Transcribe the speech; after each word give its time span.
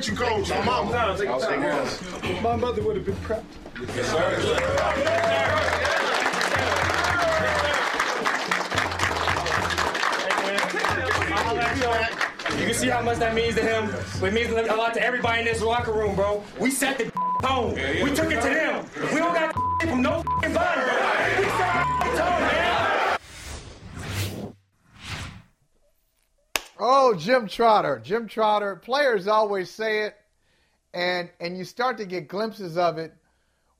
with 0.00 0.08
you, 0.08 0.16
coach? 0.16 0.48
My 0.48 0.64
mama. 0.64 2.40
My 2.42 2.56
mother 2.56 2.82
would 2.82 2.96
have 2.96 3.04
been 3.04 3.16
proud. 3.16 3.44
You 3.78 3.86
can 12.66 12.74
see 12.74 12.88
how 12.88 13.02
much 13.02 13.18
that 13.18 13.34
means 13.34 13.54
to 13.56 13.62
him. 13.62 13.90
It 14.24 14.32
means 14.32 14.50
a 14.50 14.74
lot 14.74 14.94
to 14.94 15.02
everybody 15.02 15.40
in 15.40 15.44
this 15.44 15.60
locker 15.60 15.92
room, 15.92 16.14
bro. 16.14 16.42
We 16.58 16.70
set 16.70 16.98
the 16.98 17.12
tone. 17.42 17.74
We 17.74 18.14
took 18.14 18.30
it 18.30 18.40
to 18.40 18.48
them. 18.48 18.86
We 19.12 19.18
don't 19.18 19.34
got 19.34 19.54
from 19.82 20.02
no 20.02 20.22
body, 20.22 20.52
bro. 20.52 20.54
We 20.54 21.44
set 21.44 21.86
the 22.00 22.16
tone, 22.16 22.40
man. 22.40 22.59
Oh, 26.82 27.14
Jim 27.14 27.46
Trotter. 27.46 28.00
Jim 28.02 28.26
Trotter. 28.26 28.74
Players 28.74 29.28
always 29.28 29.68
say 29.70 30.04
it, 30.04 30.16
and 30.94 31.28
and 31.38 31.56
you 31.58 31.64
start 31.64 31.98
to 31.98 32.06
get 32.06 32.26
glimpses 32.26 32.78
of 32.78 32.96
it 32.96 33.12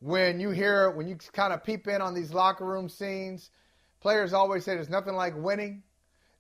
when 0.01 0.39
you 0.39 0.51
hear 0.51 0.85
it. 0.85 0.97
when 0.97 1.09
you 1.09 1.17
kind 1.33 1.55
of 1.55 1.65
peep 1.65 1.89
in 1.89 2.03
on 2.03 2.13
these 2.13 2.35
locker 2.35 2.67
room 2.67 2.91
scenes. 2.91 3.51
Players 4.01 4.35
always 4.35 4.67
say 4.67 4.75
there's 4.75 4.91
nothing 4.91 5.15
like 5.15 5.35
winning. 5.35 5.83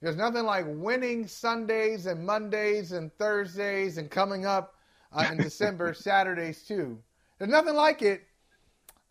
There's 0.02 0.16
nothing 0.16 0.44
like 0.44 0.66
winning 0.68 1.26
Sundays 1.26 2.04
and 2.04 2.26
Mondays 2.26 2.92
and 2.92 3.10
Thursdays 3.16 3.96
and 3.96 4.10
coming 4.10 4.44
up 4.44 4.74
uh, 5.12 5.28
in 5.30 5.38
December 5.38 5.94
Saturdays 5.94 6.62
too. 6.62 6.98
There's 7.38 7.50
nothing 7.50 7.74
like 7.74 8.02
it. 8.02 8.22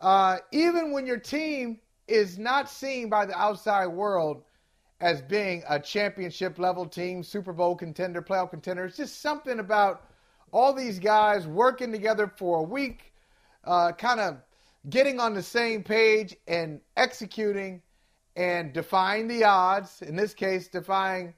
Uh, 0.00 0.38
even 0.52 0.92
when 0.92 1.04
your 1.04 1.18
team 1.18 1.80
is 2.06 2.38
not 2.38 2.70
seen 2.70 3.08
by 3.08 3.26
the 3.26 3.36
outside 3.36 3.88
world 3.88 4.44
as 5.00 5.22
being 5.22 5.62
a 5.68 5.78
championship 5.80 6.58
level 6.58 6.86
team, 6.86 7.22
Super 7.22 7.52
Bowl 7.52 7.74
contender, 7.74 8.20
playoff 8.20 8.50
contender. 8.50 8.84
It's 8.84 8.96
just 8.96 9.22
something 9.22 9.58
about 9.58 10.06
all 10.52 10.72
these 10.72 10.98
guys 10.98 11.46
working 11.46 11.90
together 11.90 12.30
for 12.36 12.58
a 12.58 12.62
week, 12.62 13.12
uh, 13.64 13.92
kind 13.92 14.20
of 14.20 14.38
getting 14.88 15.18
on 15.20 15.34
the 15.34 15.42
same 15.42 15.82
page 15.82 16.36
and 16.46 16.80
executing 16.96 17.82
and 18.36 18.72
defying 18.72 19.28
the 19.28 19.44
odds. 19.44 20.02
In 20.02 20.16
this 20.16 20.34
case, 20.34 20.68
defying 20.68 21.34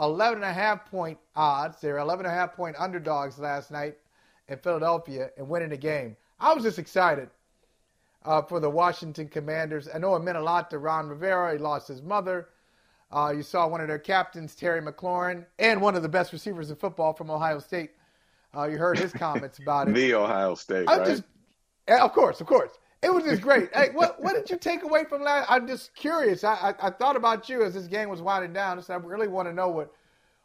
11 0.00 0.36
and 0.36 0.44
a 0.44 0.52
half 0.52 0.90
point 0.90 1.18
odds. 1.36 1.80
They're 1.80 1.98
11 1.98 2.24
and 2.26 2.34
a 2.34 2.36
half 2.36 2.54
point 2.54 2.76
underdogs 2.78 3.38
last 3.38 3.70
night 3.70 3.96
in 4.48 4.58
Philadelphia 4.58 5.30
and 5.36 5.48
winning 5.48 5.70
the 5.70 5.76
game. 5.76 6.16
I 6.40 6.54
was 6.54 6.64
just 6.64 6.78
excited 6.78 7.28
uh, 8.24 8.42
for 8.42 8.58
the 8.58 8.70
Washington 8.70 9.28
Commanders. 9.28 9.88
I 9.92 9.98
know 9.98 10.14
it 10.16 10.22
meant 10.22 10.38
a 10.38 10.42
lot 10.42 10.70
to 10.70 10.78
Ron 10.78 11.08
Rivera. 11.08 11.52
He 11.52 11.58
lost 11.58 11.88
his 11.88 12.02
mother. 12.02 12.48
Uh, 13.12 13.32
you 13.36 13.42
saw 13.42 13.66
one 13.66 13.80
of 13.80 13.88
their 13.88 13.98
captains, 13.98 14.54
Terry 14.54 14.80
McLaurin, 14.80 15.44
and 15.58 15.80
one 15.80 15.94
of 15.94 16.02
the 16.02 16.08
best 16.08 16.32
receivers 16.32 16.70
in 16.70 16.76
football 16.76 17.12
from 17.12 17.30
Ohio 17.30 17.58
State. 17.58 17.90
Uh, 18.56 18.64
you 18.64 18.78
heard 18.78 18.98
his 18.98 19.12
comments 19.12 19.58
about 19.58 19.88
it. 19.88 19.94
the 19.94 20.14
Ohio 20.14 20.54
State, 20.54 20.88
I 20.88 20.98
right? 20.98 21.06
just, 21.06 21.24
of 21.88 22.12
course, 22.12 22.40
of 22.40 22.46
course. 22.46 22.70
It 23.02 23.12
was 23.12 23.24
just 23.24 23.42
great. 23.42 23.68
hey, 23.74 23.88
what 23.92 24.22
what 24.22 24.34
did 24.34 24.48
you 24.48 24.56
take 24.56 24.84
away 24.84 25.04
from 25.04 25.22
last? 25.22 25.50
I'm 25.50 25.66
just 25.66 25.92
curious. 25.96 26.44
I, 26.44 26.54
I, 26.80 26.86
I 26.86 26.90
thought 26.90 27.16
about 27.16 27.48
you 27.48 27.64
as 27.64 27.74
this 27.74 27.88
game 27.88 28.08
was 28.08 28.22
winding 28.22 28.52
down. 28.52 28.80
So 28.80 28.94
I 28.94 28.96
really 28.98 29.26
want 29.26 29.48
to 29.48 29.52
know 29.52 29.68
what 29.68 29.92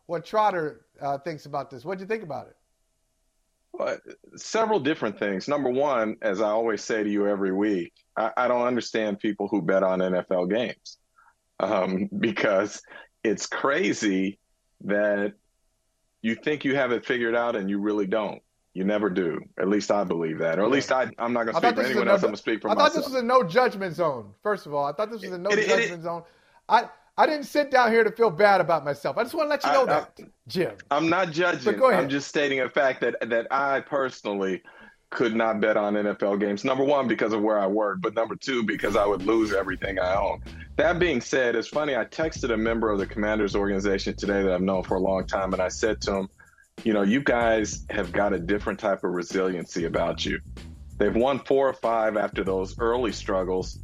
what 0.08 0.26
Trotter 0.26 0.86
uh, 1.00 1.20
thinks 1.20 1.46
about 1.46 1.70
this. 1.70 1.86
What 1.86 2.00
did 2.00 2.06
you 2.06 2.08
think 2.08 2.24
about 2.24 2.48
it? 2.48 2.56
Well, 3.74 4.00
several 4.36 4.80
different 4.80 5.20
things. 5.20 5.48
Number 5.48 5.70
one, 5.70 6.18
as 6.24 6.42
I 6.42 6.50
always 6.50 6.84
say 6.84 7.04
to 7.04 7.10
you 7.10 7.28
every 7.28 7.52
week, 7.52 7.94
I, 8.16 8.32
I 8.36 8.48
don't 8.48 8.66
understand 8.66 9.20
people 9.20 9.48
who 9.48 9.62
bet 9.62 9.84
on 9.84 10.00
NFL 10.00 10.50
games 10.50 10.98
um, 11.60 12.10
because 12.20 12.82
it's 13.24 13.48
crazy 13.48 14.40
that 14.86 15.34
you 16.22 16.36
think 16.36 16.66
you 16.66 16.76
have 16.76 16.92
it 16.92 17.06
figured 17.06 17.36
out 17.36 17.56
and 17.56 17.70
you 17.70 17.80
really 17.80 18.08
don't. 18.08 18.42
You 18.74 18.84
never 18.84 19.10
do. 19.10 19.40
At 19.60 19.70
least 19.70 19.90
I 19.90 20.04
believe 20.04 20.38
that, 20.40 20.60
or 20.60 20.64
at 20.64 20.70
least 20.70 20.92
I, 20.92 21.10
I'm 21.18 21.34
not 21.34 21.46
going 21.46 21.56
to 21.56 21.62
speak 21.62 21.76
for 21.76 21.82
anyone 21.82 22.08
a 22.08 22.12
else. 22.12 22.20
I'm 22.22 22.28
going 22.28 22.36
to 22.36 22.38
speak 22.40 22.62
for 22.62 22.70
I 22.70 22.76
myself. 22.76 22.94
thought 22.94 23.00
this 23.00 23.06
was 23.08 23.16
a 23.16 23.26
no 23.26 23.42
judgment 23.42 23.96
zone. 23.96 24.34
First 24.44 24.68
of 24.68 24.74
all, 24.76 24.86
I 24.86 24.92
thought 24.92 25.10
this 25.10 25.22
was 25.24 25.32
a 25.32 25.38
no 25.38 25.50
It- 25.50 25.60
it- 25.60 25.68
judgment 25.68 26.04
zone. 26.04 26.24
I 26.70 26.88
I 27.18 27.26
didn't 27.26 27.46
sit 27.46 27.72
down 27.72 27.92
here 27.92 28.04
to 28.04 28.12
feel 28.12 28.30
bad 28.30 28.62
about 28.62 28.86
myself. 28.86 29.18
I 29.18 29.24
just 29.24 29.34
want 29.34 29.48
to 29.48 29.50
let 29.50 29.64
you 29.64 29.72
know 29.72 29.92
I- 29.92 30.02
that, 30.02 30.20
Jim. 30.48 30.76
I'm 30.92 31.10
not 31.10 31.32
judging. 31.32 31.64
But 31.66 31.80
go 31.80 31.90
ahead. 31.90 32.04
I'm 32.04 32.10
just 32.10 32.28
stating 32.28 32.60
a 32.60 32.70
fact 32.70 33.02
that 33.02 33.16
that 33.28 33.48
I 33.50 33.80
personally 33.80 34.62
could 35.10 35.36
not 35.36 35.62
bet 35.62 35.78
on 35.78 35.94
NFL 35.94 36.40
games. 36.40 36.64
Number 36.64 36.84
one, 36.84 37.08
because 37.08 37.34
of 37.34 37.42
where 37.42 37.60
I 37.60 37.68
work, 37.68 38.00
but 38.02 38.14
number 38.14 38.36
two, 38.36 38.64
because 38.64 38.96
I 38.96 39.06
would 39.06 39.24
lose 39.24 39.54
everything 39.54 40.00
I 40.00 40.16
own. 40.16 40.40
That 40.76 41.00
being 41.00 41.22
said, 41.22 41.56
it's 41.56 41.68
funny. 41.68 41.96
I 41.96 42.06
texted 42.06 42.52
a 42.52 42.58
member 42.58 42.92
of 42.92 43.00
the 43.00 43.08
Commanders 43.08 43.56
organization 43.56 44.16
today 44.16 44.44
that 44.44 44.52
I've 44.52 44.62
known 44.62 44.84
for 44.84 44.96
a 44.96 45.00
long 45.00 45.26
time, 45.26 45.54
and 45.54 45.62
I 45.62 45.70
said 45.70 46.02
to 46.02 46.16
him, 46.16 46.30
"You 46.84 46.94
know, 46.94 47.04
you 47.04 47.22
guys 47.22 47.86
have 47.90 48.12
got 48.12 48.34
a 48.34 48.40
different 48.40 48.80
type 48.80 49.04
of 49.04 49.12
resiliency 49.12 49.86
about 49.86 50.26
you. 50.26 50.40
They've 51.00 51.16
won 51.16 51.40
four 51.40 51.70
or 51.70 51.74
five 51.74 52.18
after 52.18 52.44
those 52.44 52.76
early 52.80 53.12
struggles." 53.12 53.80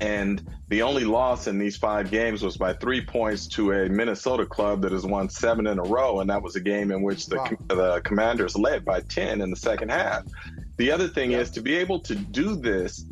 And 0.00 0.42
the 0.68 0.82
only 0.82 1.04
loss 1.04 1.46
in 1.46 1.58
these 1.58 1.76
five 1.76 2.10
games 2.10 2.42
was 2.42 2.56
by 2.56 2.72
three 2.72 3.00
points 3.04 3.46
to 3.48 3.72
a 3.72 3.88
Minnesota 3.88 4.44
club 4.44 4.82
that 4.82 4.92
has 4.92 5.06
won 5.06 5.28
seven 5.28 5.66
in 5.66 5.78
a 5.78 5.82
row. 5.82 6.20
And 6.20 6.28
that 6.30 6.42
was 6.42 6.56
a 6.56 6.60
game 6.60 6.90
in 6.90 7.02
which 7.02 7.26
the, 7.26 7.36
Wow. 7.36 7.50
the 7.68 8.00
commanders 8.04 8.56
led 8.56 8.84
by 8.84 9.00
10 9.00 9.40
in 9.40 9.50
the 9.50 9.56
second 9.56 9.90
half. 9.90 10.24
The 10.76 10.90
other 10.90 11.06
thing 11.08 11.32
is 11.32 11.50
to 11.52 11.62
be 11.62 11.76
able 11.76 12.00
to 12.00 12.14
do 12.16 12.56
this 12.56 13.04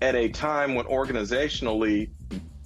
at 0.00 0.14
a 0.14 0.28
time 0.28 0.74
when 0.76 0.86
organizationally 0.86 2.10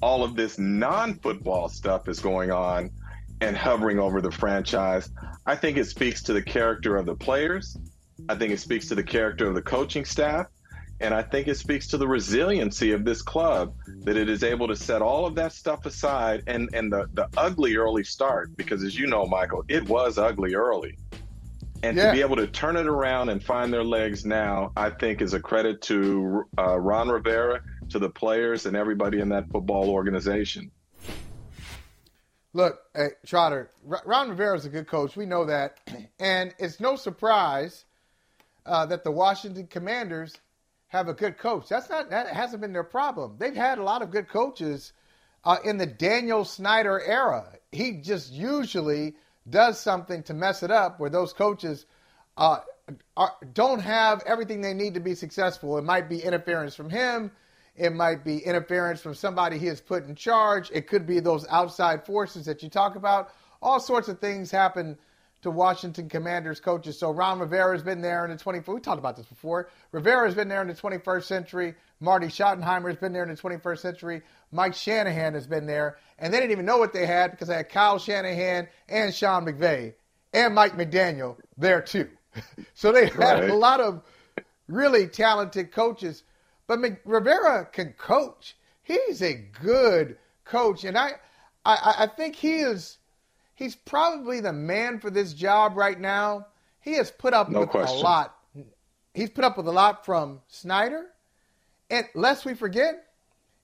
all 0.02 0.22
of 0.22 0.36
this 0.36 0.58
non 0.58 1.14
football 1.14 1.68
stuff 1.68 2.08
is 2.08 2.20
going 2.20 2.50
on 2.50 2.90
and 3.40 3.56
hovering 3.56 3.98
over 3.98 4.20
the 4.20 4.30
franchise. 4.30 5.10
I 5.46 5.56
think 5.56 5.76
it 5.78 5.86
speaks 5.86 6.22
to 6.24 6.32
the 6.32 6.42
character 6.42 6.96
of 6.96 7.06
the 7.06 7.14
players. 7.14 7.76
I 8.28 8.34
think 8.34 8.52
it 8.52 8.60
speaks 8.60 8.88
to 8.88 8.94
the 8.94 9.02
character 9.02 9.46
of 9.48 9.54
the 9.54 9.62
coaching 9.62 10.04
staff. 10.04 10.46
And 11.00 11.12
I 11.12 11.22
think 11.22 11.48
it 11.48 11.56
speaks 11.56 11.88
to 11.88 11.98
the 11.98 12.06
resiliency 12.06 12.92
of 12.92 13.04
this 13.04 13.20
club 13.20 13.74
that 14.04 14.16
it 14.16 14.28
is 14.28 14.42
able 14.42 14.68
to 14.68 14.76
set 14.76 15.02
all 15.02 15.26
of 15.26 15.34
that 15.34 15.52
stuff 15.52 15.84
aside 15.86 16.42
and, 16.46 16.70
and 16.72 16.92
the, 16.92 17.06
the 17.12 17.28
ugly 17.36 17.76
early 17.76 18.04
start, 18.04 18.56
because 18.56 18.82
as 18.84 18.96
you 18.98 19.06
know, 19.06 19.26
Michael, 19.26 19.64
it 19.68 19.88
was 19.88 20.18
ugly 20.18 20.54
early. 20.54 20.96
And 21.82 21.96
Yeah. 21.96 22.06
to 22.06 22.12
be 22.12 22.20
able 22.22 22.36
to 22.36 22.46
turn 22.46 22.76
it 22.76 22.86
around 22.86 23.28
and 23.28 23.42
find 23.42 23.72
their 23.72 23.84
legs 23.84 24.24
now, 24.24 24.72
I 24.76 24.90
think 24.90 25.20
is 25.20 25.34
a 25.34 25.40
credit 25.40 25.82
to 25.82 26.44
uh, 26.56 26.78
Ron 26.78 27.08
Rivera, 27.10 27.60
to 27.90 27.98
the 27.98 28.08
players, 28.08 28.64
and 28.64 28.74
everybody 28.76 29.20
in 29.20 29.28
that 29.30 29.50
football 29.50 29.90
organization. 29.90 30.70
Look, 32.52 32.78
hey, 32.94 33.08
Trotter, 33.26 33.70
Ron 33.84 34.30
Rivera 34.30 34.56
is 34.56 34.64
a 34.64 34.68
good 34.68 34.86
coach. 34.86 35.16
We 35.16 35.26
know 35.26 35.44
that. 35.46 35.80
And 36.20 36.54
it's 36.58 36.78
no 36.80 36.96
surprise 36.96 37.84
uh, 38.64 38.86
that 38.86 39.04
the 39.04 39.10
Washington 39.10 39.66
Commanders 39.66 40.34
have 40.94 41.08
a 41.08 41.14
good 41.14 41.38
coach. 41.38 41.68
That's 41.68 41.90
not 41.90 42.10
that 42.10 42.28
hasn't 42.28 42.62
been 42.62 42.72
their 42.72 42.84
problem. 42.84 43.36
They've 43.38 43.54
had 43.54 43.78
a 43.78 43.82
lot 43.82 44.02
of 44.02 44.10
good 44.10 44.28
coaches 44.28 44.92
uh, 45.44 45.56
in 45.64 45.76
the 45.76 45.86
Daniel 45.86 46.44
Snyder 46.44 47.00
era. 47.00 47.46
He 47.72 47.92
just 48.00 48.32
usually 48.32 49.16
does 49.48 49.80
something 49.80 50.22
to 50.24 50.34
mess 50.34 50.62
it 50.62 50.70
up 50.70 51.00
where 51.00 51.10
those 51.10 51.32
coaches 51.32 51.84
uh, 52.36 52.58
are, 53.16 53.32
don't 53.52 53.80
have 53.80 54.22
everything 54.24 54.60
they 54.60 54.72
need 54.72 54.94
to 54.94 55.00
be 55.00 55.14
successful. 55.14 55.76
It 55.78 55.84
might 55.84 56.08
be 56.08 56.20
interference 56.20 56.74
from 56.74 56.90
him. 56.90 57.30
It 57.76 57.92
might 57.92 58.24
be 58.24 58.38
interference 58.38 59.00
from 59.00 59.14
somebody 59.14 59.58
he 59.58 59.66
has 59.66 59.80
put 59.80 60.06
in 60.06 60.14
charge. 60.14 60.70
It 60.72 60.86
could 60.86 61.06
be 61.06 61.18
those 61.18 61.46
outside 61.48 62.06
forces 62.06 62.46
that 62.46 62.62
you 62.62 62.70
talk 62.70 62.94
about. 62.94 63.32
All 63.60 63.80
sorts 63.80 64.08
of 64.08 64.20
things 64.20 64.50
happen 64.50 64.96
to 65.44 65.50
Washington 65.50 66.08
Commanders 66.08 66.60
coaches. 66.60 66.98
So 66.98 67.10
Ron 67.10 67.38
Rivera 67.38 67.72
has 67.72 67.82
been 67.82 68.00
there 68.02 68.24
in 68.24 68.30
the 68.30 68.36
24th. 68.36 68.74
We 68.74 68.80
talked 68.80 68.98
about 68.98 69.16
this 69.16 69.26
before. 69.26 69.68
Rivera 69.92 70.26
has 70.26 70.34
been 70.34 70.48
there 70.48 70.60
in 70.60 70.68
the 70.68 70.74
21st 70.74 71.24
century. 71.24 71.74
Marty 72.00 72.26
Schottenheimer 72.26 72.88
has 72.88 72.96
been 72.96 73.12
there 73.12 73.22
in 73.22 73.28
the 73.30 73.36
21st 73.36 73.78
century. 73.78 74.22
Mike 74.52 74.74
Shanahan 74.74 75.34
has 75.34 75.46
been 75.46 75.66
there. 75.66 75.96
And 76.18 76.32
they 76.34 76.38
didn't 76.38 76.52
even 76.52 76.66
know 76.66 76.78
what 76.78 76.92
they 76.92 77.06
had 77.06 77.30
because 77.30 77.48
they 77.48 77.54
had 77.56 77.68
Kyle 77.68 77.98
Shanahan 77.98 78.68
and 78.88 79.14
Sean 79.14 79.46
McVay 79.46 79.94
and 80.32 80.54
Mike 80.54 80.76
McDaniel 80.76 81.36
there 81.56 81.80
too. 81.80 82.08
so 82.74 82.92
they 82.92 83.06
had 83.06 83.18
Right. 83.18 83.50
a 83.50 83.54
lot 83.54 83.80
of 83.80 84.02
really 84.68 85.06
talented 85.06 85.72
coaches. 85.72 86.22
But 86.66 86.80
Mc- 86.80 87.00
Rivera 87.04 87.66
can 87.70 87.92
coach. 87.92 88.56
He's 88.82 89.22
a 89.22 89.34
good 89.34 90.18
coach, 90.44 90.84
and 90.84 90.96
I, 90.96 91.12
I, 91.64 91.94
I 92.00 92.06
think 92.06 92.36
he 92.36 92.56
is, 92.56 92.98
he's 93.54 93.74
probably 93.74 94.40
the 94.40 94.52
man 94.52 95.00
for 95.00 95.10
this 95.10 95.32
job 95.32 95.76
right 95.76 95.98
now. 95.98 96.46
He 96.80 96.92
has 96.94 97.10
put 97.10 97.32
up 97.34 97.48
no 97.48 97.60
with 97.60 97.70
question. 97.70 97.98
a 97.98 98.00
lot. 98.00 98.36
He's 99.14 99.30
put 99.30 99.44
up 99.44 99.56
with 99.56 99.68
a 99.68 99.72
lot 99.72 100.04
from 100.04 100.40
Snyder, 100.48 101.06
and 101.88 102.06
lest 102.14 102.44
we 102.44 102.54
forget, 102.54 103.06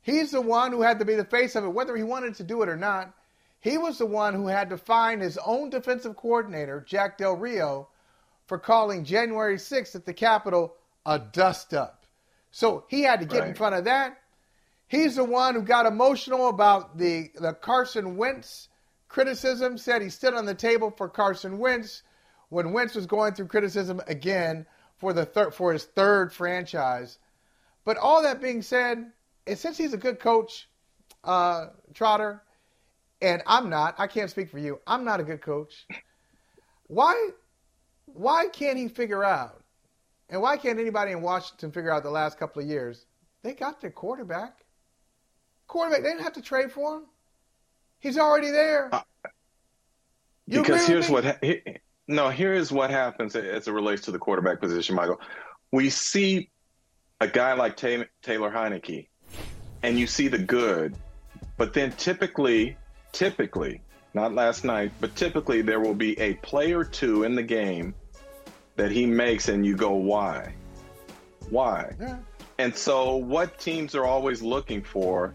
he's 0.00 0.30
the 0.30 0.40
one 0.40 0.70
who 0.72 0.82
had 0.82 1.00
to 1.00 1.04
be 1.04 1.14
the 1.16 1.24
face 1.24 1.56
of 1.56 1.64
it, 1.64 1.68
whether 1.72 1.96
he 1.96 2.04
wanted 2.04 2.34
to 2.36 2.44
do 2.44 2.62
it 2.62 2.68
or 2.68 2.76
not. 2.76 3.12
He 3.58 3.76
was 3.76 3.98
the 3.98 4.06
one 4.06 4.32
who 4.34 4.46
had 4.46 4.70
to 4.70 4.78
find 4.78 5.20
his 5.20 5.36
own 5.44 5.68
defensive 5.70 6.16
coordinator, 6.16 6.82
Jack 6.86 7.18
Del 7.18 7.36
Rio, 7.36 7.88
for 8.46 8.58
calling 8.58 9.04
January 9.04 9.56
6th 9.56 9.94
at 9.94 10.06
the 10.06 10.14
Capitol 10.14 10.74
a 11.04 11.18
dust 11.18 11.74
up. 11.74 12.06
So 12.52 12.84
he 12.88 13.02
had 13.02 13.20
to 13.20 13.26
get 13.26 13.40
Right. 13.40 13.48
in 13.48 13.54
front 13.54 13.74
of 13.74 13.84
that. 13.84 14.18
He's 14.86 15.16
the 15.16 15.24
one 15.24 15.54
who 15.54 15.62
got 15.62 15.84
emotional 15.86 16.48
about 16.48 16.96
the, 16.96 17.30
the 17.34 17.52
Carson 17.52 18.16
Wentz 18.16 18.68
criticism, 19.10 19.76
said 19.76 20.00
he 20.00 20.08
stood 20.08 20.32
on 20.32 20.46
the 20.46 20.54
table 20.54 20.90
for 20.90 21.08
Carson 21.08 21.58
Wentz 21.58 22.02
when 22.48 22.72
Wentz 22.72 22.94
was 22.94 23.06
going 23.06 23.34
through 23.34 23.48
criticism 23.48 24.00
again 24.06 24.64
for 24.96 25.12
the 25.12 25.26
for 25.52 25.72
his 25.74 25.84
third 25.84 26.32
franchise. 26.32 27.18
But 27.84 27.98
all 27.98 28.22
that 28.22 28.40
being 28.40 28.62
said, 28.62 29.12
and 29.46 29.58
since 29.58 29.76
he's 29.76 29.92
a 29.92 29.98
good 29.98 30.20
coach, 30.20 30.68
uh, 31.24 31.66
Trotter, 31.92 32.42
and 33.20 33.42
I'm 33.46 33.68
not, 33.68 33.96
I 33.98 34.06
can't 34.06 34.30
speak 34.30 34.50
for 34.50 34.58
you. 34.58 34.80
I'm 34.86 35.04
not 35.04 35.20
a 35.20 35.24
good 35.24 35.42
coach. 35.42 35.86
Why 36.86 37.30
why 38.06 38.48
can't 38.48 38.78
he 38.78 38.88
figure 38.88 39.22
out? 39.22 39.62
And 40.28 40.40
why 40.40 40.56
can't 40.56 40.78
anybody 40.78 41.12
in 41.12 41.22
Washington 41.22 41.72
figure 41.72 41.92
out 41.92 42.02
the 42.02 42.10
last 42.10 42.38
couple 42.38 42.62
of 42.62 42.68
years? 42.68 43.06
They 43.42 43.54
got 43.54 43.80
their 43.80 43.90
quarterback. 43.90 44.64
Quarterback, 45.66 46.02
they 46.02 46.10
didn't 46.10 46.24
have 46.24 46.32
to 46.34 46.42
trade 46.42 46.72
for 46.72 46.96
him. 46.96 47.04
He's 48.00 48.18
already 48.18 48.50
there. 48.50 48.88
Uh, 48.92 49.00
You 50.46 50.62
because 50.62 50.86
here's 50.86 51.08
me? 51.08 51.14
what 51.14 51.38
he- 51.44 51.62
no 52.08 52.28
here 52.28 52.52
is 52.52 52.72
what 52.72 52.90
happens 52.90 53.36
as 53.36 53.68
it 53.68 53.72
relates 53.72 54.02
to 54.02 54.10
the 54.10 54.18
quarterback 54.18 54.58
position 54.60 54.96
michael 54.96 55.20
we 55.70 55.88
see 55.88 56.50
a 57.20 57.28
guy 57.28 57.52
like 57.52 57.76
Ta- 57.76 58.04
taylor 58.20 58.50
heinicke 58.50 59.06
and 59.84 59.96
you 59.96 60.08
see 60.08 60.26
the 60.26 60.38
good 60.38 60.96
but 61.56 61.72
then 61.72 61.92
typically 61.92 62.76
typically 63.12 63.80
not 64.14 64.34
last 64.34 64.64
night 64.64 64.90
but 65.00 65.14
typically 65.14 65.62
there 65.62 65.78
will 65.78 65.94
be 65.94 66.18
a 66.18 66.34
play 66.34 66.72
or 66.72 66.82
two 66.84 67.22
in 67.22 67.36
the 67.36 67.42
game 67.44 67.94
that 68.74 68.90
he 68.90 69.06
makes 69.06 69.48
and 69.48 69.64
you 69.64 69.76
go 69.76 69.92
why 69.92 70.52
why 71.50 71.94
Yeah. 72.00 72.18
and 72.58 72.74
so, 72.74 73.16
what 73.16 73.56
teams 73.60 73.94
are 73.94 74.04
always 74.04 74.42
looking 74.42 74.82
for 74.82 75.32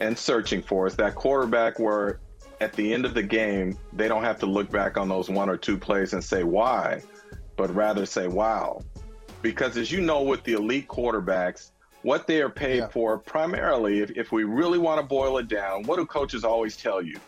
and 0.00 0.16
searching 0.16 0.62
for 0.62 0.86
is 0.86 0.96
that 0.96 1.14
quarterback 1.14 1.78
where 1.78 2.20
at 2.60 2.72
the 2.72 2.92
end 2.92 3.04
of 3.04 3.14
the 3.14 3.22
game, 3.22 3.78
they 3.92 4.08
don't 4.08 4.24
have 4.24 4.38
to 4.40 4.46
look 4.46 4.70
back 4.70 4.96
on 4.96 5.08
those 5.08 5.28
one 5.28 5.48
or 5.48 5.56
two 5.56 5.78
plays 5.78 6.12
and 6.12 6.22
say 6.22 6.42
why, 6.42 7.02
but 7.56 7.74
rather 7.74 8.06
say 8.06 8.26
wow. 8.26 8.80
Because 9.42 9.76
as 9.76 9.92
you 9.92 10.00
know, 10.00 10.22
with 10.22 10.42
the 10.42 10.54
elite 10.54 10.88
quarterbacks, 10.88 11.70
what 12.02 12.26
they 12.26 12.40
are 12.40 12.50
paid 12.50 12.78
Yeah. 12.78 12.88
for 12.88 13.18
primarily, 13.18 14.00
if, 14.00 14.10
if 14.16 14.32
we 14.32 14.44
really 14.44 14.78
want 14.78 15.00
to 15.00 15.06
boil 15.06 15.38
it 15.38 15.48
down, 15.48 15.84
what 15.84 15.96
do 15.96 16.06
coaches 16.06 16.44
always 16.44 16.76
tell 16.76 17.02
you? 17.02 17.18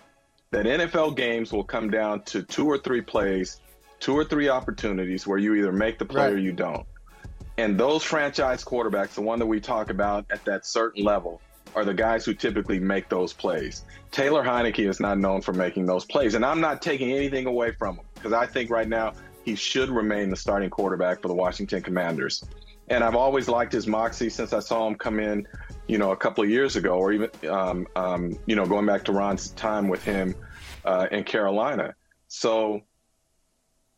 That 0.50 0.66
NFL 0.66 1.16
games 1.16 1.52
will 1.52 1.64
come 1.64 1.90
down 1.90 2.22
to 2.24 2.42
two 2.42 2.66
or 2.66 2.78
three 2.78 3.00
plays, 3.00 3.60
two 4.00 4.16
or 4.16 4.24
three 4.24 4.48
opportunities 4.48 5.26
where 5.26 5.38
you 5.38 5.54
either 5.54 5.72
make 5.72 5.98
the 5.98 6.04
play 6.04 6.22
Right. 6.24 6.32
or 6.32 6.38
you 6.38 6.52
don't. 6.52 6.86
And 7.56 7.78
those 7.78 8.02
franchise 8.02 8.64
quarterbacks, 8.64 9.14
the 9.14 9.22
one 9.22 9.38
that 9.38 9.46
we 9.46 9.60
talk 9.60 9.90
about 9.90 10.24
at 10.30 10.44
that 10.46 10.66
certain 10.66 11.00
mm-hmm. 11.00 11.08
level, 11.08 11.40
are 11.74 11.84
the 11.84 11.94
guys 11.94 12.24
who 12.24 12.34
typically 12.34 12.78
make 12.80 13.08
those 13.08 13.32
plays. 13.32 13.84
Taylor 14.10 14.42
Heinicke 14.42 14.88
is 14.88 15.00
not 15.00 15.18
known 15.18 15.40
for 15.40 15.52
making 15.52 15.86
those 15.86 16.04
plays. 16.04 16.34
And 16.34 16.44
I'm 16.44 16.60
not 16.60 16.82
taking 16.82 17.12
anything 17.12 17.46
away 17.46 17.72
from 17.72 17.96
him 17.96 18.04
because 18.14 18.32
I 18.32 18.46
think 18.46 18.70
right 18.70 18.88
now 18.88 19.12
he 19.44 19.54
should 19.54 19.88
remain 19.88 20.30
the 20.30 20.36
starting 20.36 20.70
quarterback 20.70 21.22
for 21.22 21.28
the 21.28 21.34
Washington 21.34 21.82
Commanders. 21.82 22.44
And 22.88 23.04
I've 23.04 23.14
always 23.14 23.48
liked 23.48 23.72
his 23.72 23.86
moxie 23.86 24.30
since 24.30 24.52
I 24.52 24.58
saw 24.58 24.86
him 24.86 24.96
come 24.96 25.20
in, 25.20 25.46
you 25.86 25.96
know, 25.96 26.10
a 26.10 26.16
couple 26.16 26.42
of 26.42 26.50
years 26.50 26.74
ago, 26.74 26.94
or 26.94 27.12
even, 27.12 27.30
um, 27.48 27.86
um, 27.94 28.36
you 28.46 28.56
know, 28.56 28.66
going 28.66 28.84
back 28.84 29.04
to 29.04 29.12
Ron's 29.12 29.50
time 29.50 29.88
with 29.88 30.02
him 30.02 30.34
uh, 30.84 31.06
in 31.12 31.22
Carolina. 31.22 31.94
So 32.26 32.80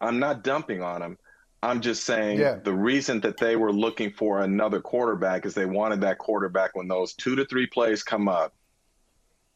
I'm 0.01 0.19
not 0.19 0.45
dumping 0.45 0.83
on 0.83 1.01
him. 1.01 1.17
I'm 1.63 1.81
just 1.81 2.05
saying 2.05 2.39
Yeah. 2.41 2.57
the 2.57 2.73
reason 2.75 3.21
that 3.21 3.37
they 3.39 3.55
were 3.57 3.73
looking 3.73 4.11
for 4.11 4.41
another 4.41 4.81
quarterback 4.81 5.47
is 5.47 5.55
they 5.55 5.67
wanted 5.67 6.01
that 6.01 6.19
quarterback 6.19 6.75
when 6.75 6.89
those 6.89 7.15
two 7.15 7.37
to 7.37 7.45
three 7.45 7.67
plays 7.67 8.03
come 8.03 8.29
up 8.29 8.55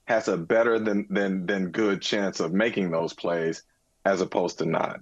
has 0.06 0.28
a 0.28 0.36
better 0.36 0.78
than 0.78 1.06
than 1.10 1.46
than 1.46 1.70
good 1.72 2.00
chance 2.00 2.38
of 2.38 2.52
making 2.52 2.90
those 2.90 3.12
plays 3.12 3.64
as 4.04 4.20
opposed 4.20 4.58
to 4.58 4.66
not. 4.66 5.00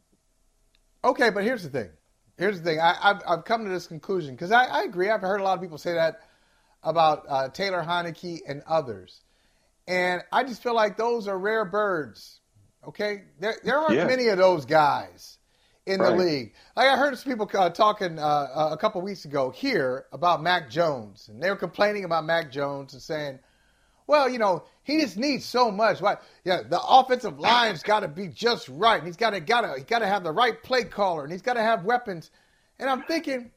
Okay, 1.04 1.28
but 1.28 1.44
here's 1.44 1.62
the 1.62 1.68
thing. 1.68 1.90
Here's 2.38 2.58
the 2.58 2.64
thing. 2.64 2.80
I, 2.80 2.96
I've, 3.02 3.22
I've 3.28 3.44
come 3.44 3.64
to 3.64 3.70
this 3.70 3.86
conclusion 3.86 4.34
because 4.34 4.50
I, 4.50 4.64
I 4.64 4.82
agree. 4.84 5.10
I've 5.10 5.20
heard 5.20 5.40
a 5.40 5.44
lot 5.44 5.54
of 5.58 5.60
people 5.62 5.78
say 5.78 5.92
that 5.92 6.20
about 6.82 7.26
uh, 7.28 7.48
Taylor 7.50 7.82
Heinicke 7.82 8.40
and 8.48 8.62
others, 8.66 9.20
and 9.86 10.22
I 10.32 10.44
just 10.44 10.62
feel 10.62 10.74
like 10.74 10.96
those 10.96 11.28
are 11.28 11.38
rare 11.38 11.66
birds. 11.66 12.40
Okay, 12.88 13.24
there 13.38 13.56
there 13.62 13.78
aren't 13.78 13.94
Yeah. 13.94 14.06
many 14.06 14.28
of 14.28 14.38
those 14.38 14.64
guys 14.64 15.33
in 15.86 15.98
the 15.98 16.04
Right. 16.10 16.18
league. 16.18 16.54
Like 16.76 16.88
I 16.88 16.96
heard 16.96 17.16
some 17.18 17.30
people 17.30 17.50
uh, 17.54 17.70
talking 17.70 18.18
uh, 18.18 18.68
a 18.72 18.76
couple 18.76 19.00
weeks 19.02 19.24
ago 19.24 19.50
here 19.50 20.06
about 20.12 20.42
Mac 20.42 20.70
Jones, 20.70 21.28
and 21.28 21.42
they 21.42 21.50
were 21.50 21.56
complaining 21.56 22.04
about 22.04 22.24
Mac 22.24 22.50
Jones 22.50 22.94
and 22.94 23.02
saying, 23.02 23.38
well, 24.06 24.28
you 24.28 24.38
know, 24.38 24.64
he 24.82 25.00
just 25.00 25.16
needs 25.16 25.44
so 25.44 25.70
much. 25.70 26.00
Why? 26.00 26.16
Yeah, 26.44 26.62
the 26.62 26.80
offensive 26.80 27.38
line's 27.38 27.82
got 27.82 28.00
to 28.00 28.08
be 28.08 28.28
just 28.28 28.68
right. 28.68 28.98
And 28.98 29.06
he's 29.06 29.16
got 29.16 29.30
to 29.30 29.40
got 29.40 29.62
to 29.62 29.74
he 29.78 29.84
got 29.84 30.00
to 30.00 30.06
have 30.06 30.24
the 30.24 30.32
right 30.32 30.62
play 30.62 30.84
caller, 30.84 31.22
and 31.22 31.32
he's 31.32 31.42
got 31.42 31.54
to 31.54 31.62
have 31.62 31.84
weapons. 31.84 32.30
And 32.78 32.88
I'm 32.90 33.02
thinking, 33.02 33.50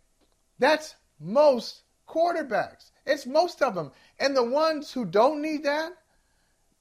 that's 0.60 0.96
most 1.20 1.82
quarterbacks. 2.08 2.92
It's 3.06 3.26
most 3.26 3.62
of 3.62 3.74
them. 3.76 3.92
And 4.20 4.36
the 4.36 4.44
ones 4.44 4.92
who 4.92 5.06
don't 5.06 5.42
need 5.42 5.64
that, 5.64 5.92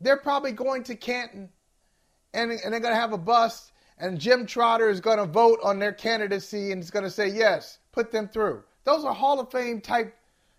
they're 0.00 0.16
probably 0.16 0.52
going 0.52 0.84
to 0.84 0.94
Canton, 0.96 1.50
and 2.34 2.50
and 2.50 2.72
they're 2.72 2.80
going 2.80 2.94
to 2.94 3.00
have 3.00 3.12
a 3.12 3.18
bust. 3.18 3.72
And 3.98 4.20
Jim 4.20 4.46
Trotter 4.46 4.90
is 4.90 5.00
going 5.00 5.18
to 5.18 5.26
vote 5.26 5.58
on 5.62 5.78
their 5.78 5.92
candidacy 5.92 6.72
and 6.72 6.82
is 6.82 6.90
going 6.90 7.04
to 7.04 7.10
say 7.10 7.28
yes, 7.28 7.78
put 7.92 8.12
them 8.12 8.28
through. 8.28 8.62
Those 8.84 9.04
are 9.04 9.14
Hall 9.14 9.40
of 9.40 9.50
Fame 9.50 9.80
type 9.80 10.14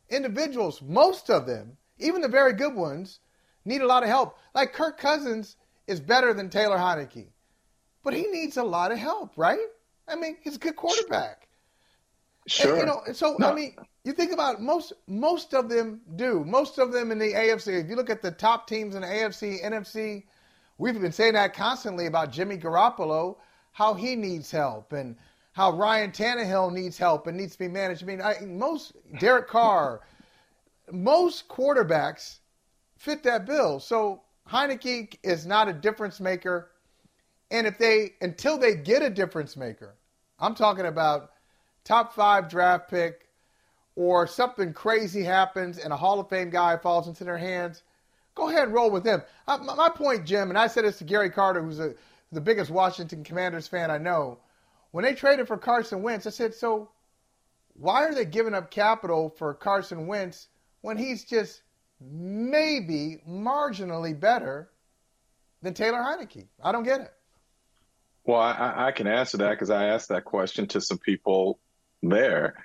individuals. 0.09 0.81
Most 0.81 1.29
of 1.29 1.45
them, 1.45 1.77
even 1.99 2.21
the 2.21 2.27
very 2.27 2.53
good 2.53 2.73
ones, 2.73 3.19
need 3.65 3.81
a 3.81 3.87
lot 3.87 4.03
of 4.03 4.09
help. 4.09 4.37
Like 4.55 4.73
Kirk 4.73 4.97
Cousins 4.97 5.55
is 5.85 5.99
better 5.99 6.33
than 6.33 6.49
Taylor 6.49 6.77
Heinicke, 6.77 7.27
but 8.03 8.13
he 8.13 8.27
needs 8.27 8.57
a 8.57 8.63
lot 8.63 8.91
of 8.91 8.97
help, 8.97 9.33
right? 9.37 9.59
I 10.07 10.15
mean, 10.15 10.37
he's 10.41 10.55
a 10.55 10.59
good 10.59 10.75
quarterback. 10.75 11.47
Sure. 12.47 12.71
And, 12.71 12.79
you 12.79 12.85
know, 12.85 13.01
so 13.13 13.35
No. 13.37 13.51
I 13.51 13.53
mean, 13.53 13.75
you 14.03 14.13
think 14.13 14.31
about 14.31 14.61
most 14.61 14.93
most 15.05 15.53
of 15.53 15.67
them 15.67 16.01
do. 16.15 16.45
Most 16.45 16.79
of 16.79 16.93
them 16.93 17.11
in 17.11 17.19
the 17.19 17.33
AFC. 17.33 17.83
If 17.83 17.89
you 17.89 17.97
look 17.97 18.09
at 18.09 18.21
the 18.21 18.31
top 18.31 18.67
teams 18.67 18.95
in 18.95 19.01
the 19.01 19.07
AFC, 19.07 19.61
NFC, 19.61 20.23
we've 20.77 20.99
been 20.99 21.11
saying 21.11 21.33
that 21.33 21.53
constantly 21.53 22.05
about 22.05 22.31
Jimmy 22.31 22.57
Garoppolo, 22.57 23.37
how 23.71 23.93
he 23.93 24.15
needs 24.15 24.51
help, 24.51 24.93
and 24.93 25.15
how 25.53 25.71
Ryan 25.71 26.11
Tannehill 26.11 26.71
needs 26.71 26.97
help 26.97 27.27
and 27.27 27.35
needs 27.35 27.53
to 27.53 27.59
be 27.59 27.67
managed. 27.67 28.03
I 28.03 28.05
mean, 28.05 28.21
I, 28.21 28.35
most 28.45 28.93
Derek 29.19 29.47
Carr, 29.47 30.01
most 30.91 31.47
quarterbacks 31.47 32.39
fit 32.97 33.23
that 33.23 33.45
bill. 33.45 33.79
So 33.79 34.21
Heinicke 34.49 35.17
is 35.23 35.45
not 35.45 35.67
a 35.67 35.73
difference 35.73 36.19
maker. 36.19 36.71
And 37.49 37.65
if 37.65 37.77
they 37.77 38.13
until 38.21 38.57
they 38.57 38.75
get 38.75 39.01
a 39.01 39.09
difference 39.09 39.55
maker, 39.55 39.95
I'm 40.39 40.55
talking 40.55 40.85
about 40.85 41.31
top 41.83 42.13
five 42.13 42.49
draft 42.49 42.89
pick 42.89 43.27
or 43.95 44.27
something 44.27 44.73
crazy 44.73 45.23
happens 45.23 45.79
and 45.79 45.91
a 45.91 45.97
Hall 45.97 46.19
of 46.19 46.29
Fame 46.29 46.49
guy 46.49 46.77
falls 46.77 47.07
into 47.07 47.23
their 47.23 47.37
hands, 47.37 47.83
go 48.37 48.49
ahead 48.49 48.65
and 48.65 48.73
roll 48.73 48.91
with 48.91 49.05
him. 49.05 49.21
Uh, 49.47 49.57
my, 49.57 49.75
my 49.75 49.89
point, 49.89 50.25
Jim, 50.25 50.49
and 50.49 50.57
I 50.57 50.67
said 50.67 50.85
this 50.85 50.99
to 50.99 51.03
Gary 51.03 51.29
Carter, 51.29 51.61
who's 51.61 51.79
a, 51.79 51.95
the 52.31 52.39
biggest 52.39 52.69
Washington 52.69 53.23
Commanders 53.23 53.67
fan 53.67 53.91
I 53.91 53.97
know. 53.97 54.39
When 54.91 55.03
they 55.03 55.13
traded 55.13 55.47
for 55.47 55.57
Carson 55.57 56.03
Wentz, 56.03 56.27
I 56.27 56.29
said, 56.29 56.53
so 56.53 56.89
why 57.73 58.05
are 58.05 58.13
they 58.13 58.25
giving 58.25 58.53
up 58.53 58.71
capital 58.71 59.29
for 59.37 59.53
Carson 59.53 60.07
Wentz 60.07 60.47
when 60.81 60.97
he's 60.97 61.25
just 61.25 61.61
maybe 61.99 63.21
marginally 63.27 64.17
better 64.17 64.69
than 65.61 65.73
Taylor 65.73 65.99
Heinicke? 65.99 66.47
I 66.63 66.71
don't 66.71 66.83
get 66.83 67.01
it. 67.01 67.13
Well, 68.23 68.39
I, 68.39 68.87
I 68.87 68.91
can 68.91 69.07
answer 69.07 69.37
that 69.37 69.51
because 69.51 69.69
I 69.69 69.87
asked 69.87 70.09
that 70.09 70.25
question 70.25 70.67
to 70.67 70.81
some 70.81 70.97
people 70.97 71.59
there. 72.03 72.55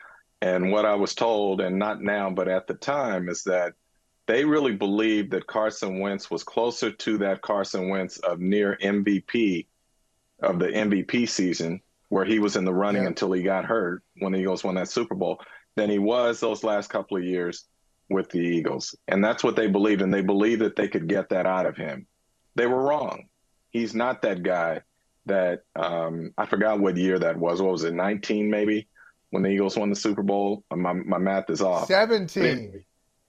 And 0.41 0.73
what 0.73 0.85
I 0.85 0.97
was 0.97 1.15
told, 1.15 1.61
and 1.61 1.79
not 1.79 2.03
now, 2.03 2.31
but 2.31 2.49
at 2.49 2.67
the 2.67 2.75
time, 2.75 3.29
is 3.29 3.45
that 3.45 3.75
they 4.27 4.45
really 4.45 4.73
believed 4.73 5.33
that 5.33 5.47
Carson 5.47 5.99
Wentz 6.01 6.31
was 6.31 6.45
closer 6.45 6.91
to 6.93 7.19
that 7.19 7.43
Carson 7.43 7.89
Wentz 7.89 8.19
of 8.19 8.41
near 8.41 8.79
MVP 8.83 9.67
of 10.43 10.59
the 10.59 10.67
MVP 10.69 11.29
season, 11.29 11.81
where 12.09 12.25
he 12.25 12.39
was 12.39 12.57
in 12.57 12.65
the 12.65 12.73
running 12.73 13.03
Yeah. 13.03 13.09
until 13.09 13.33
he 13.33 13.43
got 13.43 13.65
hurt 13.65 14.03
when 14.19 14.33
the 14.33 14.39
Eagles 14.39 14.65
won 14.65 14.75
that 14.77 14.89
Super 14.89 15.15
Bowl, 15.15 15.41
than 15.77 15.91
he 15.91 15.99
was 15.99 16.41
those 16.41 16.63
last 16.65 16.89
couple 16.91 17.17
of 17.17 17.25
years 17.25 17.65
with 18.11 18.29
the 18.31 18.39
Eagles. 18.41 18.95
And 19.09 19.25
that's 19.25 19.43
what 19.43 19.57
they 19.57 19.67
believed. 19.69 20.03
And 20.03 20.13
they 20.13 20.21
believed 20.21 20.61
that 20.63 20.77
they 20.77 20.89
could 20.89 21.09
get 21.09 21.31
that 21.31 21.47
out 21.47 21.67
of 21.67 21.77
him. 21.77 22.07
They 22.55 22.67
were 22.67 22.83
wrong. 22.83 23.29
He's 23.71 23.95
not 23.95 24.23
that 24.23 24.43
guy 24.43 24.83
that 25.27 25.63
um, 25.77 26.33
I 26.37 26.47
forgot 26.47 26.81
what 26.81 26.97
year 26.97 27.19
that 27.19 27.39
was. 27.39 27.63
What 27.63 27.73
was 27.73 27.85
it, 27.85 27.95
19 27.95 28.51
maybe, 28.51 28.89
when 29.31 29.43
the 29.43 29.49
Eagles 29.49 29.79
won 29.79 29.89
the 29.89 29.97
Super 29.97 30.23
Bowl? 30.23 30.65
My, 30.75 30.93
my 30.93 31.19
math 31.19 31.49
is 31.49 31.63
off. 31.63 31.87
17. 31.87 32.45
It 32.45 32.85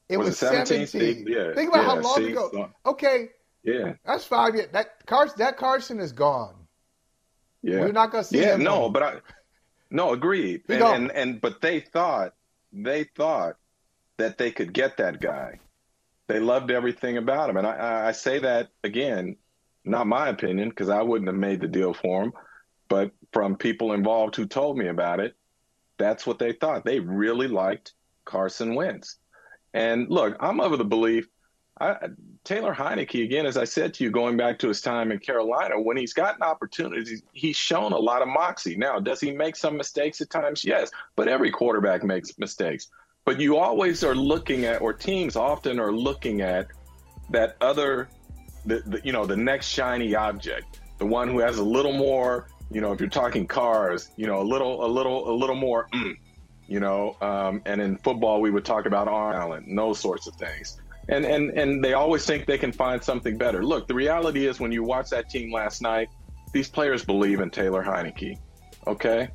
was, 0.10 0.17
was 0.17 0.36
it 0.36 0.67
17. 0.67 0.88
17. 0.88 1.27
Yeah. 1.27 1.53
Think 1.53 1.69
about 1.69 1.83
yeah, 1.83 1.89
how 1.89 2.00
long 2.00 2.15
see, 2.15 2.31
ago. 2.31 2.50
So, 2.51 2.69
okay. 2.86 3.29
Yeah. 3.63 3.93
That's 4.05 4.25
five 4.25 4.55
years. 4.55 4.69
That 4.74 5.05
Carson, 5.05 5.36
that 5.39 5.57
Carson 5.57 6.00
is 6.00 6.12
gone. 6.12 6.55
Yeah. 7.62 7.79
We're 7.79 7.93
not 7.93 8.12
going 8.12 8.24
to 8.24 8.29
see 8.29 8.39
him. 8.39 8.62
yeah, 8.62 8.65
no, 8.65 8.89
but 8.89 9.03
I, 9.03 9.13
no, 9.89 10.12
agreed. 10.12 10.63
And, 10.67 10.81
and, 10.83 11.12
and, 11.12 11.41
but 11.41 11.62
they 11.62 11.79
thought, 11.79 12.33
they 12.74 13.05
thought 13.05 13.55
that 14.17 14.38
they 14.38 14.51
could 14.51 14.74
get 14.74 14.98
that 14.98 15.22
guy. 15.22 15.60
They 16.27 16.39
loved 16.39 16.72
everything 16.72 17.17
about 17.17 17.50
him. 17.50 17.57
And 17.57 17.67
I, 17.67 18.07
I 18.07 18.12
say 18.12 18.39
that 18.39 18.69
again, 18.83 19.38
not 19.86 20.07
my 20.07 20.29
opinion, 20.29 20.69
because 20.69 20.89
I 20.89 21.01
wouldn't 21.01 21.29
have 21.29 21.38
made 21.38 21.62
the 21.62 21.67
deal 21.67 21.93
for 21.93 22.24
him, 22.24 22.33
but 22.89 23.12
from 23.31 23.55
people 23.55 23.93
involved 23.93 24.36
who 24.36 24.45
told 24.45 24.77
me 24.77 24.88
about 24.88 25.19
it, 25.19 25.36
that's 25.98 26.25
what 26.25 26.39
they 26.39 26.53
thought. 26.53 26.86
They 26.86 27.00
really 27.00 27.48
liked 27.48 27.93
Carson 28.25 28.75
Wentz. 28.75 29.17
And 29.73 30.09
look, 30.09 30.37
I'm 30.39 30.59
of 30.59 30.77
the 30.77 30.85
belief 30.85 31.27
I, 31.79 31.97
Taylor 32.43 32.73
Heinicke, 32.73 33.23
again, 33.23 33.45
as 33.45 33.57
I 33.57 33.63
said 33.63 33.93
to 33.95 34.03
you, 34.03 34.11
going 34.11 34.37
back 34.37 34.59
to 34.59 34.67
his 34.67 34.81
time 34.81 35.11
in 35.11 35.19
Carolina, 35.19 35.79
when 35.79 35.97
he's 35.97 36.13
gotten 36.13 36.43
opportunities, 36.43 37.23
he's 37.33 37.55
shown 37.55 37.93
a 37.93 37.97
lot 37.97 38.21
of 38.21 38.27
moxie. 38.27 38.75
Now, 38.75 38.99
does 38.99 39.19
he 39.19 39.31
make 39.31 39.55
some 39.55 39.77
mistakes 39.77 40.21
at 40.21 40.29
times? 40.29 40.63
Yes, 40.63 40.91
but 41.15 41.27
every 41.27 41.51
quarterback 41.51 42.03
makes 42.03 42.37
mistakes. 42.37 42.89
But 43.25 43.39
you 43.39 43.57
always 43.57 44.03
are 44.03 44.15
looking 44.15 44.65
at, 44.65 44.81
or 44.81 44.93
teams 44.93 45.35
often 45.35 45.79
are 45.79 45.91
looking 45.91 46.41
at 46.41 46.67
that 47.31 47.55
other, 47.61 48.09
the, 48.65 48.83
the, 48.85 49.01
you 49.03 49.13
know, 49.13 49.25
the 49.25 49.37
next 49.37 49.67
shiny 49.67 50.13
object, 50.13 50.81
the 50.99 51.05
one 51.05 51.27
who 51.27 51.39
has 51.39 51.57
a 51.57 51.63
little 51.63 51.93
more, 51.93 52.49
you 52.69 52.81
know, 52.81 52.91
if 52.91 52.99
you're 52.99 53.09
talking 53.09 53.47
cars, 53.47 54.11
you 54.17 54.27
know, 54.27 54.41
a 54.41 54.43
little, 54.43 54.85
a 54.85 54.87
little, 54.87 55.29
a 55.29 55.35
little 55.35 55.55
more, 55.55 55.87
mm, 55.93 56.15
you 56.67 56.79
know, 56.79 57.17
um, 57.22 57.62
and 57.65 57.82
in 57.82 57.98
football 57.98 58.41
we 58.41 58.51
would 58.51 58.65
talk 58.65 58.86
about 58.86 59.08
arm 59.08 59.34
talent 59.34 59.67
and 59.67 59.77
those 59.77 60.00
sorts 60.00 60.27
of 60.27 60.36
things. 60.36 60.79
And, 61.10 61.25
and 61.25 61.50
and 61.51 61.84
they 61.84 61.93
always 61.93 62.25
think 62.25 62.46
they 62.46 62.58
can 62.58 62.72
find 62.72 63.03
something 63.03 63.38
better. 63.38 63.63
Look, 63.63 63.88
the 63.88 63.93
reality 63.93 64.48
is 64.48 64.60
when 64.60 64.72
you 64.72 64.84
watch 64.84 65.10
that 65.10 65.29
team 65.29 65.51
last 65.51 65.82
night, 65.82 66.08
these 66.53 66.70
players 66.70 67.03
believe 67.03 67.41
in 67.41 67.50
Taylor 67.50 67.84
Heinicke. 67.84 68.38
Okay? 68.88 69.29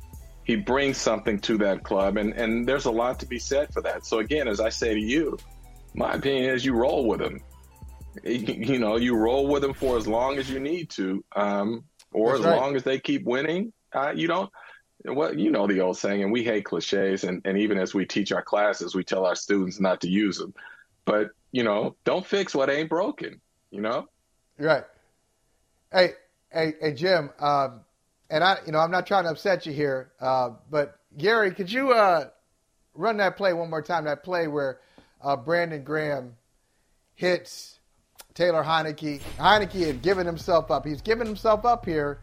he 0.49 0.55
brings 0.55 0.97
something 0.97 1.37
to 1.37 1.59
that 1.59 1.83
club, 1.83 2.17
and, 2.17 2.33
and 2.33 2.67
there's 2.67 2.85
a 2.85 2.91
lot 2.91 3.19
to 3.19 3.27
be 3.27 3.37
said 3.37 3.71
for 3.71 3.83
that. 3.83 4.03
So 4.03 4.17
again, 4.17 4.47
as 4.47 4.59
I 4.59 4.69
say 4.69 4.95
to 4.95 4.99
you, 4.99 5.37
my 5.93 6.13
opinion 6.13 6.49
is 6.49 6.65
you 6.65 6.73
roll 6.73 7.07
with 7.07 7.21
him. 7.21 7.39
You 8.23 8.79
know, 8.79 8.95
you 8.95 9.15
roll 9.15 9.45
with 9.45 9.61
them 9.61 9.75
for 9.75 9.95
as 9.95 10.07
long 10.07 10.39
as 10.39 10.49
you 10.49 10.59
need 10.59 10.89
to, 10.91 11.23
um, 11.35 11.83
or 12.11 12.31
That's 12.31 12.39
as 12.39 12.45
right. 12.47 12.59
long 12.59 12.75
as 12.75 12.81
they 12.81 12.97
keep 12.97 13.25
winning. 13.25 13.73
Uh, 13.93 14.13
you 14.15 14.27
don't. 14.27 14.49
Well, 15.05 15.37
you 15.37 15.49
know 15.49 15.65
the 15.65 15.79
old 15.79 15.97
saying, 15.97 16.23
and 16.23 16.31
we 16.31 16.43
hate 16.43 16.65
cliches, 16.65 17.23
and, 17.23 17.41
and 17.45 17.57
even 17.57 17.79
as 17.79 17.93
we 17.93 18.05
teach 18.05 18.31
our 18.31 18.41
classes, 18.41 18.95
we 18.95 19.03
tell 19.03 19.25
our 19.25 19.35
students 19.35 19.79
not 19.79 20.01
to 20.01 20.09
use 20.09 20.37
them. 20.37 20.53
But 21.05 21.29
you 21.51 21.63
know, 21.63 21.95
don't 22.03 22.25
fix 22.25 22.53
what 22.53 22.69
ain't 22.69 22.89
broken. 22.89 23.39
You 23.71 23.81
know. 23.81 24.07
Right. 24.57 24.83
Hey, 25.91 26.13
hey, 26.51 26.73
hey, 26.81 26.93
Jim. 26.93 27.29
Um, 27.39 27.81
and 28.29 28.43
I, 28.43 28.57
you 28.65 28.71
know, 28.71 28.79
I'm 28.79 28.91
not 28.91 29.07
trying 29.07 29.23
to 29.23 29.31
upset 29.31 29.65
you 29.65 29.73
here, 29.73 30.11
uh, 30.19 30.51
but 30.69 30.99
Gary, 31.17 31.51
could 31.51 31.71
you 31.71 31.93
uh, 31.93 32.29
run 32.93 33.17
that 33.17 33.37
play 33.37 33.53
one 33.53 33.69
more 33.69 33.81
time? 33.81 34.03
That 34.03 34.23
play 34.23 34.47
where 34.47 34.79
uh, 35.21 35.35
Brandon 35.35 35.83
Graham 35.83 36.35
hits 37.15 37.79
Taylor 38.33 38.63
Heinicke. 38.63 39.21
Heinicke 39.37 39.85
had 39.85 40.01
given 40.01 40.25
himself 40.25 40.69
up. 40.69 40.85
He's 40.85 41.01
given 41.01 41.25
himself 41.25 41.65
up 41.65 41.85
here. 41.85 42.19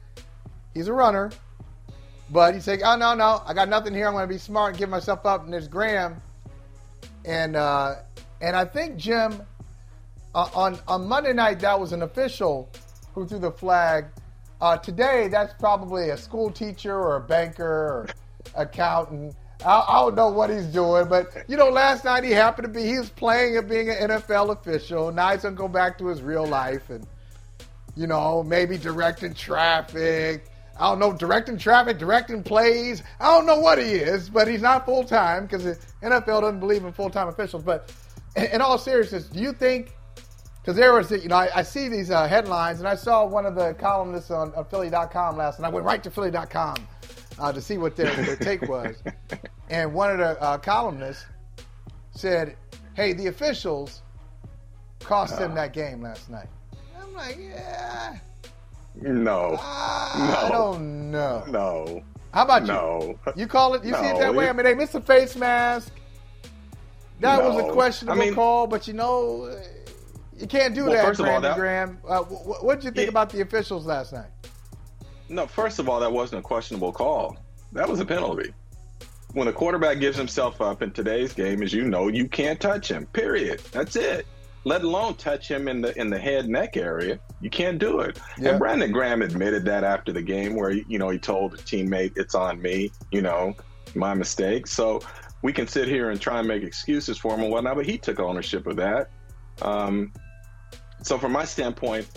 He's 0.74 0.88
a 0.88 0.92
runner, 0.92 1.30
but 2.30 2.54
he's 2.54 2.64
saying, 2.64 2.80
"Oh 2.84 2.96
no, 2.96 3.14
no, 3.14 3.42
I 3.46 3.54
got 3.54 3.68
nothing 3.68 3.94
here. 3.94 4.06
I'm 4.06 4.12
going 4.12 4.28
to 4.28 4.32
be 4.32 4.38
smart 4.38 4.70
and 4.70 4.78
give 4.78 4.88
myself 4.88 5.24
up." 5.26 5.44
And 5.44 5.52
there's 5.52 5.68
Graham, 5.68 6.20
and 7.24 7.56
uh, 7.56 7.96
and 8.40 8.56
I 8.56 8.64
think 8.64 8.96
Jim 8.96 9.42
uh, 10.34 10.48
on 10.54 10.78
on 10.88 11.06
Monday 11.06 11.32
night 11.32 11.60
that 11.60 11.78
was 11.78 11.92
an 11.92 12.02
official 12.02 12.68
who 13.14 13.26
threw 13.26 13.38
the 13.38 13.50
flag 13.50 14.06
uh, 14.60 14.76
today, 14.78 15.28
that's 15.28 15.52
probably 15.54 16.10
a 16.10 16.16
school 16.16 16.50
teacher 16.50 16.94
or 16.94 17.16
a 17.16 17.20
banker 17.20 17.64
or 17.64 18.08
accountant. 18.54 19.34
I, 19.64 19.84
I, 19.88 20.00
don't 20.00 20.14
know 20.14 20.28
what 20.28 20.50
he's 20.50 20.66
doing, 20.66 21.08
but 21.08 21.28
you 21.48 21.56
know, 21.56 21.68
last 21.68 22.04
night 22.04 22.24
he 22.24 22.30
happened 22.30 22.66
to 22.66 22.80
be 22.80 22.86
he 22.86 22.98
was 22.98 23.10
playing 23.10 23.56
at 23.56 23.68
being 23.68 23.88
an 23.90 24.10
NFL 24.10 24.50
official. 24.50 25.12
Now 25.12 25.32
he's 25.32 25.42
gonna 25.42 25.56
go 25.56 25.68
back 25.68 25.98
to 25.98 26.06
his 26.06 26.22
real 26.22 26.46
life 26.46 26.90
and 26.90 27.06
you 27.96 28.06
know 28.06 28.42
maybe 28.42 28.78
directing 28.78 29.34
traffic. 29.34 30.46
I 30.78 30.90
don't 30.90 30.98
know, 30.98 31.12
directing 31.12 31.58
traffic, 31.58 31.98
directing 31.98 32.42
plays. 32.42 33.02
I 33.20 33.26
don't 33.26 33.46
know 33.46 33.58
what 33.58 33.78
he 33.78 33.92
is, 33.92 34.28
but 34.28 34.46
he's 34.46 34.62
not 34.62 34.84
full 34.84 35.04
time 35.04 35.44
because 35.44 35.64
the 35.64 35.78
NFL 36.02 36.42
doesn't 36.42 36.60
believe 36.60 36.84
in 36.84 36.92
full 36.92 37.10
time 37.10 37.28
officials. 37.28 37.62
But 37.62 37.92
in 38.36 38.60
all 38.60 38.78
seriousness, 38.78 39.26
do 39.26 39.40
you 39.40 39.52
think 39.52 39.96
because 40.66 40.76
there 40.76 40.92
was, 40.92 41.12
you 41.12 41.28
know, 41.28 41.36
I, 41.36 41.48
I 41.54 41.62
see 41.62 41.88
these 41.88 42.10
uh, 42.10 42.26
headlines, 42.26 42.80
and 42.80 42.88
I 42.88 42.96
saw 42.96 43.24
one 43.24 43.46
of 43.46 43.54
the 43.54 43.74
columnists 43.74 44.32
on, 44.32 44.52
on 44.54 44.64
Philly.com 44.64 45.36
last, 45.36 45.58
and 45.58 45.66
I 45.66 45.68
went 45.68 45.86
right 45.86 46.02
to 46.02 46.10
Philly.com 46.10 46.74
uh, 47.38 47.52
to 47.52 47.60
see 47.60 47.78
what 47.78 47.94
their, 47.94 48.12
their 48.16 48.34
take 48.34 48.62
was. 48.62 48.96
and 49.70 49.94
one 49.94 50.10
of 50.10 50.18
the 50.18 50.42
uh, 50.42 50.58
columnists 50.58 51.24
said, 52.10 52.56
"Hey, 52.94 53.12
the 53.12 53.28
officials 53.28 54.02
cost 54.98 55.38
them 55.38 55.54
that 55.54 55.72
game 55.72 56.02
last 56.02 56.28
night." 56.28 56.48
I'm 57.00 57.14
like, 57.14 57.38
yeah. 57.38 58.18
No. 59.00 59.58
I 59.60 60.48
no. 60.48 60.52
don't 60.52 61.10
know. 61.10 61.44
No. 61.48 62.02
How 62.32 62.44
about 62.44 62.62
you? 62.62 62.68
No. 62.68 63.18
You 63.34 63.46
call 63.46 63.74
it? 63.74 63.84
You 63.84 63.94
see 63.94 64.06
it 64.06 64.18
that 64.18 64.34
way? 64.34 64.48
I 64.48 64.52
mean, 64.52 64.64
they 64.64 64.74
missed 64.74 64.94
a 64.94 65.00
face 65.00 65.36
mask. 65.36 65.92
That 67.20 67.38
no. 67.38 67.50
was 67.50 67.64
a 67.64 67.72
questionable 67.72 68.20
mean, 68.20 68.34
call, 68.34 68.66
but 68.66 68.86
you 68.86 68.92
know, 68.92 69.50
you 70.38 70.46
can't 70.46 70.74
do 70.74 70.84
well, 70.84 70.92
that, 70.92 71.04
first 71.04 71.20
of 71.20 71.26
all, 71.26 71.40
that, 71.40 71.56
Graham. 71.56 71.98
Uh, 72.06 72.22
what 72.22 72.80
did 72.80 72.84
you 72.84 72.90
think 72.90 73.08
about 73.08 73.30
the 73.30 73.40
officials 73.40 73.86
last 73.86 74.12
night? 74.12 74.28
No, 75.28 75.46
first 75.46 75.78
of 75.78 75.88
all, 75.88 75.98
that 76.00 76.12
wasn't 76.12 76.40
a 76.40 76.42
questionable 76.42 76.92
call. 76.92 77.38
That 77.72 77.88
was 77.88 78.00
a 78.00 78.04
penalty. 78.04 78.52
When 79.32 79.48
a 79.48 79.52
quarterback 79.52 79.98
gives 79.98 80.16
himself 80.16 80.60
up 80.60 80.82
in 80.82 80.92
today's 80.92 81.32
game, 81.32 81.62
as 81.62 81.72
you 81.72 81.84
know, 81.84 82.08
you 82.08 82.28
can't 82.28 82.60
touch 82.60 82.90
him. 82.90 83.06
Period. 83.06 83.60
That's 83.72 83.96
it. 83.96 84.26
Let 84.66 84.82
alone 84.82 85.14
touch 85.14 85.48
him 85.48 85.68
in 85.68 85.80
the 85.80 85.96
in 85.96 86.10
the 86.10 86.18
head 86.18 86.48
neck 86.48 86.76
area. 86.76 87.20
You 87.40 87.50
can't 87.50 87.78
do 87.78 88.00
it. 88.00 88.18
Yeah. 88.36 88.50
And 88.50 88.58
Brandon 88.58 88.90
Graham 88.90 89.22
admitted 89.22 89.64
that 89.66 89.84
after 89.84 90.12
the 90.12 90.22
game, 90.22 90.56
where 90.56 90.72
you 90.72 90.98
know 90.98 91.08
he 91.08 91.20
told 91.20 91.54
a 91.54 91.56
teammate, 91.58 92.14
"It's 92.16 92.34
on 92.34 92.60
me," 92.60 92.90
you 93.12 93.22
know, 93.22 93.54
my 93.94 94.12
mistake. 94.12 94.66
So 94.66 95.02
we 95.42 95.52
can 95.52 95.68
sit 95.68 95.86
here 95.86 96.10
and 96.10 96.20
try 96.20 96.40
and 96.40 96.48
make 96.48 96.64
excuses 96.64 97.16
for 97.16 97.32
him 97.32 97.42
and 97.42 97.52
whatnot, 97.52 97.76
but 97.76 97.86
he 97.86 97.96
took 97.96 98.18
ownership 98.18 98.66
of 98.66 98.74
that. 98.74 99.08
Um, 99.62 100.12
so 101.00 101.16
from 101.16 101.30
my 101.30 101.44
standpoint, 101.44 102.08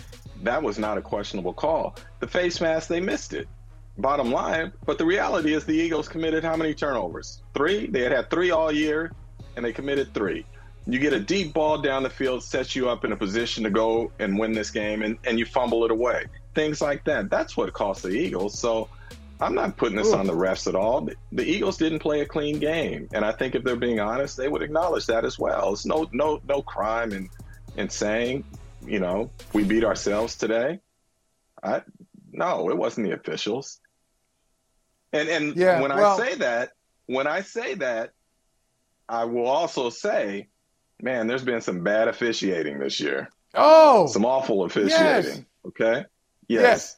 that 0.42 0.64
was 0.64 0.80
not 0.80 0.98
a 0.98 1.02
questionable 1.02 1.54
call. 1.54 1.98
The 2.20 2.28
face 2.28 2.60
mask, 2.60 2.88
they 2.88 3.00
missed 3.00 3.34
it. 3.34 3.48
Bottom 4.00 4.32
line, 4.32 4.74
but 4.88 4.98
the 4.98 5.06
reality 5.06 5.54
is 5.54 5.66
the 5.66 5.76
Eagles 5.76 6.10
committed 6.10 6.44
how 6.44 6.56
many 6.56 6.74
turnovers? 6.74 7.44
Three. 7.54 7.86
They 7.86 8.02
had 8.02 8.12
had 8.12 8.32
three 8.32 8.50
all 8.50 8.72
year, 8.72 9.12
and 9.56 9.64
they 9.64 9.72
committed 9.72 10.16
three. 10.16 10.48
You 10.92 11.00
get 11.00 11.14
a 11.14 11.20
deep 11.20 11.54
ball 11.54 11.78
down 11.78 12.04
the 12.04 12.10
field, 12.10 12.44
sets 12.44 12.76
you 12.76 12.90
up 12.90 13.06
in 13.06 13.12
a 13.12 13.16
position 13.16 13.64
to 13.64 13.70
go 13.70 14.12
and 14.20 14.38
win 14.38 14.54
this 14.54 14.72
game, 14.72 15.02
and, 15.04 15.18
and 15.26 15.38
you 15.38 15.46
fumble 15.46 15.86
it 15.86 15.92
away. 15.92 16.26
Things 16.56 16.82
like 16.82 17.04
that. 17.06 17.30
That's 17.30 17.56
what 17.56 17.72
cost 17.74 18.04
the 18.04 18.10
Eagles. 18.10 18.58
So 18.58 18.90
I'm 19.40 19.54
not 19.54 19.78
putting 19.78 19.98
this 19.98 20.08
Ooh. 20.14 20.18
on 20.18 20.26
the 20.26 20.34
refs 20.34 20.68
at 20.68 20.76
all. 20.76 21.02
The, 21.02 21.16
the 21.32 21.44
Eagles 21.44 21.78
didn't 21.78 22.00
play 22.00 22.22
a 22.22 22.26
clean 22.26 22.60
game, 22.60 23.08
and 23.14 23.24
I 23.24 23.32
think 23.32 23.56
if 23.56 23.64
they're 23.64 23.76
being 23.76 24.00
honest, 24.00 24.38
they 24.38 24.48
would 24.48 24.62
acknowledge 24.62 25.06
that 25.06 25.26
as 25.26 25.38
well. 25.38 25.74
It's 25.74 25.86
no 25.86 26.10
no 26.12 26.42
no 26.48 26.62
crime 26.62 27.12
in 27.14 27.30
in 27.78 27.90
saying 27.90 28.44
you 28.86 29.00
know, 29.00 29.30
we 29.54 29.64
beat 29.64 29.84
ourselves 29.84 30.36
today. 30.36 30.80
I 31.62 31.82
no, 32.32 32.70
it 32.70 32.78
wasn't 32.78 33.08
the 33.08 33.14
officials. 33.14 33.80
And 35.12 35.30
and 35.30 35.56
yeah, 35.56 35.82
when 35.82 35.94
well, 35.94 36.20
I 36.20 36.26
say 36.26 36.36
that, 36.36 36.72
when 37.08 37.28
I 37.28 37.42
say 37.42 37.76
that, 37.76 38.12
I 39.08 39.26
will 39.26 39.48
also 39.48 39.90
say, 39.90 40.48
man, 41.02 41.28
there's 41.28 41.44
been 41.44 41.62
some 41.62 41.84
bad 41.84 42.08
officiating 42.08 42.80
this 42.80 43.00
year. 43.00 43.30
Oh, 43.56 44.08
some 44.08 44.26
awful 44.26 44.64
officiating. 44.64 44.96
Yes. 44.96 45.42
Okay. 45.66 46.06
Yes. 46.48 46.62
yes. 46.62 46.98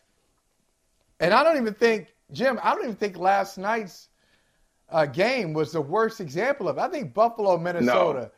And 1.19 1.33
I 1.33 1.43
don't 1.43 1.57
even 1.57 1.73
think, 1.73 2.07
Jim, 2.31 2.59
I 2.63 2.73
don't 2.73 2.83
even 2.83 2.95
think 2.95 3.17
last 3.17 3.57
night's 3.57 4.09
uh, 4.89 5.05
game 5.05 5.53
was 5.53 5.71
the 5.71 5.81
worst 5.81 6.19
example 6.19 6.67
of 6.67 6.77
it. 6.77 6.81
I 6.81 6.89
think 6.89 7.13
Buffalo, 7.13 7.57
Minnesota. 7.57 8.19
No. 8.19 8.31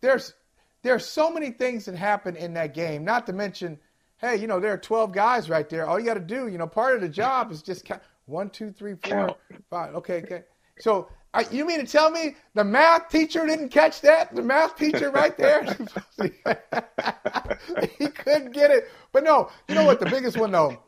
There's 0.00 0.34
there's 0.82 1.04
so 1.04 1.30
many 1.30 1.50
things 1.50 1.84
that 1.86 1.96
happen 1.96 2.36
in 2.36 2.54
that 2.54 2.72
game, 2.72 3.04
not 3.04 3.26
to 3.26 3.32
mention, 3.32 3.78
hey, 4.18 4.36
you 4.36 4.46
know, 4.46 4.60
there 4.60 4.72
are 4.72 4.78
12 4.78 5.12
guys 5.12 5.50
right 5.50 5.68
there. 5.68 5.86
All 5.86 5.98
you 5.98 6.06
got 6.06 6.14
to 6.14 6.20
do, 6.20 6.46
you 6.48 6.56
know, 6.56 6.68
part 6.68 6.94
of 6.94 7.00
the 7.00 7.08
job 7.08 7.50
is 7.50 7.62
just 7.62 7.84
count 7.84 8.00
one, 8.26 8.48
two, 8.50 8.70
three, 8.70 8.94
four, 9.02 9.34
five. 9.70 9.94
Okay, 9.96 10.22
okay. 10.22 10.42
So 10.78 11.08
Uh, 11.38 11.44
you 11.52 11.64
mean 11.64 11.78
to 11.78 11.86
tell 11.86 12.10
me 12.10 12.34
the 12.54 12.64
math 12.64 13.08
teacher 13.10 13.46
didn't 13.46 13.68
catch 13.68 14.00
that? 14.00 14.34
The 14.34 14.42
math 14.42 14.76
teacher 14.76 15.08
right 15.10 15.36
there? 15.36 15.62
he 17.98 18.08
couldn't 18.08 18.52
get 18.52 18.72
it. 18.72 18.90
But 19.12 19.22
no, 19.22 19.48
you 19.68 19.76
know 19.76 19.84
what? 19.84 20.00
The 20.00 20.06
biggest 20.06 20.36
one, 20.36 20.50
though, 20.50 20.82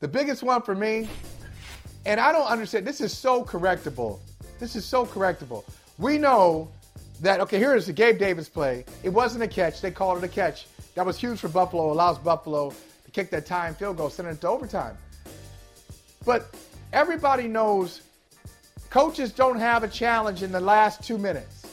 the 0.00 0.08
biggest 0.08 0.42
one 0.42 0.60
for 0.60 0.74
me, 0.74 1.08
and 2.04 2.20
I 2.20 2.32
don't 2.32 2.46
understand, 2.46 2.86
this 2.86 3.00
is 3.00 3.16
so 3.16 3.46
correctable. 3.46 4.18
This 4.60 4.76
is 4.76 4.84
so 4.84 5.06
correctable. 5.06 5.64
We 5.96 6.18
know 6.18 6.68
that, 7.22 7.40
okay, 7.40 7.58
here 7.58 7.74
is 7.74 7.86
the 7.86 7.94
Gabe 7.94 8.18
Davis 8.18 8.46
play. 8.46 8.84
It 9.04 9.08
wasn't 9.08 9.42
a 9.44 9.48
catch. 9.48 9.80
They 9.80 9.90
called 9.90 10.18
it 10.18 10.24
a 10.24 10.28
catch. 10.28 10.66
That 10.96 11.06
was 11.06 11.16
huge 11.18 11.40
for 11.40 11.48
Buffalo, 11.48 11.90
allows 11.90 12.18
Buffalo 12.18 12.74
to 13.06 13.10
kick 13.10 13.30
that 13.30 13.46
time 13.46 13.74
field 13.74 13.96
goal, 13.96 14.10
send 14.10 14.28
it 14.28 14.38
to 14.42 14.48
overtime. 14.48 14.98
But 16.26 16.54
everybody 16.92 17.48
knows 17.48 18.02
coaches 18.94 19.32
don't 19.32 19.58
have 19.58 19.82
a 19.82 19.88
challenge 19.88 20.44
in 20.44 20.52
the 20.52 20.60
last 20.60 21.02
two 21.02 21.18
minutes 21.18 21.66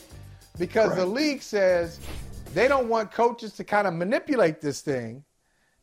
because 0.57 0.89
right. 0.89 0.97
the 0.97 1.05
league 1.05 1.39
says 1.39 1.99
they 2.55 2.67
don't 2.67 2.89
want 2.89 3.11
coaches 3.11 3.53
to 3.53 3.63
kind 3.63 3.85
of 3.85 3.93
manipulate 3.93 4.59
this 4.59 4.81
thing 4.81 5.23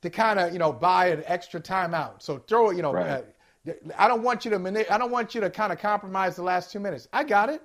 to 0.02 0.10
kind 0.10 0.40
of 0.40 0.52
you 0.52 0.58
know 0.58 0.72
buy 0.72 1.06
an 1.10 1.22
extra 1.26 1.60
timeout. 1.60 2.20
So 2.20 2.38
throw 2.38 2.70
it, 2.70 2.76
you 2.76 2.82
know. 2.82 2.92
Right. 2.92 3.24
Uh, 3.68 3.72
I 3.96 4.08
don't 4.08 4.24
want 4.24 4.44
you 4.44 4.50
to 4.50 4.58
mani- 4.58 4.88
I 4.88 4.98
don't 4.98 5.12
want 5.12 5.32
you 5.32 5.40
to 5.40 5.48
kind 5.48 5.72
of 5.72 5.78
compromise 5.78 6.34
the 6.34 6.42
last 6.42 6.72
two 6.72 6.80
minutes. 6.80 7.06
I 7.12 7.22
got 7.22 7.50
it. 7.50 7.62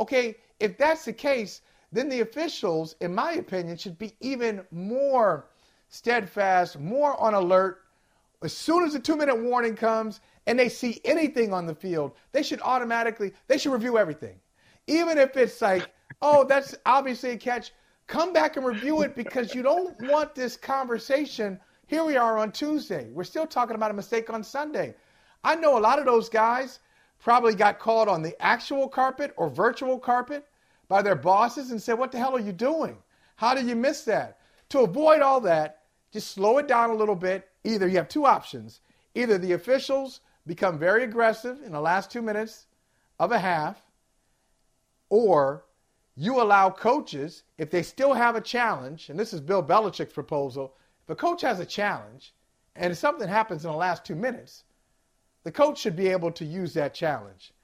Okay, 0.00 0.36
if 0.58 0.78
that's 0.78 1.04
the 1.04 1.12
case, 1.12 1.60
then 1.92 2.08
the 2.08 2.20
officials, 2.20 2.96
in 3.02 3.14
my 3.14 3.32
opinion, 3.32 3.76
should 3.76 3.98
be 3.98 4.14
even 4.20 4.62
more 4.70 5.44
steadfast, 5.90 6.80
more 6.80 7.20
on 7.20 7.34
alert. 7.34 7.82
As 8.42 8.56
soon 8.56 8.84
as 8.84 8.94
the 8.94 8.98
two 8.98 9.16
minute 9.16 9.38
warning 9.38 9.76
comes 9.76 10.20
and 10.46 10.58
they 10.58 10.68
see 10.68 11.00
anything 11.04 11.52
on 11.52 11.66
the 11.66 11.74
field, 11.74 12.12
they 12.32 12.42
should 12.42 12.60
automatically, 12.62 13.32
they 13.46 13.58
should 13.58 13.72
review 13.72 13.98
everything. 13.98 14.38
Even 14.86 15.18
if 15.18 15.36
it's 15.36 15.60
like, 15.60 15.88
oh, 16.22 16.44
that's 16.44 16.74
obviously 16.86 17.30
a 17.30 17.36
catch, 17.36 17.72
come 18.06 18.32
back 18.32 18.56
and 18.56 18.66
review 18.66 19.02
it 19.02 19.14
because 19.14 19.54
you 19.54 19.62
don't 19.62 20.00
want 20.02 20.34
this 20.34 20.56
conversation. 20.56 21.60
Here 21.86 22.04
we 22.04 22.16
are 22.16 22.38
on 22.38 22.52
Tuesday. 22.52 23.10
We're 23.12 23.24
still 23.24 23.46
talking 23.46 23.76
about 23.76 23.90
a 23.90 23.94
mistake 23.94 24.30
on 24.30 24.42
Sunday. 24.42 24.94
I 25.44 25.54
know 25.54 25.78
a 25.78 25.80
lot 25.80 25.98
of 25.98 26.04
those 26.04 26.28
guys 26.28 26.80
probably 27.18 27.54
got 27.54 27.78
called 27.78 28.08
on 28.08 28.22
the 28.22 28.40
actual 28.42 28.88
carpet 28.88 29.32
or 29.36 29.48
virtual 29.48 29.98
carpet 29.98 30.46
by 30.88 31.02
their 31.02 31.14
bosses 31.14 31.70
and 31.70 31.80
said, 31.80 31.98
What 31.98 32.12
the 32.12 32.18
hell 32.18 32.36
are 32.36 32.40
you 32.40 32.52
doing? 32.52 32.96
How 33.36 33.54
did 33.54 33.66
you 33.66 33.76
miss 33.76 34.02
that? 34.04 34.38
To 34.70 34.80
avoid 34.80 35.22
all 35.22 35.40
that, 35.42 35.82
just 36.12 36.32
slow 36.32 36.58
it 36.58 36.68
down 36.68 36.90
a 36.90 36.94
little 36.94 37.14
bit. 37.14 37.48
Either 37.64 37.86
you 37.86 37.96
have 37.96 38.08
two 38.08 38.26
options. 38.26 38.80
Either 39.14 39.38
the 39.38 39.52
officials 39.52 40.20
become 40.50 40.80
very 40.80 41.04
aggressive 41.04 41.62
in 41.64 41.70
the 41.70 41.80
last 41.80 42.10
two 42.10 42.20
minutes 42.20 42.66
of 43.20 43.30
a 43.30 43.38
half, 43.38 43.80
or 45.08 45.64
you 46.16 46.42
allow 46.42 46.68
coaches, 46.70 47.44
if 47.56 47.70
they 47.70 47.82
still 47.82 48.14
have 48.14 48.34
a 48.34 48.40
challenge, 48.40 49.10
and 49.10 49.16
this 49.16 49.32
is 49.32 49.40
Bill 49.40 49.62
Belichick's 49.62 50.12
proposal, 50.12 50.74
if 51.04 51.10
a 51.10 51.14
coach 51.14 51.42
has 51.42 51.60
a 51.60 51.64
challenge 51.64 52.34
and 52.74 52.98
something 52.98 53.28
happens 53.28 53.64
in 53.64 53.70
the 53.70 53.76
last 53.76 54.04
two 54.04 54.16
minutes, 54.16 54.64
the 55.44 55.52
coach 55.52 55.78
should 55.78 55.94
be 55.94 56.08
able 56.08 56.32
to 56.32 56.44
use 56.44 56.74
that 56.74 56.94
challenge. 56.94 57.54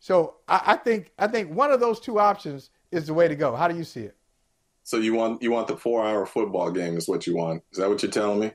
So 0.00 0.34
I, 0.48 0.60
I 0.66 0.76
think 0.76 1.12
I 1.16 1.28
think 1.28 1.54
one 1.54 1.70
of 1.70 1.78
those 1.78 2.00
two 2.00 2.18
options 2.18 2.70
is 2.90 3.06
the 3.06 3.14
way 3.14 3.28
to 3.28 3.36
go. 3.36 3.54
How 3.54 3.68
do 3.68 3.76
you 3.76 3.84
see 3.84 4.02
it? 4.02 4.16
So 4.82 4.96
you 4.96 5.14
want 5.14 5.40
you 5.40 5.52
want 5.52 5.68
the 5.68 5.76
four 5.76 6.04
hour 6.04 6.26
football 6.26 6.72
game 6.72 6.96
is 6.96 7.06
what 7.06 7.28
you 7.28 7.36
want. 7.36 7.62
Is 7.70 7.78
that 7.78 7.88
what 7.88 8.02
you're 8.02 8.10
telling 8.10 8.40
me? 8.40 8.52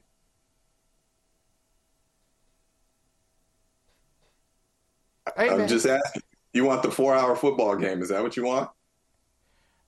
Hey, 5.37 5.49
I'm 5.49 5.67
just 5.67 5.85
asking. 5.85 6.23
You 6.53 6.65
want 6.65 6.81
the 6.81 6.91
four 6.91 7.15
hour 7.15 7.35
football 7.35 7.75
game? 7.75 8.01
Is 8.01 8.09
that 8.09 8.21
what 8.23 8.35
you 8.35 8.43
want? 8.43 8.69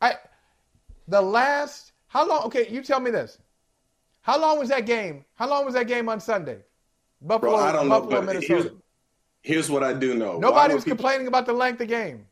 I 0.02 0.16
the 1.08 1.22
last 1.22 1.92
how 2.08 2.28
long? 2.28 2.44
Okay, 2.44 2.68
you 2.70 2.84
tell 2.84 3.00
me 3.00 3.12
this. 3.12 3.38
How 4.22 4.40
long 4.40 4.60
was 4.60 4.70
that 4.70 4.86
game? 4.86 5.26
How 5.34 5.50
long 5.50 5.66
was 5.66 5.74
that 5.74 5.88
game 5.88 6.10
on 6.10 6.20
Sunday? 6.20 6.60
Buffalo, 7.22 7.54
Bro, 7.54 7.60
I 7.60 7.72
don't 7.72 7.90
Buffalo, 7.90 8.20
know, 8.20 8.28
Minnesota. 8.28 8.54
Here's, 8.54 8.72
here's, 9.42 9.70
what 9.70 9.84
I 9.84 9.94
do 9.94 10.16
know. 10.16 10.38
Nobody 10.38 10.74
was 10.74 10.84
people, 10.84 10.98
complaining 10.98 11.28
about 11.28 11.46
the 11.46 11.54
length 11.54 11.82
of 11.82 11.88
game. 11.88 12.26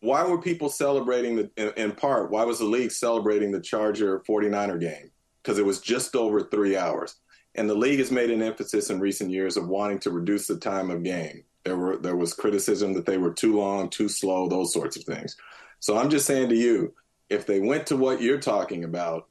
Why 0.00 0.24
were 0.24 0.40
people 0.40 0.68
celebrating 0.68 1.36
the 1.36 1.50
in, 1.56 1.72
in 1.76 1.92
part? 1.92 2.30
Why 2.30 2.44
was 2.44 2.58
the 2.58 2.64
league 2.64 2.90
celebrating 2.90 3.52
the 3.52 3.60
Charger 3.60 4.20
49er 4.20 4.80
game? 4.80 5.10
Because 5.42 5.58
it 5.58 5.66
was 5.66 5.80
just 5.80 6.16
over 6.16 6.42
three 6.42 6.76
hours. 6.76 7.16
And 7.54 7.68
the 7.68 7.74
league 7.74 7.98
has 7.98 8.10
made 8.10 8.30
an 8.30 8.42
emphasis 8.42 8.90
in 8.90 9.00
recent 9.00 9.30
years 9.30 9.56
of 9.56 9.68
wanting 9.68 9.98
to 10.00 10.10
reduce 10.10 10.46
the 10.46 10.58
time 10.58 10.90
of 10.90 11.02
game. 11.02 11.44
There 11.68 11.76
were 11.76 11.98
there 11.98 12.16
was 12.16 12.32
criticism 12.32 12.94
that 12.94 13.04
they 13.04 13.18
were 13.18 13.30
too 13.30 13.58
long, 13.58 13.90
too 13.90 14.08
slow, 14.08 14.48
those 14.48 14.72
sorts 14.72 14.96
of 14.96 15.04
things. 15.04 15.36
So 15.80 15.98
I'm 15.98 16.08
just 16.08 16.24
saying 16.24 16.48
to 16.48 16.56
you, 16.56 16.94
if 17.28 17.44
they 17.44 17.60
went 17.60 17.88
to 17.88 17.96
what 17.98 18.22
you're 18.22 18.40
talking 18.40 18.84
about, 18.84 19.28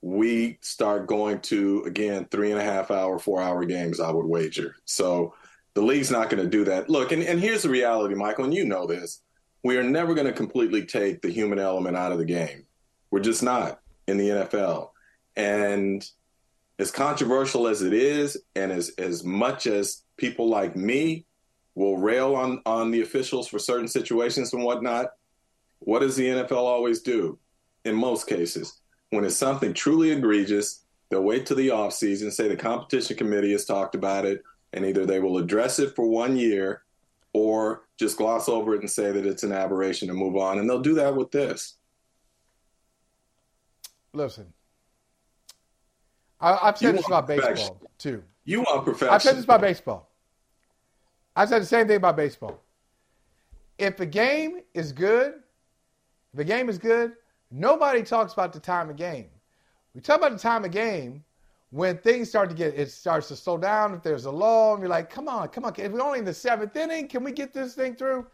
we 0.00 0.58
start 0.60 1.08
going 1.08 1.40
to 1.40 1.82
again 1.82 2.26
three 2.30 2.52
and 2.52 2.60
a 2.60 2.62
half 2.62 2.92
hour, 2.92 3.18
four 3.18 3.42
hour 3.42 3.64
games. 3.64 3.98
I 3.98 4.12
would 4.12 4.26
wager. 4.26 4.76
So 4.84 5.34
the 5.74 5.82
league's 5.82 6.12
not 6.12 6.30
going 6.30 6.40
to 6.40 6.48
do 6.48 6.62
that. 6.66 6.88
Look, 6.88 7.10
and, 7.10 7.24
and 7.24 7.40
here's 7.40 7.62
the 7.62 7.68
reality, 7.68 8.14
Michael, 8.14 8.44
and 8.44 8.54
you 8.54 8.64
know 8.64 8.86
this: 8.86 9.20
we 9.64 9.76
are 9.76 9.82
never 9.82 10.14
going 10.14 10.28
to 10.28 10.32
completely 10.32 10.86
take 10.86 11.20
the 11.20 11.32
human 11.32 11.58
element 11.58 11.96
out 11.96 12.12
of 12.12 12.18
the 12.18 12.24
game. 12.24 12.64
We're 13.10 13.18
just 13.18 13.42
not 13.42 13.80
in 14.06 14.18
the 14.18 14.28
NFL. 14.28 14.90
And 15.34 16.08
as 16.78 16.92
controversial 16.92 17.66
as 17.66 17.82
it 17.82 17.92
is, 17.92 18.40
and 18.54 18.70
as 18.70 18.90
as 18.90 19.24
much 19.24 19.66
as 19.66 20.04
people 20.16 20.48
like 20.48 20.76
me 20.76 21.26
will 21.74 21.98
rail 21.98 22.34
on 22.34 22.60
on 22.66 22.90
the 22.90 23.02
officials 23.02 23.48
for 23.48 23.58
certain 23.58 23.88
situations 23.88 24.52
and 24.52 24.62
whatnot, 24.62 25.12
what 25.80 26.00
does 26.00 26.16
the 26.16 26.26
NFL 26.26 26.56
always 26.56 27.00
do? 27.00 27.38
In 27.84 27.94
most 27.94 28.26
cases, 28.26 28.80
when 29.10 29.24
it's 29.24 29.36
something 29.36 29.72
truly 29.72 30.10
egregious, 30.10 30.84
they'll 31.08 31.22
wait 31.22 31.46
to 31.46 31.54
the 31.54 31.68
offseason, 31.68 32.30
say 32.30 32.48
the 32.48 32.56
competition 32.56 33.16
committee 33.16 33.52
has 33.52 33.64
talked 33.64 33.94
about 33.94 34.26
it, 34.26 34.42
and 34.72 34.84
either 34.84 35.06
they 35.06 35.20
will 35.20 35.38
address 35.38 35.78
it 35.78 35.96
for 35.96 36.06
one 36.06 36.36
year 36.36 36.82
or 37.32 37.84
just 37.98 38.18
gloss 38.18 38.48
over 38.48 38.74
it 38.74 38.80
and 38.80 38.90
say 38.90 39.12
that 39.12 39.24
it's 39.24 39.42
an 39.42 39.52
aberration 39.52 40.10
and 40.10 40.18
move 40.18 40.36
on. 40.36 40.58
And 40.58 40.68
they'll 40.68 40.80
do 40.80 40.94
that 40.94 41.14
with 41.14 41.30
this. 41.30 41.76
Listen, 44.12 44.52
I, 46.40 46.56
have 46.66 46.78
said 46.78 46.96
this 46.96 47.06
about 47.06 47.26
baseball 47.28 47.80
too. 47.98 48.22
You 48.44 48.62
want 48.62 48.84
perfection. 48.84 49.14
I've 49.14 49.22
said 49.22 49.36
this 49.36 49.44
about 49.44 49.60
baseball. 49.60 50.09
I 51.36 51.46
said 51.46 51.62
the 51.62 51.66
same 51.66 51.86
thing 51.86 51.96
about 51.96 52.16
baseball. 52.16 52.60
If 53.78 53.96
the 53.96 54.06
game 54.06 54.60
is 54.74 54.92
good, 54.92 55.34
if 56.32 56.36
the 56.36 56.44
game 56.44 56.68
is 56.68 56.78
good, 56.78 57.14
Nobody 57.50 58.02
talks 58.02 58.32
about 58.32 58.52
the 58.52 58.60
time 58.60 58.90
of 58.90 58.96
game. 58.96 59.28
We 59.94 60.00
talk 60.00 60.18
about 60.18 60.32
the 60.32 60.38
time 60.38 60.64
of 60.64 60.70
game 60.70 61.24
when 61.70 61.98
things 61.98 62.28
start 62.28 62.48
to 62.48 62.54
get, 62.54 62.78
it 62.78 62.90
starts 62.90 63.28
to 63.28 63.36
slow 63.36 63.58
down. 63.58 63.92
If 63.94 64.02
there's 64.02 64.24
a 64.24 64.30
lull, 64.30 64.74
and 64.74 64.82
you're 64.82 64.88
like, 64.88 65.10
come 65.10 65.28
on, 65.28 65.48
come 65.48 65.64
on. 65.64 65.74
If 65.76 65.90
we're 65.90 66.00
only 66.00 66.20
in 66.20 66.24
the 66.24 66.34
seventh 66.34 66.76
inning, 66.76 67.08
can 67.08 67.24
we 67.24 67.32
get 67.32 67.52
this 67.52 67.74
thing 67.74 67.96
through? 67.96 68.26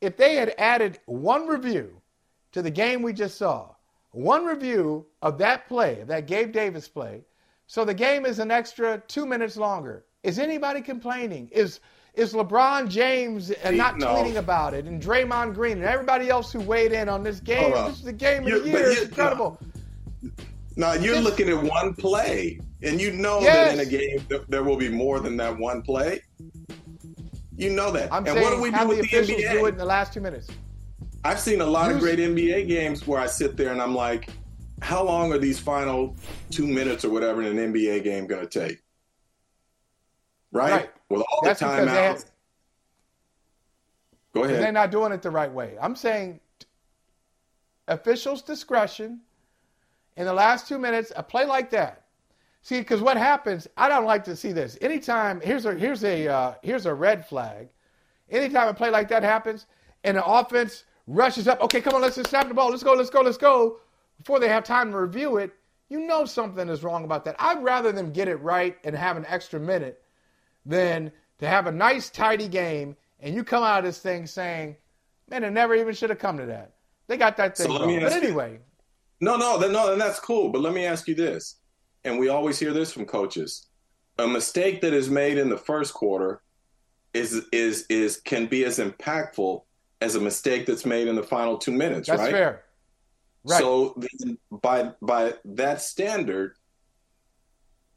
If 0.00 0.16
they 0.16 0.34
had 0.34 0.54
added 0.58 0.98
one 1.06 1.46
review 1.46 2.00
to 2.52 2.60
the 2.60 2.70
game 2.70 3.02
we 3.02 3.12
just 3.14 3.38
saw, 3.38 3.74
one 4.10 4.44
review 4.44 5.06
of 5.22 5.38
that 5.38 5.66
play, 5.66 6.00
of 6.00 6.08
that 6.08 6.26
Gabe 6.26 6.52
Davis 6.52 6.88
play, 6.88 7.22
so 7.66 7.84
the 7.84 7.94
game 7.94 8.26
is 8.26 8.38
an 8.38 8.50
extra 8.50 9.02
two 9.08 9.24
minutes 9.24 9.56
longer. 9.56 10.04
Is 10.22 10.38
anybody 10.38 10.82
complaining? 10.82 11.48
Is 11.52 11.80
is 12.14 12.34
LeBron 12.34 12.88
James 12.88 13.50
uh, 13.50 13.54
and 13.64 13.76
not 13.76 13.98
no. 13.98 14.08
tweeting 14.08 14.36
about 14.36 14.74
it, 14.74 14.86
and 14.86 15.02
Draymond 15.02 15.54
Green 15.54 15.78
and 15.78 15.84
everybody 15.84 16.28
else 16.28 16.52
who 16.52 16.60
weighed 16.60 16.92
in 16.92 17.08
on 17.08 17.22
this 17.22 17.40
game. 17.40 17.72
This 17.72 17.98
is 17.98 18.02
the 18.02 18.12
game 18.12 18.42
of 18.42 18.48
you're, 18.48 18.60
the 18.60 18.68
year. 18.68 18.90
It's 18.90 19.02
incredible. 19.02 19.58
Now 20.76 20.92
you're 20.92 21.16
this, 21.16 21.24
looking 21.24 21.48
at 21.48 21.62
one 21.62 21.94
play, 21.94 22.60
and 22.82 23.00
you 23.00 23.12
know 23.12 23.40
yes. 23.40 23.68
that 23.68 23.74
in 23.74 23.80
a 23.80 23.90
game 23.90 24.44
there 24.48 24.62
will 24.62 24.76
be 24.76 24.88
more 24.88 25.20
than 25.20 25.36
that 25.38 25.56
one 25.58 25.82
play. 25.82 26.22
You 27.56 27.70
know 27.70 27.90
that. 27.92 28.12
I'm 28.12 28.26
and 28.26 28.34
saying, 28.34 28.42
what 28.42 28.56
do 28.56 28.62
we 28.62 28.70
do 28.70 28.88
with 28.88 29.10
the, 29.10 29.20
the 29.20 29.34
NBA? 29.34 29.52
Do 29.52 29.66
it 29.66 29.68
in 29.70 29.76
the 29.76 29.84
last 29.84 30.12
two 30.12 30.20
minutes. 30.20 30.48
I've 31.24 31.38
seen 31.38 31.60
a 31.60 31.66
lot 31.66 31.86
Use, 31.88 31.96
of 31.96 32.00
great 32.00 32.18
NBA 32.18 32.66
games 32.66 33.06
where 33.06 33.20
I 33.20 33.26
sit 33.26 33.56
there 33.56 33.70
and 33.70 33.80
I'm 33.80 33.94
like, 33.94 34.28
how 34.80 35.04
long 35.04 35.32
are 35.32 35.38
these 35.38 35.58
final 35.58 36.16
two 36.50 36.66
minutes 36.66 37.04
or 37.04 37.10
whatever 37.10 37.42
in 37.42 37.56
an 37.56 37.72
NBA 37.72 38.02
game 38.02 38.26
going 38.26 38.46
to 38.46 38.60
take? 38.60 38.81
Right? 40.52 40.72
right? 40.72 40.90
with 41.08 41.22
all 41.22 41.40
That's 41.42 41.60
the 41.60 41.66
timeouts. 41.66 42.26
Go 44.34 44.44
ahead. 44.44 44.62
They're 44.62 44.72
not 44.72 44.90
doing 44.90 45.12
it 45.12 45.22
the 45.22 45.30
right 45.30 45.52
way. 45.52 45.76
I'm 45.80 45.96
saying 45.96 46.40
officials' 47.88 48.42
discretion 48.42 49.20
in 50.16 50.26
the 50.26 50.32
last 50.32 50.68
two 50.68 50.78
minutes, 50.78 51.12
a 51.16 51.22
play 51.22 51.44
like 51.44 51.70
that. 51.70 52.04
See, 52.62 52.78
because 52.78 53.00
what 53.00 53.16
happens, 53.16 53.66
I 53.76 53.88
don't 53.88 54.04
like 54.04 54.24
to 54.24 54.36
see 54.36 54.52
this. 54.52 54.78
Anytime 54.80 55.40
here's 55.40 55.66
a 55.66 55.74
here's 55.74 56.04
a 56.04 56.28
uh, 56.28 56.54
here's 56.62 56.86
a 56.86 56.94
red 56.94 57.26
flag. 57.26 57.68
Anytime 58.30 58.68
a 58.68 58.74
play 58.74 58.90
like 58.90 59.08
that 59.08 59.22
happens, 59.22 59.66
and 60.04 60.16
the 60.16 60.24
offense 60.24 60.84
rushes 61.06 61.48
up, 61.48 61.60
okay, 61.60 61.80
come 61.80 61.94
on, 61.94 62.00
let's 62.00 62.16
just 62.16 62.30
snap 62.30 62.48
the 62.48 62.54
ball, 62.54 62.70
let's 62.70 62.82
go, 62.82 62.94
let's 62.94 63.10
go, 63.10 63.20
let's 63.20 63.36
go. 63.36 63.80
Before 64.18 64.38
they 64.38 64.48
have 64.48 64.64
time 64.64 64.92
to 64.92 64.98
review 64.98 65.38
it, 65.38 65.52
you 65.88 66.00
know 66.00 66.24
something 66.24 66.68
is 66.68 66.82
wrong 66.82 67.04
about 67.04 67.24
that. 67.24 67.36
I'd 67.38 67.62
rather 67.62 67.92
them 67.92 68.12
get 68.12 68.28
it 68.28 68.36
right 68.36 68.78
and 68.84 68.94
have 68.94 69.16
an 69.16 69.26
extra 69.28 69.58
minute 69.60 70.01
than 70.64 71.12
to 71.38 71.48
have 71.48 71.66
a 71.66 71.72
nice, 71.72 72.10
tidy 72.10 72.48
game 72.48 72.96
and 73.22 73.34
you 73.34 73.44
come 73.44 73.62
out 73.62 73.78
of 73.78 73.84
this 73.84 74.00
thing 74.00 74.26
saying, 74.26 74.76
Man, 75.30 75.44
it 75.44 75.50
never 75.52 75.74
even 75.74 75.94
should 75.94 76.10
have 76.10 76.18
come 76.18 76.36
to 76.36 76.46
that. 76.46 76.72
They 77.06 77.16
got 77.16 77.36
that 77.38 77.56
thing. 77.56 77.66
So 77.66 77.78
but 77.78 78.12
anyway. 78.12 78.52
You, 78.52 78.58
no, 79.20 79.36
no, 79.36 79.56
no, 79.56 79.92
and 79.92 80.00
that's 80.00 80.18
cool. 80.18 80.50
But 80.50 80.60
let 80.60 80.74
me 80.74 80.84
ask 80.84 81.08
you 81.08 81.14
this, 81.14 81.56
and 82.04 82.18
we 82.18 82.28
always 82.28 82.58
hear 82.58 82.72
this 82.72 82.92
from 82.92 83.06
coaches: 83.06 83.68
a 84.18 84.26
mistake 84.26 84.82
that 84.82 84.92
is 84.92 85.08
made 85.08 85.38
in 85.38 85.48
the 85.48 85.56
first 85.56 85.94
quarter 85.94 86.42
is 87.14 87.46
is 87.52 87.86
is 87.88 88.20
can 88.20 88.46
be 88.46 88.64
as 88.64 88.78
impactful 88.78 89.62
as 90.00 90.16
a 90.16 90.20
mistake 90.20 90.66
that's 90.66 90.84
made 90.84 91.08
in 91.08 91.16
the 91.16 91.22
final 91.22 91.56
two 91.56 91.72
minutes. 91.72 92.08
That's 92.08 92.20
right? 92.20 92.32
fair. 92.32 92.64
Right. 93.44 93.60
So 93.60 93.98
by 94.50 94.92
by 95.00 95.34
that 95.44 95.80
standard, 95.80 96.56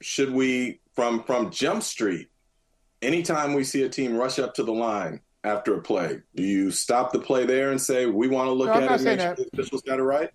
should 0.01 0.31
we 0.31 0.79
from 0.93 1.23
from 1.23 1.51
Jump 1.51 1.83
Street, 1.83 2.29
anytime 3.05 3.53
we 3.53 3.63
see 3.63 3.83
a 3.83 3.89
team 3.89 4.17
rush 4.17 4.39
up 4.39 4.55
to 4.55 4.63
the 4.63 4.73
line 4.73 5.21
after 5.43 5.75
a 5.75 5.81
play, 5.81 6.21
do 6.35 6.43
you 6.43 6.71
stop 6.71 7.13
the 7.13 7.19
play 7.19 7.45
there 7.45 7.71
and 7.71 7.79
say 7.79 8.07
we 8.07 8.27
want 8.27 8.47
to 8.47 8.51
look 8.51 8.67
no, 8.67 8.73
at 8.73 8.83
it 8.83 8.91
and 8.91 9.03
make 9.03 9.19
sure 9.19 9.35
the 9.35 9.49
officials 9.53 9.81
got 9.83 9.99
it 9.99 10.03
right? 10.03 10.29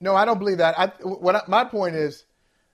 No, 0.00 0.14
I 0.14 0.24
don't 0.24 0.38
believe 0.38 0.58
that. 0.58 0.78
I, 0.78 0.86
what 1.04 1.48
my 1.48 1.64
point 1.64 1.96
is, 1.96 2.24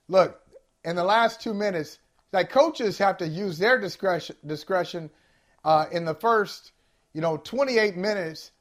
look, 0.07 0.39
in 0.83 0.95
the 0.95 1.03
last 1.03 1.41
two 1.41 1.53
minutes, 1.53 1.99
like 2.31 2.49
coaches 2.49 2.97
have 2.99 3.17
to 3.17 3.27
use 3.27 3.57
their 3.57 3.79
discretion 3.79 4.35
discretion 4.45 5.09
uh, 5.65 5.85
in 5.91 6.05
the 6.05 6.15
first, 6.15 6.71
you 7.13 7.21
know, 7.21 7.37
28 7.37 7.97
minutes 7.97 8.51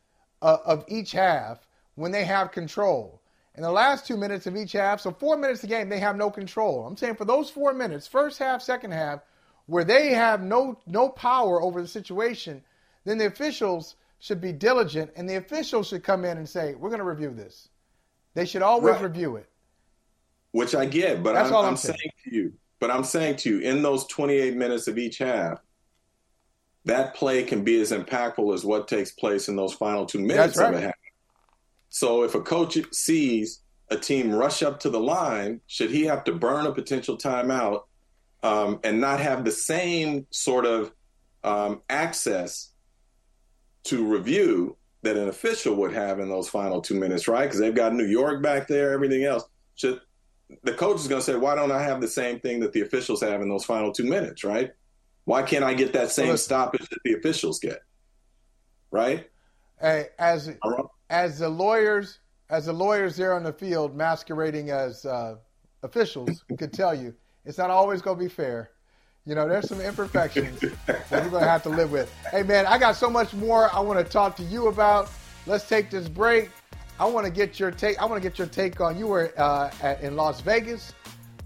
uh, 0.42 0.56
of 0.64 0.84
each 0.88 1.12
half 1.12 1.66
when 1.94 2.12
they 2.12 2.24
have 2.24 2.52
control. 2.52 3.20
In 3.54 3.62
the 3.62 3.72
last 3.72 4.06
two 4.06 4.16
minutes 4.16 4.46
of 4.46 4.56
each 4.56 4.72
half, 4.72 5.00
so 5.00 5.10
four 5.10 5.36
minutes 5.36 5.64
a 5.64 5.66
game, 5.66 5.88
they 5.88 5.98
have 5.98 6.16
no 6.16 6.30
control. 6.30 6.86
I'm 6.86 6.96
saying 6.96 7.16
for 7.16 7.24
those 7.24 7.50
four 7.50 7.74
minutes, 7.74 8.06
first 8.06 8.38
half, 8.38 8.62
second 8.62 8.92
half, 8.92 9.20
where 9.68 9.84
they 9.84 10.14
have 10.14 10.42
no 10.42 10.78
no 10.86 11.08
power 11.10 11.62
over 11.62 11.80
the 11.80 11.86
situation, 11.86 12.62
then 13.04 13.18
the 13.18 13.26
officials 13.26 13.94
should 14.18 14.40
be 14.40 14.50
diligent 14.50 15.12
and 15.14 15.28
the 15.28 15.36
officials 15.36 15.88
should 15.88 16.02
come 16.02 16.24
in 16.24 16.38
and 16.38 16.48
say, 16.48 16.74
"We're 16.74 16.88
going 16.88 17.00
to 17.00 17.04
review 17.04 17.30
this." 17.30 17.68
They 18.34 18.46
should 18.46 18.62
always 18.62 18.94
right. 18.94 19.02
review 19.02 19.36
it. 19.36 19.48
Which 20.52 20.74
I 20.74 20.86
get, 20.86 21.22
but 21.22 21.36
I'm, 21.36 21.54
I'm, 21.54 21.64
I'm 21.66 21.76
saying. 21.76 21.98
saying 21.98 22.12
to 22.24 22.34
you, 22.34 22.52
but 22.80 22.90
I'm 22.90 23.04
saying 23.04 23.36
to 23.36 23.50
you, 23.50 23.58
in 23.60 23.82
those 23.82 24.06
28 24.06 24.56
minutes 24.56 24.88
of 24.88 24.96
each 24.96 25.18
half, 25.18 25.60
that 26.86 27.14
play 27.14 27.42
can 27.42 27.62
be 27.62 27.78
as 27.80 27.92
impactful 27.92 28.54
as 28.54 28.64
what 28.64 28.88
takes 28.88 29.10
place 29.10 29.48
in 29.48 29.56
those 29.56 29.74
final 29.74 30.06
two 30.06 30.20
minutes 30.20 30.56
right. 30.56 30.72
of 30.72 30.80
a 30.80 30.86
half. 30.86 30.94
So 31.90 32.22
if 32.22 32.34
a 32.34 32.40
coach 32.40 32.78
sees 32.92 33.60
a 33.90 33.96
team 33.96 34.32
rush 34.32 34.62
up 34.62 34.80
to 34.80 34.90
the 34.90 35.00
line, 35.00 35.60
should 35.66 35.90
he 35.90 36.04
have 36.04 36.24
to 36.24 36.32
burn 36.32 36.66
a 36.66 36.72
potential 36.72 37.18
timeout 37.18 37.82
um, 38.42 38.80
and 38.84 39.00
not 39.00 39.20
have 39.20 39.44
the 39.44 39.50
same 39.50 40.26
sort 40.30 40.66
of 40.66 40.92
um, 41.44 41.82
access 41.88 42.72
to 43.84 44.06
review 44.06 44.76
that 45.02 45.16
an 45.16 45.28
official 45.28 45.74
would 45.76 45.92
have 45.92 46.18
in 46.18 46.28
those 46.28 46.48
final 46.48 46.80
two 46.80 46.94
minutes, 46.94 47.28
right? 47.28 47.44
Because 47.44 47.60
they've 47.60 47.74
got 47.74 47.94
New 47.94 48.06
York 48.06 48.42
back 48.42 48.66
there, 48.66 48.92
everything 48.92 49.24
else. 49.24 49.44
Should 49.76 50.00
the 50.62 50.72
coach 50.72 50.96
is 50.96 51.08
going 51.08 51.20
to 51.20 51.24
say, 51.24 51.36
"Why 51.36 51.54
don't 51.54 51.72
I 51.72 51.82
have 51.82 52.00
the 52.00 52.08
same 52.08 52.40
thing 52.40 52.60
that 52.60 52.72
the 52.72 52.80
officials 52.80 53.20
have 53.20 53.40
in 53.42 53.48
those 53.48 53.64
final 53.64 53.92
two 53.92 54.04
minutes?" 54.04 54.44
Right? 54.44 54.72
Why 55.24 55.42
can't 55.42 55.64
I 55.64 55.74
get 55.74 55.92
that 55.92 56.10
same 56.10 56.36
stoppage 56.36 56.88
that 56.88 56.98
the 57.04 57.14
officials 57.14 57.58
get? 57.60 57.80
Right? 58.90 59.28
Hey, 59.80 60.06
as 60.18 60.56
as 61.10 61.38
the 61.38 61.48
lawyers, 61.48 62.18
as 62.50 62.66
the 62.66 62.72
lawyers 62.72 63.16
there 63.16 63.34
on 63.34 63.42
the 63.44 63.52
field 63.52 63.94
masquerading 63.94 64.70
as 64.70 65.04
uh, 65.04 65.36
officials 65.82 66.44
could 66.58 66.72
tell 66.72 66.94
you, 66.94 67.14
it's 67.48 67.56
not 67.56 67.70
always 67.70 68.02
going 68.02 68.18
to 68.18 68.22
be 68.22 68.28
fair. 68.28 68.70
You 69.24 69.34
know, 69.34 69.48
there's 69.48 69.68
some 69.68 69.80
imperfections 69.80 70.60
that 70.86 71.10
we're 71.10 71.30
going 71.30 71.42
to 71.42 71.48
have 71.48 71.62
to 71.64 71.70
live 71.70 71.90
with. 71.90 72.14
Hey, 72.30 72.42
man, 72.42 72.66
I 72.66 72.78
got 72.78 72.94
so 72.94 73.08
much 73.08 73.32
more 73.32 73.74
I 73.74 73.80
want 73.80 73.98
to 73.98 74.04
talk 74.04 74.36
to 74.36 74.42
you 74.42 74.68
about. 74.68 75.10
Let's 75.46 75.66
take 75.66 75.90
this 75.90 76.08
break. 76.08 76.50
I 77.00 77.06
want 77.06 77.24
to 77.24 77.32
get 77.32 77.58
your 77.58 77.70
take. 77.70 77.98
I 78.00 78.04
want 78.04 78.22
to 78.22 78.28
get 78.28 78.38
your 78.38 78.48
take 78.48 78.80
on. 78.82 78.98
You 78.98 79.06
were 79.06 79.32
uh, 79.38 79.70
at, 79.82 80.02
in 80.02 80.14
Las 80.14 80.42
Vegas 80.42 80.92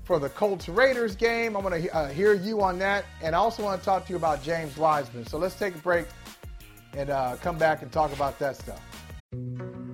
for 0.02 0.18
the 0.18 0.28
Colts 0.30 0.68
Raiders 0.68 1.14
game. 1.14 1.56
I 1.56 1.60
want 1.60 1.80
to 1.80 1.96
uh, 1.96 2.08
hear 2.08 2.34
you 2.34 2.62
on 2.62 2.78
that, 2.80 3.04
and 3.22 3.36
I 3.36 3.38
also 3.38 3.62
want 3.62 3.80
to 3.80 3.84
talk 3.84 4.04
to 4.06 4.10
you 4.10 4.16
about 4.16 4.42
James 4.42 4.76
Wiseman. 4.76 5.24
So 5.26 5.38
let's 5.38 5.54
take 5.54 5.74
a 5.74 5.78
break 5.78 6.06
and 6.94 7.10
uh, 7.10 7.36
come 7.40 7.58
back 7.58 7.82
and 7.82 7.92
talk 7.92 8.12
about 8.12 8.38
that 8.40 8.56
stuff. 8.56 8.80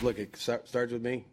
Look, 0.00 0.20
it 0.20 0.36
starts 0.36 0.92
with 0.92 1.02
me. 1.02 1.24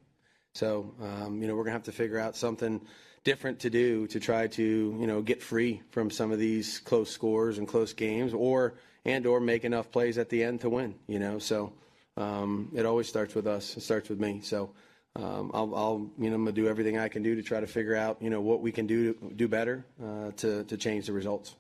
So, 0.56 0.96
um, 1.00 1.40
you 1.40 1.48
know, 1.48 1.56
we're 1.56 1.64
going 1.64 1.74
to 1.74 1.78
have 1.78 1.84
to 1.84 1.92
figure 1.92 2.18
out 2.18 2.36
something 2.36 2.82
different 3.24 3.60
to 3.60 3.70
do 3.70 4.08
to 4.08 4.20
try 4.20 4.48
to, 4.48 4.64
you 4.64 5.06
know, 5.06 5.22
get 5.22 5.44
free 5.44 5.84
from 5.92 6.10
some 6.10 6.32
of 6.32 6.40
these 6.40 6.80
close 6.80 7.12
scores 7.12 7.60
and 7.60 7.68
close 7.68 7.94
games 7.94 8.34
or 8.34 8.74
and 9.06 9.28
or 9.28 9.40
make 9.40 9.66
enough 9.66 9.92
plays 9.92 10.18
at 10.18 10.30
the 10.30 10.44
end 10.44 10.62
to 10.62 10.70
win, 10.70 10.96
you 11.06 11.20
know. 11.20 11.38
So, 11.38 11.74
um, 12.18 12.72
it 12.74 12.88
always 12.88 13.08
starts 13.08 13.36
with 13.36 13.46
us. 13.46 13.78
It 13.78 13.82
starts 13.82 14.10
with 14.10 14.20
me. 14.20 14.40
So, 14.42 14.72
um, 15.16 15.52
I'll, 15.54 15.76
I'll, 15.76 16.10
you 16.18 16.30
know, 16.30 16.36
I'm 16.36 16.44
gonna 16.44 16.52
do 16.52 16.68
everything 16.68 16.98
I 16.98 17.08
can 17.08 17.22
do 17.22 17.36
to 17.36 17.44
try 17.44 17.60
to 17.60 17.68
figure 17.68 17.96
out, 17.96 18.18
you 18.20 18.32
know, 18.32 18.42
what 18.42 18.62
we 18.62 18.72
can 18.72 18.88
do 18.88 19.14
do 19.36 19.48
better 19.48 19.86
uh, 20.04 20.32
to 20.38 20.64
to 20.64 20.78
change 20.78 21.06
the 21.06 21.14
results. 21.14 21.56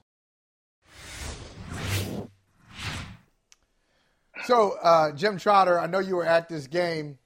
So, 4.45 4.77
uh, 4.81 5.11
Jim 5.11 5.37
Trotter, 5.37 5.79
I 5.79 5.87
know 5.87 5.99
you 5.99 6.15
were 6.15 6.25
at 6.25 6.47
this 6.49 6.67
game, 6.67 7.17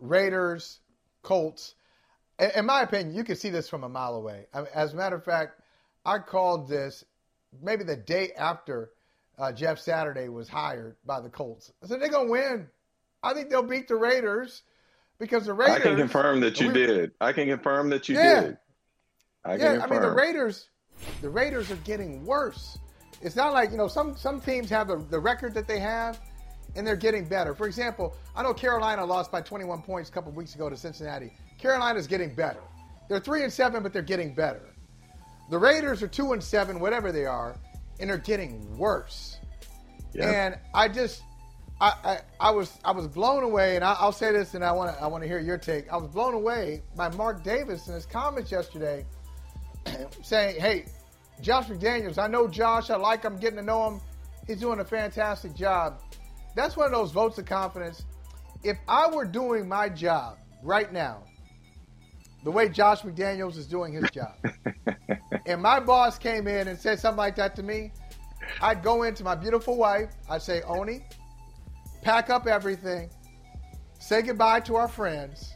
Raiders, 0.00 0.80
Colts. 1.22 1.74
In 2.56 2.66
my 2.66 2.82
opinion, 2.82 3.14
you 3.14 3.24
can 3.24 3.36
see 3.36 3.50
this 3.50 3.68
from 3.68 3.84
a 3.84 3.88
mile 3.88 4.14
away. 4.14 4.46
as 4.74 4.92
a 4.92 4.96
matter 4.96 5.16
of 5.16 5.24
fact, 5.24 5.60
I 6.04 6.18
called 6.18 6.68
this 6.68 7.04
maybe 7.62 7.84
the 7.84 7.96
day 7.96 8.32
after 8.36 8.90
uh, 9.38 9.52
Jeff 9.52 9.78
Saturday 9.78 10.28
was 10.28 10.48
hired 10.48 10.96
by 11.04 11.20
the 11.20 11.28
Colts. 11.28 11.72
I 11.82 11.86
said 11.86 12.00
they're 12.00 12.08
gonna 12.08 12.30
win. 12.30 12.68
I 13.22 13.34
think 13.34 13.50
they'll 13.50 13.62
beat 13.62 13.88
the 13.88 13.96
Raiders 13.96 14.62
because 15.18 15.46
the 15.46 15.54
Raiders. 15.54 15.76
I 15.76 15.80
can 15.80 15.96
confirm 15.96 16.40
that 16.40 16.60
you 16.60 16.68
we, 16.68 16.74
did. 16.74 17.12
I 17.20 17.32
can 17.32 17.48
confirm 17.48 17.90
that 17.90 18.08
you 18.08 18.16
yeah, 18.16 18.40
did. 18.40 18.58
I 19.44 19.56
yeah, 19.56 19.80
I 19.82 19.86
mean 19.88 20.02
the 20.02 20.10
Raiders. 20.10 20.68
The 21.20 21.30
Raiders 21.30 21.70
are 21.70 21.76
getting 21.76 22.24
worse. 22.24 22.78
It's 23.22 23.36
not 23.36 23.52
like 23.52 23.70
you 23.70 23.76
know 23.76 23.88
some 23.88 24.16
some 24.16 24.40
teams 24.40 24.70
have 24.70 24.88
the, 24.88 24.96
the 25.10 25.18
record 25.18 25.54
that 25.54 25.66
they 25.66 25.78
have 25.78 26.20
and 26.76 26.86
they're 26.86 26.96
getting 26.96 27.24
better. 27.24 27.54
For 27.54 27.66
example, 27.66 28.16
I 28.34 28.42
know 28.42 28.54
Carolina 28.54 29.04
lost 29.04 29.30
by 29.30 29.40
21 29.40 29.82
points 29.82 30.10
a 30.10 30.12
couple 30.12 30.32
weeks 30.32 30.54
ago 30.54 30.68
to 30.68 30.76
Cincinnati. 30.76 31.32
Carolina's 31.58 32.06
getting 32.06 32.34
better. 32.34 32.60
They're 33.08 33.20
three 33.20 33.42
and 33.42 33.52
seven, 33.52 33.82
but 33.82 33.92
they're 33.92 34.02
getting 34.02 34.34
better. 34.34 34.62
The 35.50 35.58
Raiders 35.58 36.02
are 36.02 36.08
two 36.08 36.32
and 36.32 36.42
seven, 36.42 36.80
whatever 36.80 37.12
they 37.12 37.26
are, 37.26 37.56
and 38.00 38.08
they're 38.08 38.18
getting 38.18 38.78
worse. 38.78 39.38
Yep. 40.14 40.26
And 40.26 40.58
I 40.74 40.88
just, 40.88 41.22
I, 41.80 41.92
I, 42.04 42.20
I, 42.40 42.50
was, 42.50 42.78
I 42.84 42.92
was 42.92 43.06
blown 43.06 43.42
away, 43.42 43.76
and 43.76 43.84
I, 43.84 44.04
will 44.04 44.12
say 44.12 44.32
this, 44.32 44.54
and 44.54 44.64
I 44.64 44.72
want 44.72 44.96
to, 44.96 45.02
I 45.02 45.06
want 45.06 45.22
to 45.22 45.28
hear 45.28 45.40
your 45.40 45.58
take. 45.58 45.92
I 45.92 45.96
was 45.96 46.10
blown 46.10 46.34
away 46.34 46.82
by 46.96 47.08
Mark 47.10 47.42
Davis 47.42 47.88
in 47.88 47.94
his 47.94 48.06
comments 48.06 48.50
yesterday, 48.50 49.04
saying, 50.22 50.60
"Hey, 50.60 50.86
Josh 51.40 51.66
McDaniels, 51.66 52.16
I 52.16 52.26
know 52.26 52.48
Josh. 52.48 52.90
I 52.90 52.96
like 52.96 53.22
him, 53.22 53.36
getting 53.38 53.58
to 53.58 53.64
know 53.64 53.90
him. 53.90 54.00
He's 54.46 54.60
doing 54.60 54.80
a 54.80 54.84
fantastic 54.84 55.54
job." 55.54 56.00
That's 56.54 56.76
one 56.76 56.86
of 56.86 56.92
those 56.92 57.12
votes 57.12 57.38
of 57.38 57.46
confidence. 57.46 58.04
If 58.62 58.78
I 58.88 59.10
were 59.10 59.24
doing 59.24 59.68
my 59.68 59.88
job 59.88 60.38
right 60.62 60.92
now, 60.92 61.22
the 62.44 62.50
way 62.50 62.68
Josh 62.68 63.02
McDaniels 63.02 63.56
is 63.56 63.66
doing 63.66 63.92
his 63.92 64.10
job, 64.10 64.34
and 65.46 65.60
my 65.60 65.80
boss 65.80 66.18
came 66.18 66.46
in 66.46 66.68
and 66.68 66.78
said 66.78 67.00
something 67.00 67.18
like 67.18 67.36
that 67.36 67.54
to 67.56 67.62
me, 67.62 67.92
I'd 68.60 68.82
go 68.82 69.02
into 69.02 69.24
my 69.24 69.34
beautiful 69.34 69.76
wife. 69.76 70.10
I'd 70.28 70.42
say, 70.42 70.62
Oni, 70.62 71.04
pack 72.02 72.30
up 72.30 72.46
everything, 72.46 73.10
say 73.98 74.22
goodbye 74.22 74.60
to 74.60 74.76
our 74.76 74.88
friends. 74.88 75.54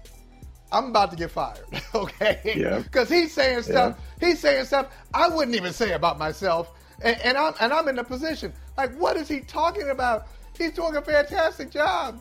I'm 0.70 0.86
about 0.86 1.10
to 1.12 1.16
get 1.16 1.30
fired, 1.30 1.64
okay? 1.94 2.40
Yeah. 2.56 2.80
Because 2.80 3.08
he's 3.08 3.32
saying 3.32 3.62
stuff. 3.62 3.98
Yeah. 4.20 4.28
He's 4.28 4.38
saying 4.38 4.66
stuff 4.66 4.94
I 5.14 5.28
wouldn't 5.28 5.56
even 5.56 5.72
say 5.72 5.92
about 5.92 6.18
myself, 6.18 6.72
and, 7.02 7.18
and 7.22 7.38
I'm 7.38 7.54
and 7.60 7.72
I'm 7.72 7.88
in 7.88 7.98
a 7.98 8.04
position. 8.04 8.52
Like, 8.76 8.94
what 8.96 9.16
is 9.16 9.28
he 9.28 9.40
talking 9.40 9.88
about? 9.90 10.26
He's 10.58 10.72
doing 10.72 10.96
a 10.96 11.02
fantastic 11.02 11.70
job. 11.70 12.20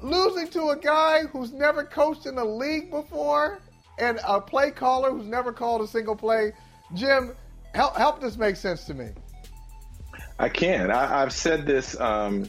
Losing 0.00 0.48
to 0.48 0.68
a 0.68 0.76
guy 0.76 1.22
who's 1.24 1.52
never 1.52 1.82
coached 1.82 2.26
in 2.26 2.36
the 2.36 2.44
league 2.44 2.90
before 2.90 3.60
and 3.98 4.20
a 4.26 4.40
play 4.40 4.70
caller 4.70 5.10
who's 5.10 5.26
never 5.26 5.52
called 5.52 5.80
a 5.80 5.86
single 5.86 6.14
play. 6.14 6.52
Jim, 6.94 7.34
help, 7.74 7.96
help 7.96 8.20
this 8.20 8.36
make 8.36 8.56
sense 8.56 8.84
to 8.84 8.94
me. 8.94 9.08
I 10.38 10.48
can. 10.48 10.90
I, 10.90 11.20
have 11.20 11.32
said 11.32 11.66
this. 11.66 11.98
Um, 11.98 12.48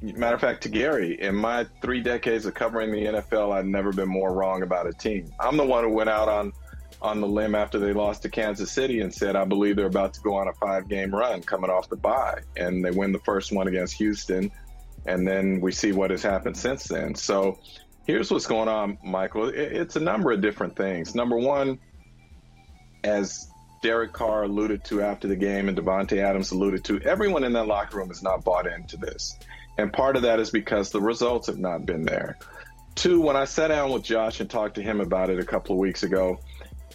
matter 0.00 0.34
of 0.34 0.40
fact, 0.40 0.62
to 0.62 0.68
Gary, 0.68 1.20
in 1.20 1.34
my 1.34 1.66
three 1.82 2.00
decades 2.00 2.46
of 2.46 2.54
covering 2.54 2.90
the 2.92 3.04
NFL, 3.04 3.52
I've 3.52 3.66
never 3.66 3.92
been 3.92 4.08
more 4.08 4.32
wrong 4.32 4.62
about 4.62 4.86
a 4.86 4.92
team. 4.92 5.30
I'm 5.38 5.56
the 5.56 5.66
one 5.66 5.84
who 5.84 5.90
went 5.90 6.08
out 6.08 6.28
on 6.28 6.52
on 7.06 7.20
the 7.20 7.26
limb 7.26 7.54
after 7.54 7.78
they 7.78 7.92
lost 7.92 8.22
to 8.22 8.28
Kansas 8.28 8.70
City 8.70 9.00
and 9.00 9.14
said, 9.14 9.36
I 9.36 9.44
believe 9.44 9.76
they're 9.76 9.86
about 9.86 10.14
to 10.14 10.20
go 10.20 10.34
on 10.34 10.48
a 10.48 10.52
five 10.54 10.88
game 10.88 11.14
run 11.14 11.42
coming 11.42 11.70
off 11.70 11.88
the 11.88 11.96
bye. 11.96 12.40
And 12.56 12.84
they 12.84 12.90
win 12.90 13.12
the 13.12 13.20
first 13.20 13.52
one 13.52 13.68
against 13.68 13.94
Houston. 13.94 14.50
And 15.06 15.26
then 15.26 15.60
we 15.60 15.72
see 15.72 15.92
what 15.92 16.10
has 16.10 16.22
happened 16.22 16.56
since 16.56 16.84
then. 16.84 17.14
So 17.14 17.60
here's 18.06 18.30
what's 18.30 18.46
going 18.46 18.68
on, 18.68 18.98
Michael. 19.04 19.48
It's 19.48 19.96
a 19.96 20.00
number 20.00 20.32
of 20.32 20.40
different 20.40 20.76
things. 20.76 21.14
Number 21.14 21.36
one, 21.36 21.78
as 23.04 23.48
Derek 23.82 24.12
Carr 24.12 24.44
alluded 24.44 24.84
to 24.86 25.02
after 25.02 25.28
the 25.28 25.36
game 25.36 25.68
and 25.68 25.78
Davante 25.78 26.18
Adams 26.18 26.50
alluded 26.50 26.84
to, 26.86 27.00
everyone 27.02 27.44
in 27.44 27.52
that 27.52 27.66
locker 27.66 27.98
room 27.98 28.10
is 28.10 28.22
not 28.22 28.44
bought 28.44 28.66
into 28.66 28.96
this. 28.96 29.38
And 29.78 29.92
part 29.92 30.16
of 30.16 30.22
that 30.22 30.40
is 30.40 30.50
because 30.50 30.90
the 30.90 31.00
results 31.00 31.46
have 31.46 31.58
not 31.58 31.86
been 31.86 32.04
there. 32.04 32.38
Two, 32.94 33.20
when 33.20 33.36
I 33.36 33.44
sat 33.44 33.68
down 33.68 33.92
with 33.92 34.02
Josh 34.02 34.40
and 34.40 34.48
talked 34.48 34.76
to 34.76 34.82
him 34.82 35.00
about 35.00 35.28
it 35.28 35.38
a 35.38 35.44
couple 35.44 35.74
of 35.74 35.78
weeks 35.78 36.02
ago, 36.02 36.40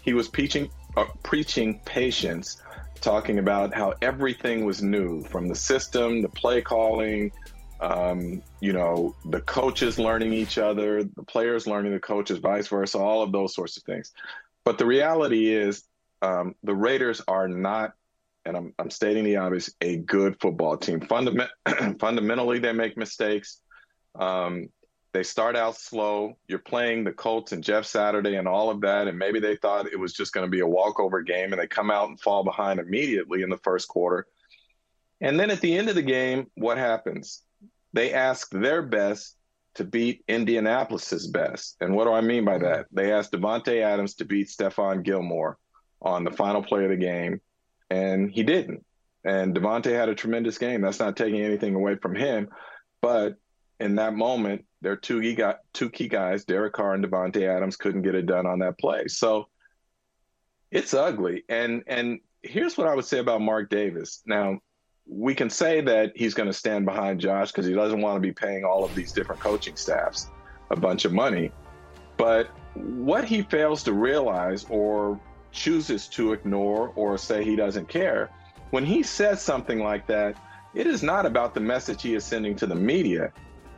he 0.02 0.14
was 0.14 0.28
preaching, 0.28 0.70
uh, 0.98 1.06
preaching 1.24 1.80
patience, 1.86 2.62
talking 3.02 3.40
about 3.40 3.74
how 3.74 3.94
everything 4.02 4.66
was 4.66 4.82
new 4.82 5.24
from 5.24 5.48
the 5.48 5.56
system, 5.56 6.22
the 6.22 6.30
play 6.30 6.62
calling, 6.62 7.32
um, 7.80 8.44
you 8.60 8.74
know, 8.74 9.16
the 9.26 9.42
coaches 9.42 9.98
learning 9.98 10.34
each 10.34 10.58
other, 10.58 11.04
the 11.04 11.24
players 11.24 11.66
learning 11.66 11.94
the 11.94 12.00
coaches, 12.00 12.38
vice 12.38 12.68
versa, 12.68 13.00
all 13.00 13.24
of 13.24 13.32
those 13.32 13.56
sorts 13.56 13.78
of 13.78 13.84
things. 13.84 14.12
But 14.64 14.78
the 14.78 14.86
reality 14.86 15.50
is, 15.54 15.84
um, 16.22 16.56
the 16.64 16.76
Raiders 16.76 17.22
are 17.28 17.48
not, 17.48 17.94
and 18.46 18.56
I'm, 18.56 18.74
I'm 18.78 18.92
stating 18.92 19.24
the 19.24 19.38
obvious, 19.38 19.72
a 19.82 19.98
good 19.98 20.40
football 20.40 20.78
team. 20.78 21.00
Fundament- 21.00 21.50
fundamentally, 22.00 22.60
they 22.60 22.72
make 22.72 22.98
mistakes. 22.98 23.60
Um, 24.14 24.70
they 25.14 25.24
start 25.24 25.56
out 25.56 25.76
slow. 25.76 26.38
You're 26.48 26.60
playing 26.60 27.04
the 27.04 27.12
Colts 27.12 27.52
and 27.52 27.64
Jeff 27.64 27.86
Saturday 27.86 28.36
and 28.36 28.48
all 28.48 28.70
of 28.70 28.82
that, 28.82 29.08
and 29.08 29.18
maybe 29.18 29.40
they 29.40 29.58
thought 29.58 29.92
it 29.92 30.00
was 30.00 30.14
just 30.14 30.34
going 30.34 30.46
to 30.46 30.52
be 30.52 30.62
a 30.62 30.68
walkover 30.68 31.22
game, 31.22 31.52
and 31.52 31.62
they 31.62 31.68
come 31.68 31.92
out 31.92 32.10
and 32.10 32.20
fall 32.20 32.44
behind 32.44 32.80
immediately 32.80 33.42
in 33.42 33.50
the 33.50 33.58
first 33.58 33.88
quarter. 33.88 34.28
And 35.20 35.40
then 35.40 35.52
at 35.52 35.62
the 35.62 35.78
end 35.78 35.90
of 35.90 35.96
the 35.96 36.02
game, 36.02 36.48
what 36.56 36.78
happens? 36.78 37.44
They 37.94 38.14
ask 38.14 38.50
their 38.52 38.82
best 38.82 39.36
to 39.76 39.84
beat 39.84 40.24
Indianapolis's 40.28 41.28
best. 41.28 41.78
And 41.82 41.94
what 41.94 42.06
do 42.06 42.14
I 42.14 42.22
mean 42.22 42.46
by 42.46 42.58
that? 42.58 42.88
They 42.92 43.12
asked 43.12 43.32
Davante 43.32 43.82
Adams 43.82 44.16
to 44.16 44.26
beat 44.26 44.48
Stephon 44.48 45.04
Gilmore 45.04 45.58
on 46.02 46.24
the 46.24 46.32
final 46.32 46.64
play 46.64 46.84
of 46.84 46.90
the 46.90 46.98
game, 46.98 47.40
and 47.90 48.32
he 48.32 48.44
didn't. 48.44 48.86
And 49.24 49.54
Davante 49.54 49.92
had 49.92 50.10
a 50.10 50.16
tremendous 50.16 50.58
game. 50.58 50.82
That's 50.82 51.00
not 51.00 51.16
taking 51.16 51.42
anything 51.42 51.76
away 51.76 51.96
from 51.96 52.16
him, 52.16 52.50
but 53.02 53.36
in 53.82 53.96
that 53.96 54.14
moment, 54.14 54.66
their 54.82 54.96
two 54.96 55.22
key 55.22 55.36
got 55.36 55.60
two 55.74 55.90
key 55.90 56.08
guys, 56.08 56.46
Derek 56.46 56.74
Carr 56.74 56.94
and 56.94 57.04
Davante 57.04 57.48
Adams, 57.48 57.76
couldn't 57.76 58.04
get 58.04 58.16
it 58.16 58.26
done 58.26 58.46
on 58.46 58.60
that 58.60 58.78
play. 58.80 59.08
So 59.08 59.48
it's 60.70 60.94
ugly. 60.94 61.44
And 61.50 61.84
and 61.88 62.20
here's 62.42 62.78
what 62.78 62.88
I 62.88 62.96
would 62.96 63.06
say 63.06 63.20
about 63.20 63.42
Mark 63.42 63.70
Davis. 63.70 64.22
Now, 64.26 64.60
we 65.08 65.36
can 65.36 65.50
say 65.50 65.82
that 65.82 66.14
he's 66.16 66.34
going 66.34 66.48
to 66.48 66.54
stand 66.54 66.86
behind 66.86 67.20
Josh 67.20 67.52
because 67.52 67.66
he 67.66 67.74
doesn't 67.74 68.02
want 68.02 68.16
to 68.16 68.22
be 68.22 68.32
paying 68.32 68.64
all 68.64 68.86
of 68.86 68.96
these 68.96 69.12
different 69.12 69.42
coaching 69.42 69.76
staffs 69.76 70.30
a 70.70 70.76
bunch 70.76 71.06
of 71.06 71.12
money. 71.12 71.52
But 72.18 72.50
what 72.76 73.26
he 73.26 73.42
fails 73.42 73.84
to 73.84 73.94
realize 73.94 74.66
or 74.70 75.20
chooses 75.52 76.08
to 76.10 76.34
ignore 76.34 76.94
or 76.96 77.18
say 77.18 77.44
he 77.44 77.56
doesn't 77.56 77.90
care, 77.90 78.30
when 78.70 78.86
he 78.86 79.04
says 79.04 79.42
something 79.42 79.80
like 79.80 80.08
that, 80.08 80.38
it 80.74 80.88
is 80.88 81.04
not 81.04 81.26
about 81.26 81.54
the 81.54 81.60
message 81.60 82.02
he 82.02 82.16
is 82.16 82.24
sending 82.24 82.56
to 82.56 82.66
the 82.66 82.76
media. 82.76 83.34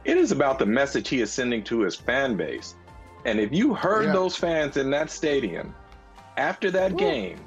It 0.05 0.17
is 0.17 0.31
about 0.31 0.59
the 0.59 0.65
message 0.65 1.07
he 1.09 1.21
is 1.21 1.31
sending 1.31 1.63
to 1.65 1.81
his 1.81 1.95
fan 1.95 2.35
base. 2.35 2.75
And 3.25 3.39
if 3.39 3.53
you 3.53 3.73
heard 3.73 4.07
yeah. 4.07 4.13
those 4.13 4.35
fans 4.35 4.77
in 4.77 4.89
that 4.91 5.09
stadium 5.09 5.73
after 6.37 6.69
that 6.71 6.97
game, 6.97 7.39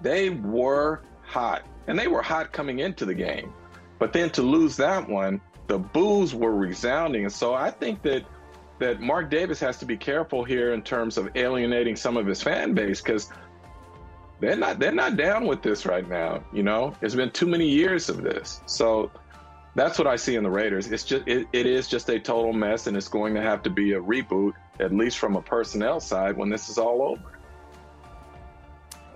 they 0.00 0.30
were 0.30 1.02
hot. 1.22 1.62
And 1.86 1.98
they 1.98 2.08
were 2.08 2.22
hot 2.22 2.52
coming 2.52 2.78
into 2.78 3.04
the 3.04 3.14
game. 3.14 3.52
But 3.98 4.12
then 4.12 4.30
to 4.30 4.42
lose 4.42 4.76
that 4.76 5.06
one, 5.08 5.40
the 5.66 5.78
boos 5.78 6.34
were 6.34 6.54
resounding. 6.54 7.24
And 7.24 7.32
so 7.32 7.54
I 7.54 7.70
think 7.70 8.02
that 8.02 8.24
that 8.78 9.00
Mark 9.00 9.30
Davis 9.30 9.60
has 9.60 9.76
to 9.78 9.84
be 9.84 9.96
careful 9.96 10.42
here 10.42 10.72
in 10.72 10.80
terms 10.80 11.18
of 11.18 11.28
alienating 11.36 11.96
some 11.96 12.16
of 12.16 12.26
his 12.26 12.42
fan 12.42 12.72
base 12.72 13.02
because 13.02 13.30
they're 14.40 14.56
not 14.56 14.78
they're 14.78 14.90
not 14.90 15.16
down 15.16 15.46
with 15.46 15.62
this 15.62 15.84
right 15.84 16.08
now. 16.08 16.42
You 16.52 16.62
know, 16.62 16.94
it's 17.02 17.14
been 17.14 17.30
too 17.30 17.46
many 17.46 17.68
years 17.68 18.08
of 18.08 18.22
this. 18.22 18.62
So 18.66 19.10
that's 19.74 19.98
what 19.98 20.06
I 20.06 20.16
see 20.16 20.36
in 20.36 20.42
the 20.42 20.50
Raiders. 20.50 20.90
It's 20.90 21.04
just 21.04 21.26
it, 21.28 21.46
it 21.52 21.66
is 21.66 21.88
just 21.88 22.08
a 22.08 22.18
total 22.18 22.52
mess, 22.52 22.86
and 22.86 22.96
it's 22.96 23.08
going 23.08 23.34
to 23.34 23.42
have 23.42 23.62
to 23.62 23.70
be 23.70 23.92
a 23.92 24.00
reboot, 24.00 24.52
at 24.80 24.92
least 24.92 25.18
from 25.18 25.36
a 25.36 25.42
personnel 25.42 26.00
side, 26.00 26.36
when 26.36 26.48
this 26.48 26.68
is 26.68 26.78
all 26.78 27.02
over. 27.02 27.38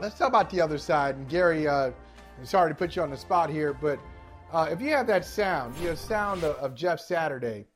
Let's 0.01 0.19
talk 0.19 0.29
about 0.29 0.51
the 0.51 0.61
other 0.61 0.79
side. 0.79 1.17
And 1.17 1.29
Gary, 1.29 1.67
uh, 1.67 1.91
I'm 2.39 2.45
sorry 2.45 2.71
to 2.71 2.75
put 2.75 2.97
you 2.97 3.03
on 3.03 3.11
the 3.11 3.17
spot 3.17 3.51
here, 3.51 3.73
but 3.73 3.99
uh, 4.53 4.69
if 4.71 4.81
you 4.81 4.91
have 4.91 5.07
that 5.09 5.25
sound, 5.25 5.77
you 5.79 5.89
know, 5.89 5.95
sound 5.95 6.45
of, 6.45 6.57
of 6.57 6.75
Jeff 6.75 7.01
Saturday, 7.01 7.67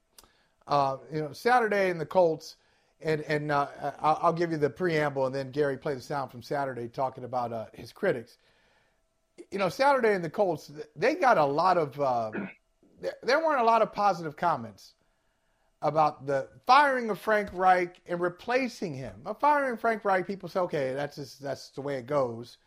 uh, 0.66 0.98
you 1.12 1.20
know, 1.20 1.32
Saturday 1.32 1.90
and 1.90 2.00
the 2.00 2.06
Colts, 2.06 2.56
and 3.00 3.22
and 3.22 3.50
uh, 3.50 3.68
I'll, 4.00 4.32
give 4.32 4.50
you 4.50 4.58
the 4.58 4.70
preamble, 4.70 5.26
and 5.26 5.34
then 5.34 5.50
Gary 5.50 5.78
play 5.78 5.94
the 5.94 6.00
sound 6.00 6.30
from 6.30 6.42
Saturday 6.42 6.88
talking 6.88 7.24
about 7.24 7.52
uh, 7.52 7.66
his 7.72 7.92
critics. 7.92 8.38
You 9.52 9.58
know, 9.58 9.68
Saturday 9.68 10.14
and 10.14 10.24
the 10.24 10.30
Colts, 10.30 10.72
they 10.96 11.14
got 11.14 11.38
a 11.38 11.44
lot 11.44 11.78
of 11.78 11.98
uh, 13.04 13.08
there 13.22 13.38
weren't 13.38 13.61
a 13.61 13.64
lot 13.64 13.82
of 13.82 13.92
positive 13.92 14.37
comments 14.37 14.94
about 15.80 16.26
the 16.26 16.48
firing 16.66 17.08
of 17.11 17.18
Frank 17.18 17.50
Reich 17.52 18.00
and 18.06 18.20
replacing 18.20 18.94
him. 18.94 19.14
A 19.26 19.34
firing 19.34 19.76
Frank 19.76 20.04
Reich, 20.04 20.26
people 20.26 20.48
say, 20.48 20.61
okay, 20.61 20.92
that's 20.92 21.16
just, 21.16 21.40
that's 21.40 21.70
the 21.70 21.80
way 21.80 21.96
it 21.96 22.06
goes. 22.06 22.58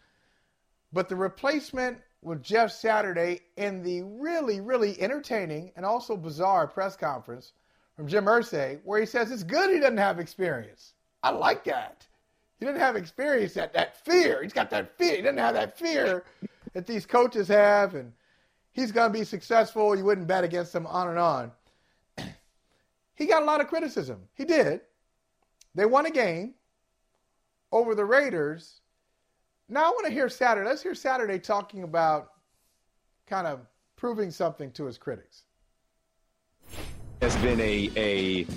But 0.93 1.09
the 1.09 1.15
replacement 1.15 1.99
with 2.21 2.43
Jeff 2.43 2.71
Saturday 2.71 3.41
in 3.57 3.83
the 3.83 4.03
really, 4.03 4.61
really 4.61 4.99
entertaining 5.01 5.71
and 5.75 5.85
also 5.85 6.15
bizarre 6.15 6.67
press 6.67 6.95
conference 6.95 7.53
from 7.95 8.07
Jim 8.07 8.25
Irsay, 8.25 8.79
where 8.83 8.99
he 8.99 9.05
says 9.05 9.31
it's 9.31 9.43
good 9.43 9.71
he 9.71 9.79
doesn't 9.79 9.97
have 9.97 10.19
experience. 10.19 10.93
I 11.23 11.31
like 11.31 11.63
that. 11.65 12.07
He 12.59 12.65
didn't 12.65 12.81
have 12.81 12.95
experience, 12.95 13.55
that, 13.55 13.73
that 13.73 14.05
fear. 14.05 14.43
He's 14.43 14.53
got 14.53 14.69
that 14.69 14.97
fear. 14.97 15.15
He 15.15 15.21
doesn't 15.21 15.37
have 15.37 15.55
that 15.55 15.77
fear 15.77 16.23
that 16.73 16.85
these 16.85 17.05
coaches 17.05 17.47
have 17.47 17.95
and 17.95 18.13
he's 18.71 18.91
going 18.91 19.11
to 19.11 19.17
be 19.17 19.25
successful. 19.25 19.95
You 19.95 20.03
wouldn't 20.03 20.27
bet 20.27 20.43
against 20.43 20.73
him, 20.73 20.87
on 20.87 21.09
and 21.09 21.19
on. 21.19 21.51
he 23.15 23.25
got 23.25 23.41
a 23.41 23.45
lot 23.45 23.61
of 23.61 23.67
criticism. 23.67 24.21
He 24.33 24.45
did. 24.45 24.81
They 25.75 25.85
won 25.85 26.05
a 26.05 26.11
game 26.11 26.53
over 27.71 27.95
the 27.95 28.05
Raiders. 28.05 28.81
Now 29.69 29.85
I 29.85 29.89
want 29.89 30.05
to 30.07 30.11
hear 30.11 30.27
Saturday. 30.27 30.67
Let's 30.67 30.83
hear 30.83 30.95
Saturday 30.95 31.39
talking 31.39 31.83
about 31.83 32.31
kind 33.27 33.47
of 33.47 33.61
proving 33.95 34.31
something 34.31 34.71
to 34.71 34.85
his 34.85 34.97
critics. 34.97 35.43
Has 37.21 37.35
been 37.37 37.61
a 37.61 37.89
a 37.95 38.47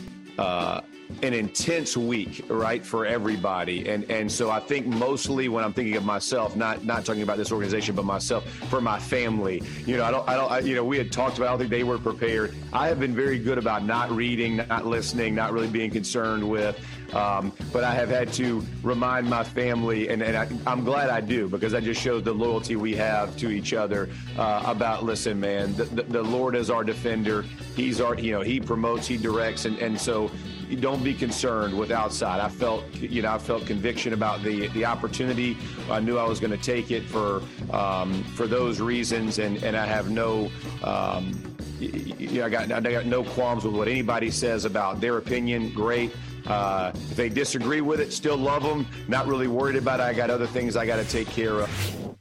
uh, 0.40 0.80
an 1.22 1.34
intense 1.34 1.96
week, 1.96 2.44
right, 2.48 2.84
for 2.84 3.06
everybody. 3.06 3.88
And 3.88 4.10
and 4.10 4.30
so 4.30 4.50
I 4.50 4.60
think 4.60 4.86
mostly 4.86 5.48
when 5.48 5.64
I'm 5.64 5.72
thinking 5.72 5.96
of 5.96 6.04
myself, 6.04 6.56
not 6.56 6.84
not 6.84 7.04
talking 7.04 7.22
about 7.22 7.36
this 7.36 7.52
organization, 7.52 7.94
but 7.94 8.04
myself, 8.04 8.48
for 8.70 8.80
my 8.80 8.98
family. 8.98 9.62
You 9.86 9.96
know, 9.96 10.04
I 10.04 10.10
don't, 10.10 10.28
I 10.28 10.34
don't, 10.34 10.50
I, 10.50 10.58
you 10.60 10.74
know, 10.74 10.84
we 10.84 10.98
had 10.98 11.12
talked 11.12 11.38
about. 11.38 11.46
I 11.46 11.50
don't 11.50 11.58
think 11.58 11.70
they 11.70 11.84
were 11.84 11.98
prepared. 11.98 12.54
I 12.72 12.88
have 12.88 13.00
been 13.00 13.14
very 13.14 13.38
good 13.38 13.58
about 13.58 13.84
not 13.84 14.10
reading, 14.10 14.56
not 14.56 14.86
listening, 14.86 15.34
not 15.34 15.52
really 15.52 15.68
being 15.68 15.90
concerned 15.90 16.48
with. 16.48 16.78
Um, 17.14 17.52
but 17.72 17.84
I 17.84 17.94
have 17.94 18.08
had 18.08 18.32
to 18.34 18.66
remind 18.82 19.30
my 19.30 19.44
family, 19.44 20.08
and, 20.08 20.20
and 20.20 20.36
I, 20.36 20.72
am 20.72 20.84
glad 20.84 21.10
I 21.10 21.20
do 21.20 21.48
because 21.48 21.70
that 21.72 21.84
just 21.84 22.00
shows 22.00 22.24
the 22.24 22.32
loyalty 22.32 22.74
we 22.74 22.96
have 22.96 23.36
to 23.36 23.50
each 23.50 23.72
other 23.72 24.08
uh, 24.36 24.64
about, 24.66 25.04
listen, 25.04 25.38
man, 25.38 25.76
the, 25.76 25.84
the, 25.84 26.02
the, 26.02 26.22
Lord 26.22 26.56
is 26.56 26.70
our 26.70 26.82
defender. 26.82 27.42
He's 27.76 28.00
our, 28.00 28.16
you 28.16 28.32
know, 28.32 28.40
He 28.40 28.58
promotes, 28.58 29.06
He 29.06 29.16
directs, 29.16 29.64
and, 29.64 29.78
and 29.78 30.00
so 30.00 30.28
don't 30.76 31.02
be 31.02 31.14
concerned 31.14 31.76
with 31.76 31.90
outside. 31.90 32.40
I 32.40 32.48
felt, 32.48 32.84
you 32.94 33.22
know, 33.22 33.32
I 33.32 33.38
felt 33.38 33.66
conviction 33.66 34.12
about 34.12 34.42
the 34.42 34.68
the 34.68 34.84
opportunity. 34.84 35.56
I 35.90 36.00
knew 36.00 36.18
I 36.18 36.24
was 36.24 36.40
going 36.40 36.50
to 36.50 36.58
take 36.58 36.90
it 36.90 37.04
for 37.04 37.42
um, 37.72 38.22
for 38.34 38.46
those 38.46 38.80
reasons, 38.80 39.38
and 39.38 39.62
and 39.62 39.76
I 39.76 39.86
have 39.86 40.10
no. 40.10 40.50
Um, 40.82 41.56
I 41.80 42.48
got 42.48 42.70
I 42.70 42.80
got 42.80 43.06
no 43.06 43.24
qualms 43.24 43.64
with 43.64 43.74
what 43.74 43.88
anybody 43.88 44.30
says 44.30 44.64
about 44.64 45.00
their 45.00 45.18
opinion. 45.18 45.72
Great. 45.72 46.14
Uh, 46.46 46.92
if 46.94 47.16
they 47.16 47.28
disagree 47.28 47.80
with 47.80 48.00
it, 48.00 48.12
still 48.12 48.36
love 48.36 48.62
them. 48.62 48.86
Not 49.08 49.26
really 49.26 49.48
worried 49.48 49.76
about 49.76 50.00
it. 50.00 50.04
I 50.04 50.12
got 50.12 50.30
other 50.30 50.46
things 50.46 50.76
I 50.76 50.84
got 50.86 50.96
to 50.96 51.04
take 51.04 51.28
care 51.28 51.60
of. 51.60 52.16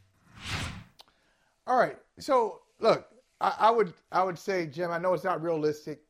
All 1.68 1.78
right. 1.78 1.98
So 2.20 2.62
look, 2.80 3.08
I, 3.42 3.56
I 3.60 3.72
would 3.72 3.94
I 4.12 4.24
would 4.24 4.38
say, 4.38 4.66
Jim. 4.66 4.92
I 4.92 4.98
know 4.98 5.14
it's 5.14 5.24
not 5.24 5.42
realistic. 5.42 6.02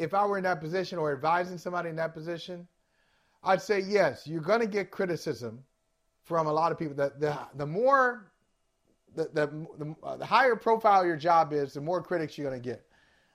If 0.00 0.14
I 0.14 0.24
were 0.24 0.38
in 0.38 0.44
that 0.44 0.60
position 0.60 0.98
or 0.98 1.12
advising 1.12 1.58
somebody 1.58 1.90
in 1.90 1.96
that 1.96 2.14
position, 2.14 2.66
I'd 3.44 3.60
say 3.60 3.80
yes. 3.80 4.26
You're 4.26 4.40
going 4.40 4.60
to 4.60 4.66
get 4.66 4.90
criticism 4.90 5.62
from 6.22 6.46
a 6.46 6.52
lot 6.52 6.72
of 6.72 6.78
people. 6.78 6.94
The 6.94 7.12
the, 7.18 7.38
the 7.54 7.66
more 7.66 8.32
the 9.14 9.24
the, 9.32 9.46
the, 9.78 9.94
uh, 10.02 10.16
the 10.16 10.24
higher 10.24 10.56
profile 10.56 11.04
your 11.04 11.16
job 11.16 11.52
is, 11.52 11.74
the 11.74 11.80
more 11.82 12.02
critics 12.02 12.38
you're 12.38 12.48
going 12.48 12.60
to 12.60 12.68
get. 12.68 12.86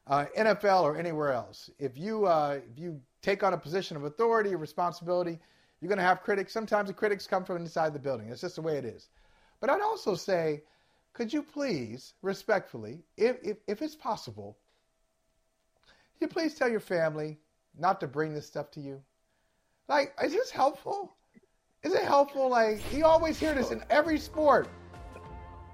Uh, 0.08 0.26
NFL 0.38 0.84
or 0.84 0.98
anywhere 0.98 1.32
else. 1.32 1.70
If 1.80 1.98
you 1.98 2.26
uh, 2.26 2.60
if 2.72 2.80
you 2.80 3.00
take 3.22 3.44
on 3.44 3.54
a 3.54 3.58
position 3.58 3.96
of 3.98 4.04
authority 4.04 4.54
or 4.54 4.58
responsibility, 4.58 5.40
you're 5.80 5.90
going 5.90 5.98
to 5.98 6.04
have 6.04 6.22
critics. 6.22 6.52
Sometimes 6.52 6.90
the 6.90 6.94
critics 6.94 7.28
come 7.28 7.44
from 7.44 7.58
inside 7.58 7.94
the 7.94 8.00
building. 8.00 8.30
It's 8.30 8.42
just 8.42 8.56
the 8.56 8.62
way 8.62 8.78
it 8.78 8.86
is. 8.86 9.10
But 9.60 9.70
I'd 9.70 9.82
also 9.82 10.16
say, 10.16 10.64
could 11.14 11.32
you 11.32 11.42
please, 11.42 12.14
respectfully, 12.22 13.04
if 13.18 13.38
if, 13.44 13.58
if 13.68 13.82
it's 13.82 13.96
possible, 13.96 14.58
you 16.20 16.28
please 16.28 16.56
tell 16.56 16.70
your 16.70 16.80
family 16.80 17.40
not 17.78 18.00
to 18.00 18.08
bring 18.08 18.34
this 18.34 18.46
stuff 18.46 18.72
to 18.72 18.80
you? 18.80 19.02
Like, 19.88 20.14
is 20.24 20.32
this 20.32 20.50
helpful? 20.50 21.16
Is 21.84 21.94
it 21.94 22.04
helpful? 22.04 22.50
Like, 22.50 22.82
you 22.94 23.06
always 23.06 23.40
hear 23.40 23.54
this 23.54 23.72
in 23.72 23.84
every 23.90 24.18
sport. 24.18 24.68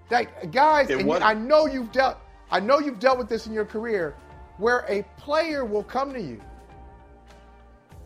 Like, 0.09 0.51
guys, 0.51 0.89
and 0.89 1.07
you, 1.07 1.13
I 1.13 1.33
know 1.33 1.67
you've 1.67 1.91
dealt, 1.91 2.17
I 2.49 2.59
know 2.59 2.79
you've 2.79 2.99
dealt 2.99 3.17
with 3.17 3.29
this 3.29 3.47
in 3.47 3.53
your 3.53 3.65
career, 3.65 4.15
where 4.57 4.85
a 4.89 5.03
player 5.17 5.63
will 5.63 5.83
come 5.83 6.11
to 6.13 6.21
you, 6.21 6.41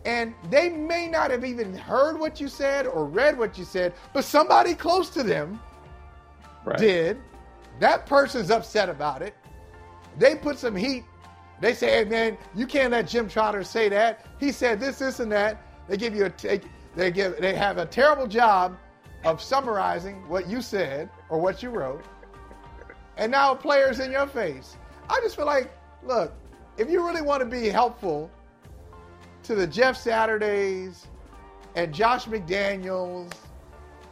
and 0.06 0.36
they 0.52 0.69
may 0.69 1.08
not 1.08 1.32
have 1.32 1.43
even 1.43 1.74
heard 1.74 2.19
what 2.19 2.39
you 2.39 2.48
said 2.48 2.86
or 2.86 3.06
read 3.06 3.38
what 3.38 3.58
you 3.58 3.65
said, 3.65 3.93
but 4.13 4.24
somebody 4.24 4.76
close 4.76 5.10
to 5.10 5.24
them 5.24 5.60
right. 6.63 6.78
did. 6.78 7.17
That 7.80 8.06
person's 8.06 8.52
upset 8.52 8.88
about 8.88 9.24
it. 9.24 9.34
They 10.17 10.36
put 10.36 10.60
some 10.60 10.76
heat. 10.76 11.04
They 11.62 11.74
say, 11.74 12.04
"Hey, 12.04 12.06
man, 12.06 12.38
you 12.54 12.68
can't 12.68 12.91
let 12.91 13.08
Jim 13.08 13.30
Trotter 13.30 13.63
say 13.63 13.89
that. 13.89 14.26
He 14.39 14.52
said 14.52 14.80
this, 14.80 15.00
this, 15.00 15.20
and 15.20 15.32
that." 15.32 15.62
They 15.88 15.98
give 15.98 16.15
you 16.15 16.26
a 16.26 16.30
take. 16.30 16.63
they 16.96 17.12
give 17.12 17.38
they 17.39 17.54
have 17.56 17.78
a 17.78 17.86
terrible 17.86 18.28
job 18.28 18.78
of 19.24 19.41
summarizing 19.41 20.28
what 20.28 20.48
you 20.48 20.62
said 20.62 21.10
or 21.30 21.39
what 21.39 21.63
you 21.63 21.70
wrote, 21.70 22.04
and 23.18 23.32
now 23.32 23.54
players 23.54 24.00
in 24.00 24.12
your 24.12 24.28
face. 24.28 24.78
I 25.10 25.20
just 25.22 25.36
feel 25.36 25.46
like, 25.46 25.72
look, 26.04 26.34
if 26.78 26.89
you 26.89 27.06
really 27.06 27.22
want 27.22 27.41
to 27.41 27.46
be 27.46 27.70
helpful 27.70 28.30
to 29.44 29.56
the 29.56 29.68
Jeff 29.68 29.96
Saturdays 29.96 31.08
and 31.76 31.94
Josh 31.94 32.26
McDaniels 32.26 33.32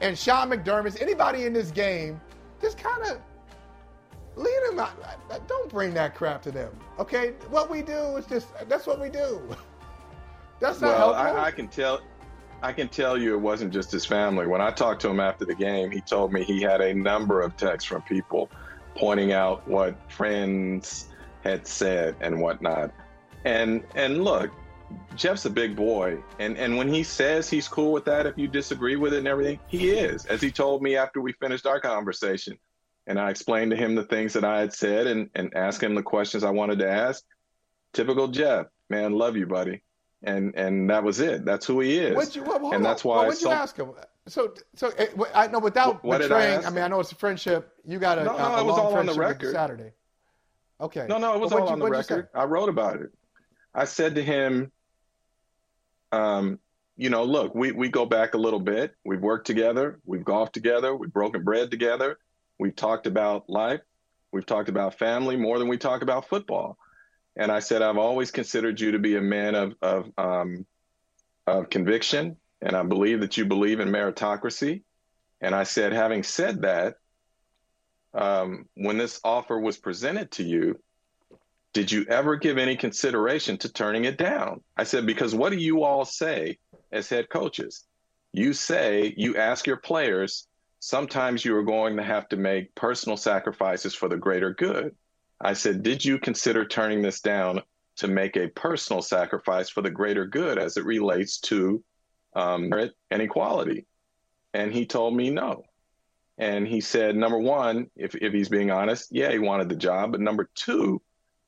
and 0.01 0.17
Sean 0.17 0.49
McDermott, 0.49 1.01
anybody 1.01 1.45
in 1.45 1.53
this 1.53 1.71
game, 1.71 2.19
just 2.61 2.77
kind 2.77 3.03
of 3.03 3.19
lead 4.35 4.59
them 4.69 4.79
out. 4.79 5.47
Don't 5.47 5.69
bring 5.69 5.93
that 5.93 6.15
crap 6.15 6.41
to 6.43 6.51
them. 6.51 6.75
Okay, 6.99 7.33
what 7.49 7.69
we 7.69 7.81
do 7.81 8.17
is 8.17 8.25
just 8.25 8.47
that's 8.67 8.87
what 8.87 8.99
we 8.99 9.09
do. 9.09 9.41
That's 10.59 10.79
not 10.79 10.97
well, 10.97 11.13
helpful. 11.13 11.41
I, 11.41 11.47
I 11.47 11.51
can 11.51 11.67
tell. 11.67 12.01
I 12.61 12.71
can 12.71 12.87
tell 12.87 13.17
you 13.17 13.33
it 13.33 13.41
wasn't 13.41 13.73
just 13.73 13.91
his 13.91 14.05
family. 14.05 14.47
When 14.47 14.61
I 14.61 14.71
talked 14.71 15.01
to 15.01 15.09
him 15.09 15.19
after 15.19 15.43
the 15.43 15.55
game, 15.55 15.91
he 15.91 15.99
told 15.99 16.31
me 16.31 16.45
he 16.45 16.61
had 16.61 16.79
a 16.79 16.93
number 16.93 17.41
of 17.41 17.57
texts 17.57 17.89
from 17.89 18.01
people 18.03 18.49
pointing 18.95 19.33
out 19.33 19.67
what 19.67 19.97
friends 20.09 21.09
had 21.43 21.67
said 21.67 22.15
and 22.21 22.39
whatnot. 22.39 22.91
And 23.43 23.83
and 23.95 24.23
look, 24.23 24.51
Jeff's 25.15 25.45
a 25.45 25.49
big 25.49 25.75
boy, 25.75 26.17
and 26.39 26.57
and 26.57 26.77
when 26.77 26.87
he 26.87 27.03
says 27.03 27.49
he's 27.49 27.67
cool 27.67 27.91
with 27.91 28.05
that, 28.05 28.25
if 28.25 28.37
you 28.37 28.47
disagree 28.47 28.95
with 28.95 29.13
it 29.13 29.19
and 29.19 29.27
everything, 29.27 29.59
he 29.67 29.89
is. 29.89 30.25
As 30.25 30.41
he 30.41 30.49
told 30.49 30.81
me 30.81 30.95
after 30.95 31.19
we 31.19 31.33
finished 31.33 31.65
our 31.65 31.79
conversation, 31.79 32.57
and 33.07 33.19
I 33.19 33.29
explained 33.29 33.71
to 33.71 33.77
him 33.77 33.95
the 33.95 34.05
things 34.05 34.33
that 34.33 34.43
I 34.43 34.59
had 34.59 34.73
said 34.73 35.07
and 35.07 35.29
and 35.35 35.53
asked 35.55 35.81
him 35.81 35.95
the 35.95 36.03
questions 36.03 36.43
I 36.43 36.51
wanted 36.51 36.79
to 36.79 36.89
ask. 36.89 37.23
Typical 37.93 38.27
Jeff, 38.27 38.67
man, 38.89 39.13
love 39.13 39.37
you, 39.37 39.45
buddy 39.45 39.83
and 40.23 40.55
and 40.55 40.89
that 40.89 41.03
was 41.03 41.19
it. 41.19 41.45
That's 41.45 41.65
who 41.65 41.81
he 41.81 41.97
is. 41.97 42.15
What'd 42.15 42.35
you, 42.35 42.43
well, 42.43 42.73
and 42.73 42.83
that's 42.83 43.03
why. 43.03 43.17
What 43.17 43.27
would 43.27 43.41
you 43.41 43.49
ask 43.49 43.77
him? 43.77 43.91
So, 44.27 44.53
so 44.75 44.89
eh, 44.97 45.07
I 45.35 45.47
know 45.47 45.59
without 45.59 46.03
what, 46.03 46.21
betraying. 46.21 46.63
I, 46.63 46.67
I, 46.67 46.69
mean, 46.69 46.83
I 46.83 46.87
know 46.87 47.01
it's 47.01 47.11
a 47.11 47.15
friendship. 47.15 47.73
You 47.83 47.99
got 47.99 48.17
a, 48.17 48.23
no, 48.23 48.37
no, 48.37 48.55
a, 48.55 48.61
it 48.61 48.65
was 48.65 48.79
all 48.79 48.95
on 48.95 49.05
the 49.05 49.13
record. 49.13 49.51
Saturday. 49.51 49.91
Okay. 50.79 51.05
No, 51.09 51.17
no, 51.17 51.35
it 51.35 51.41
was 51.41 51.51
all 51.51 51.59
you, 51.59 51.67
on 51.67 51.79
the 51.79 51.89
record. 51.89 52.29
I 52.33 52.45
wrote 52.45 52.69
about 52.69 53.01
it. 53.01 53.11
I 53.75 53.83
said 53.85 54.15
to 54.15 54.23
him, 54.23 54.71
um, 56.11 56.59
you 56.95 57.09
know, 57.09 57.23
look, 57.25 57.53
we 57.53 57.73
we 57.73 57.89
go 57.89 58.05
back 58.05 58.33
a 58.33 58.37
little 58.37 58.59
bit. 58.61 58.95
We've 59.03 59.21
worked 59.21 59.45
together. 59.45 59.99
We've 60.05 60.23
golfed 60.23 60.53
together. 60.53 60.95
We've 60.95 61.11
broken 61.11 61.43
bread 61.43 61.69
together. 61.69 62.17
We've 62.59 62.75
talked 62.75 63.07
about 63.07 63.49
life. 63.49 63.81
We've 64.31 64.45
talked 64.45 64.69
about 64.69 64.97
family 64.97 65.35
more 65.35 65.59
than 65.59 65.67
we 65.67 65.77
talk 65.77 66.01
about 66.01 66.27
football. 66.27 66.77
And 67.35 67.51
I 67.51 67.59
said, 67.59 67.81
I've 67.81 67.97
always 67.97 68.31
considered 68.31 68.79
you 68.79 68.91
to 68.91 68.99
be 68.99 69.15
a 69.15 69.21
man 69.21 69.55
of, 69.55 69.73
of, 69.81 70.11
um, 70.17 70.65
of 71.47 71.69
conviction, 71.69 72.37
and 72.61 72.75
I 72.75 72.83
believe 72.83 73.21
that 73.21 73.37
you 73.37 73.45
believe 73.45 73.79
in 73.79 73.89
meritocracy. 73.89 74.83
And 75.41 75.53
I 75.53 75.63
said, 75.63 75.93
having 75.93 76.23
said 76.23 76.61
that, 76.61 76.95
um, 78.13 78.69
when 78.75 78.97
this 78.97 79.19
offer 79.23 79.59
was 79.59 79.77
presented 79.77 80.31
to 80.31 80.43
you, 80.43 80.79
did 81.73 81.91
you 81.91 82.05
ever 82.07 82.35
give 82.35 82.59
any 82.59 82.77
consideration 82.77 83.57
to 83.57 83.73
turning 83.73 84.05
it 84.05 84.17
down? 84.17 84.61
I 84.77 84.83
said, 84.83 85.07
because 85.07 85.33
what 85.33 85.51
do 85.51 85.57
you 85.57 85.83
all 85.83 86.05
say 86.05 86.59
as 86.91 87.09
head 87.09 87.29
coaches? 87.29 87.83
You 88.31 88.53
say, 88.53 89.13
you 89.17 89.37
ask 89.37 89.65
your 89.65 89.77
players, 89.77 90.47
sometimes 90.83 91.45
you 91.45 91.55
are 91.55 91.63
going 91.63 91.95
to 91.95 92.03
have 92.03 92.27
to 92.27 92.35
make 92.35 92.75
personal 92.75 93.15
sacrifices 93.15 93.95
for 93.95 94.09
the 94.09 94.17
greater 94.17 94.53
good. 94.53 94.93
I 95.39 95.53
said, 95.53 95.81
Did 95.81 96.03
you 96.03 96.19
consider 96.19 96.65
turning 96.65 97.01
this 97.01 97.21
down 97.21 97.61
to 97.97 98.09
make 98.09 98.35
a 98.35 98.49
personal 98.49 99.01
sacrifice 99.01 99.69
for 99.69 99.81
the 99.81 99.89
greater 99.89 100.25
good 100.25 100.57
as 100.57 100.75
it 100.75 100.83
relates 100.83 101.39
to 101.39 101.81
um, 102.35 102.67
merit 102.67 102.91
and 103.09 103.21
equality? 103.21 103.85
And 104.53 104.73
he 104.73 104.85
told 104.85 105.15
me 105.15 105.29
no. 105.29 105.63
And 106.37 106.67
he 106.67 106.81
said, 106.81 107.15
number 107.15 107.37
one, 107.37 107.89
if, 107.95 108.13
if 108.15 108.33
he's 108.33 108.49
being 108.49 108.69
honest, 108.69 109.07
yeah, 109.09 109.31
he 109.31 109.39
wanted 109.39 109.69
the 109.69 109.75
job. 109.77 110.11
But 110.11 110.19
number 110.19 110.49
two, 110.53 111.01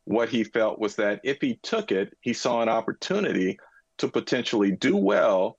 what 0.05 0.29
he 0.29 0.45
felt 0.45 0.79
was 0.79 0.95
that 0.95 1.19
if 1.25 1.41
he 1.41 1.59
took 1.61 1.91
it, 1.91 2.15
he 2.21 2.31
saw 2.31 2.61
an 2.61 2.69
opportunity 2.69 3.59
to 3.97 4.07
potentially 4.07 4.71
do 4.71 4.95
well 4.95 5.57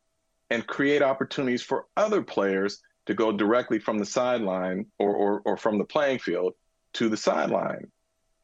and 0.49 0.67
create 0.67 1.03
opportunities 1.03 1.63
for 1.63 1.87
other 1.97 2.23
players 2.23 2.81
to 3.07 3.15
go 3.15 3.33
directly 3.33 3.79
from 3.79 3.99
the 3.99 4.07
sideline 4.07 4.87
or, 4.99 5.15
or, 5.15 5.43
or 5.45 5.57
from 5.57 5.79
the 5.79 5.85
playing 5.85 6.19
field 6.19 6.55
to 6.95 7.09
the 7.09 7.17
sideline. 7.17 7.91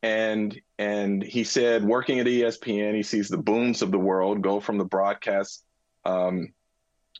And 0.03 0.61
and 0.79 1.23
he 1.23 1.45
said 1.45 1.85
working 1.85 2.19
at 2.19 2.27
espn 2.27 2.97
he 2.97 3.05
sees 3.05 3.29
the 3.29 3.39
Boones 3.39 3.83
of 3.83 3.93
the 3.93 3.99
world 3.99 4.43
go 4.43 4.59
from 4.59 4.77
the 4.77 4.85
broadcast 4.85 5.65
um, 6.05 6.53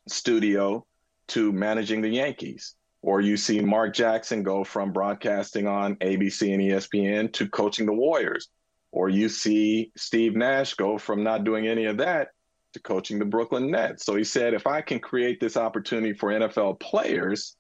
studio 0.09 0.85
to 1.29 1.53
managing 1.53 2.03
the 2.03 2.09
yankees. 2.09 2.75
Or 3.01 3.21
you 3.21 3.37
see 3.37 3.61
mark 3.61 3.95
jackson 3.95 4.43
go 4.43 4.65
from 4.65 4.93
broadcasting 4.93 5.69
on 5.69 5.95
abc 5.97 6.53
and 6.53 6.63
espn 6.63 7.33
to 7.35 7.49
coaching 7.49 7.87
the 7.87 7.93
warriors. 7.93 8.49
Or 8.91 9.09
you 9.09 9.29
see 9.29 9.93
steve 9.97 10.35
nash 10.35 10.75
go 10.75 10.99
from 10.99 11.23
not 11.23 11.45
doing 11.45 11.69
any 11.69 11.85
of 11.85 11.99
that 11.99 12.29
to 12.73 12.81
coaching 12.81 13.19
the 13.19 13.25
brooklyn 13.25 13.71
nets 13.71 14.05
so 14.05 14.15
he 14.15 14.25
said 14.25 14.55
if 14.55 14.67
i 14.67 14.81
can 14.81 14.99
create 14.99 15.41
this 15.41 15.57
opportunity 15.57 16.13
for 16.13 16.31
nfl 16.31 16.79
players 16.79 17.57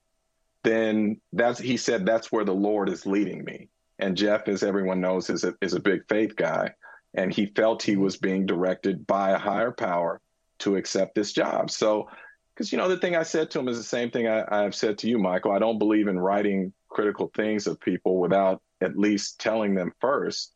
then 0.64 1.20
that's 1.32 1.58
he 1.58 1.76
said 1.76 2.06
that's 2.06 2.30
where 2.30 2.44
the 2.44 2.54
lord 2.54 2.88
is 2.88 3.06
leading 3.06 3.44
me 3.44 3.68
and 4.02 4.16
Jeff, 4.16 4.48
as 4.48 4.64
everyone 4.64 5.00
knows, 5.00 5.30
is 5.30 5.44
a, 5.44 5.54
is 5.60 5.74
a 5.74 5.80
big 5.80 6.02
faith 6.08 6.34
guy. 6.34 6.74
And 7.14 7.32
he 7.32 7.46
felt 7.46 7.82
he 7.82 7.96
was 7.96 8.16
being 8.16 8.46
directed 8.46 9.06
by 9.06 9.30
a 9.30 9.38
higher 9.38 9.70
power 9.70 10.20
to 10.60 10.76
accept 10.76 11.14
this 11.14 11.32
job. 11.32 11.70
So, 11.70 12.08
because, 12.54 12.72
you 12.72 12.78
know, 12.78 12.88
the 12.88 12.96
thing 12.96 13.14
I 13.14 13.22
said 13.22 13.50
to 13.50 13.60
him 13.60 13.68
is 13.68 13.76
the 13.76 13.84
same 13.84 14.10
thing 14.10 14.26
I, 14.26 14.44
I've 14.50 14.74
said 14.74 14.98
to 14.98 15.08
you, 15.08 15.18
Michael. 15.18 15.52
I 15.52 15.60
don't 15.60 15.78
believe 15.78 16.08
in 16.08 16.18
writing 16.18 16.72
critical 16.88 17.30
things 17.34 17.66
of 17.66 17.80
people 17.80 18.18
without 18.18 18.60
at 18.80 18.98
least 18.98 19.40
telling 19.40 19.74
them 19.74 19.92
first 20.00 20.54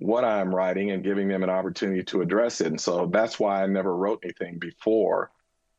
what 0.00 0.24
I'm 0.24 0.54
writing 0.54 0.90
and 0.90 1.04
giving 1.04 1.28
them 1.28 1.42
an 1.42 1.50
opportunity 1.50 2.02
to 2.04 2.22
address 2.22 2.60
it. 2.60 2.68
And 2.68 2.80
so 2.80 3.06
that's 3.06 3.38
why 3.38 3.62
I 3.62 3.66
never 3.66 3.94
wrote 3.94 4.20
anything 4.24 4.58
before 4.58 5.30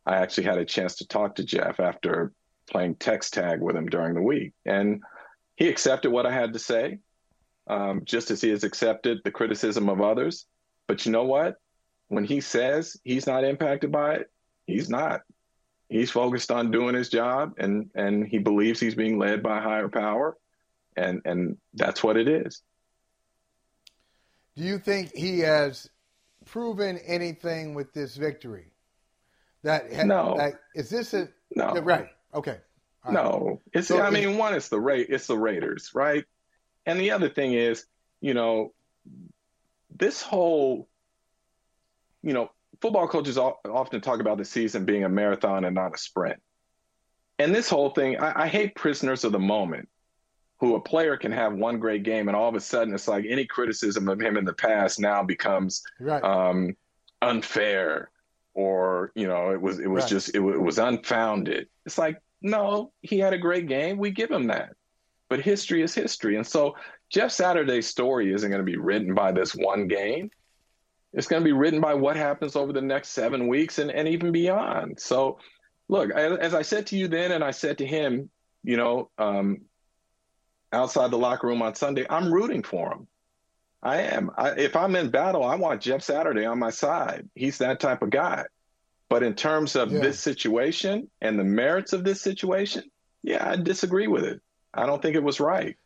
I 0.05 0.17
actually 0.17 0.43
had 0.45 0.57
a 0.57 0.65
chance 0.65 0.95
to 0.97 1.07
talk 1.07 1.35
to 1.35 1.43
Jeff 1.43 1.79
after 1.79 2.31
playing 2.69 2.95
text 2.95 3.33
tag 3.33 3.61
with 3.61 3.75
him 3.75 3.87
during 3.87 4.13
the 4.13 4.21
week. 4.21 4.53
And 4.65 5.01
he 5.55 5.67
accepted 5.69 6.11
what 6.11 6.25
I 6.25 6.31
had 6.31 6.53
to 6.53 6.59
say, 6.59 6.99
um, 7.67 8.01
just 8.05 8.31
as 8.31 8.41
he 8.41 8.49
has 8.49 8.63
accepted 8.63 9.19
the 9.23 9.31
criticism 9.31 9.89
of 9.89 10.01
others. 10.01 10.45
But 10.87 11.05
you 11.05 11.11
know 11.11 11.23
what? 11.23 11.55
When 12.07 12.23
he 12.23 12.41
says 12.41 12.97
he's 13.03 13.27
not 13.27 13.43
impacted 13.43 13.91
by 13.91 14.15
it, 14.15 14.31
he's 14.65 14.89
not. 14.89 15.21
He's 15.89 16.11
focused 16.11 16.51
on 16.51 16.71
doing 16.71 16.95
his 16.95 17.09
job, 17.09 17.53
and 17.57 17.89
and 17.95 18.25
he 18.25 18.37
believes 18.37 18.79
he's 18.79 18.95
being 18.95 19.19
led 19.19 19.43
by 19.43 19.59
higher 19.59 19.89
power, 19.89 20.37
and 20.95 21.21
and 21.25 21.57
that's 21.73 22.03
what 22.03 22.17
it 22.17 22.27
is. 22.27 22.61
Do 24.55 24.63
you 24.63 24.79
think 24.79 25.11
he 25.15 25.39
has 25.39 25.89
proven 26.45 26.97
anything 27.05 27.73
with 27.73 27.93
this 27.93 28.15
victory? 28.15 28.71
That 29.63 29.91
no. 30.05 30.33
Like, 30.33 30.55
is 30.75 30.89
this 30.89 31.13
a 31.13 31.29
no? 31.55 31.73
Right. 31.73 32.09
Okay. 32.33 32.57
No, 33.09 33.59
it's. 33.73 33.87
So 33.87 34.01
I 34.01 34.09
mean, 34.09 34.37
one, 34.37 34.53
it's 34.53 34.69
the 34.69 34.79
rate. 34.79 35.07
It's 35.09 35.27
the 35.27 35.37
Raiders, 35.37 35.91
right? 35.93 36.23
And 36.85 36.99
the 36.99 37.11
other 37.11 37.29
thing 37.29 37.53
is, 37.53 37.85
you 38.19 38.33
know, 38.33 38.73
this 39.95 40.21
whole, 40.21 40.87
you 42.21 42.33
know, 42.33 42.51
football 42.79 43.07
coaches 43.07 43.37
often 43.37 44.01
talk 44.01 44.19
about 44.19 44.37
the 44.37 44.45
season 44.45 44.85
being 44.85 45.03
a 45.03 45.09
marathon 45.09 45.65
and 45.65 45.75
not 45.75 45.95
a 45.95 45.97
sprint. 45.97 46.39
And 47.39 47.55
this 47.55 47.69
whole 47.69 47.89
thing, 47.89 48.19
I, 48.19 48.43
I 48.43 48.47
hate 48.47 48.75
prisoners 48.75 49.23
of 49.23 49.31
the 49.31 49.39
moment. 49.39 49.89
Who 50.61 50.75
a 50.75 50.79
player 50.79 51.17
can 51.17 51.31
have 51.31 51.53
one 51.53 51.79
great 51.79 52.03
game 52.03 52.29
and 52.29 52.37
all 52.37 52.47
of 52.47 52.55
a 52.55 52.61
sudden 52.61 52.93
it's 52.93 53.07
like 53.07 53.25
any 53.27 53.45
criticism 53.45 54.07
of 54.07 54.21
him 54.21 54.37
in 54.37 54.45
the 54.45 54.53
past 54.53 54.99
now 54.99 55.23
becomes 55.23 55.81
right. 55.99 56.23
um, 56.23 56.77
unfair 57.21 58.09
or 58.53 59.11
you 59.15 59.27
know 59.27 59.51
it 59.51 59.61
was 59.61 59.79
it 59.79 59.87
was 59.87 60.03
Right. 60.03 60.09
just 60.09 60.29
it, 60.29 60.39
it 60.39 60.61
was 60.61 60.77
unfounded. 60.77 61.67
It's 61.85 61.97
like 61.97 62.21
no, 62.41 62.91
he 63.01 63.19
had 63.19 63.33
a 63.33 63.37
great 63.37 63.67
game. 63.67 63.97
We 63.97 64.11
give 64.11 64.31
him 64.31 64.47
that, 64.47 64.73
but 65.29 65.39
history 65.41 65.81
is 65.83 65.93
history, 65.93 66.35
and 66.35 66.45
so 66.45 66.75
Jeff 67.09 67.31
Saturday's 67.31 67.87
story 67.87 68.33
isn't 68.33 68.49
going 68.49 68.65
to 68.65 68.71
be 68.71 68.77
written 68.77 69.13
by 69.13 69.31
this 69.31 69.53
one 69.53 69.87
game. 69.87 70.31
It's 71.13 71.27
going 71.27 71.41
to 71.41 71.45
be 71.45 71.51
written 71.51 71.81
by 71.81 71.93
what 71.93 72.15
happens 72.15 72.55
over 72.55 72.71
the 72.71 72.81
next 72.81 73.09
seven 73.09 73.47
weeks 73.47 73.79
and, 73.79 73.91
and 73.91 74.07
even 74.07 74.31
beyond. 74.31 74.99
So, 74.99 75.39
look, 75.89 76.09
as, 76.11 76.37
as 76.39 76.53
I 76.53 76.61
said 76.61 76.87
to 76.87 76.97
you 76.97 77.07
then, 77.09 77.33
and 77.33 77.43
I 77.43 77.51
said 77.51 77.77
to 77.79 77.85
him, 77.85 78.29
you 78.63 78.77
know, 78.77 79.09
um, 79.17 79.61
outside 80.73 81.11
the 81.11 81.17
locker 81.17 81.47
room 81.47 81.61
on 81.61 81.75
Sunday, 81.75 82.05
I'm 82.09 82.31
rooting 82.33 82.63
for 82.63 82.91
him. 82.91 83.07
I 83.83 84.01
am. 84.03 84.29
I, 84.37 84.51
if 84.51 84.75
I'm 84.75 84.95
in 84.95 85.09
battle, 85.09 85.43
I 85.43 85.55
want 85.55 85.81
Jeff 85.81 86.03
Saturday 86.03 86.45
on 86.45 86.59
my 86.59 86.69
side. 86.69 87.27
He's 87.35 87.57
that 87.59 87.79
type 87.79 88.01
of 88.01 88.09
guy. 88.11 88.45
But 89.09 89.23
in 89.23 89.33
terms 89.33 89.75
of 89.75 89.91
Yeah. 89.91 89.99
this 90.01 90.19
situation 90.19 91.09
and 91.19 91.37
the 91.37 91.43
merits 91.43 91.91
of 91.91 92.03
this 92.03 92.21
situation, 92.21 92.83
yeah, 93.23 93.49
I 93.49 93.55
disagree 93.55 94.07
with 94.07 94.23
it. 94.23 94.39
I 94.73 94.85
don't 94.85 95.01
think 95.01 95.15
it 95.15 95.23
was 95.23 95.39
right. 95.39 95.77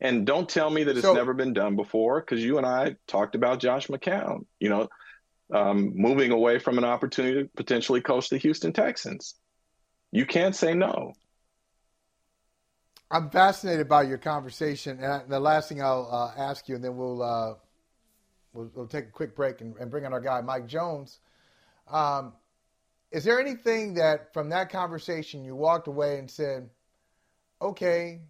And 0.00 0.26
don't 0.26 0.48
tell 0.48 0.68
me 0.68 0.84
that 0.84 0.96
it's 0.96 1.06
So- 1.06 1.14
never 1.14 1.32
been 1.32 1.52
done 1.54 1.76
before, 1.76 2.20
because 2.20 2.44
you 2.44 2.58
and 2.58 2.66
I 2.66 2.96
talked 3.06 3.34
about 3.36 3.60
Josh 3.60 3.86
McCown, 3.86 4.44
you 4.60 4.68
know, 4.68 4.88
um, 5.52 5.92
moving 5.94 6.32
away 6.32 6.58
from 6.58 6.76
an 6.78 6.84
opportunity 6.84 7.42
to 7.44 7.48
potentially 7.56 8.00
coach 8.00 8.28
the 8.28 8.38
Houston 8.38 8.72
Texans. 8.72 9.34
You 10.10 10.26
can't 10.26 10.54
say 10.56 10.74
no. 10.74 11.14
I'm 13.14 13.30
fascinated 13.30 13.88
by 13.88 14.02
your 14.02 14.18
conversation. 14.18 14.98
And 14.98 15.28
the 15.28 15.38
last 15.38 15.68
thing 15.68 15.80
I'll 15.80 16.08
uh, 16.10 16.36
ask 16.36 16.68
you, 16.68 16.74
and 16.74 16.82
then 16.82 16.96
we'll, 16.96 17.22
uh, 17.22 17.54
we'll 18.52 18.72
we'll 18.74 18.88
take 18.88 19.04
a 19.04 19.10
quick 19.12 19.36
break 19.36 19.60
and, 19.60 19.76
and 19.76 19.88
bring 19.88 20.04
in 20.04 20.12
our 20.12 20.20
guy 20.20 20.40
Mike 20.40 20.66
Jones. 20.66 21.20
Um, 21.86 22.32
is 23.12 23.22
there 23.22 23.38
anything 23.38 23.94
that 23.94 24.32
from 24.34 24.48
that 24.48 24.68
conversation 24.68 25.44
you 25.44 25.54
walked 25.54 25.86
away 25.86 26.18
and 26.18 26.28
said, 26.28 26.68
"Okay, 27.62 28.22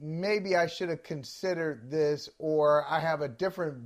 maybe 0.00 0.54
I 0.54 0.68
should 0.68 0.90
have 0.90 1.02
considered 1.02 1.90
this," 1.90 2.30
or 2.38 2.86
I 2.88 3.00
have 3.00 3.22
a 3.22 3.28
different 3.28 3.82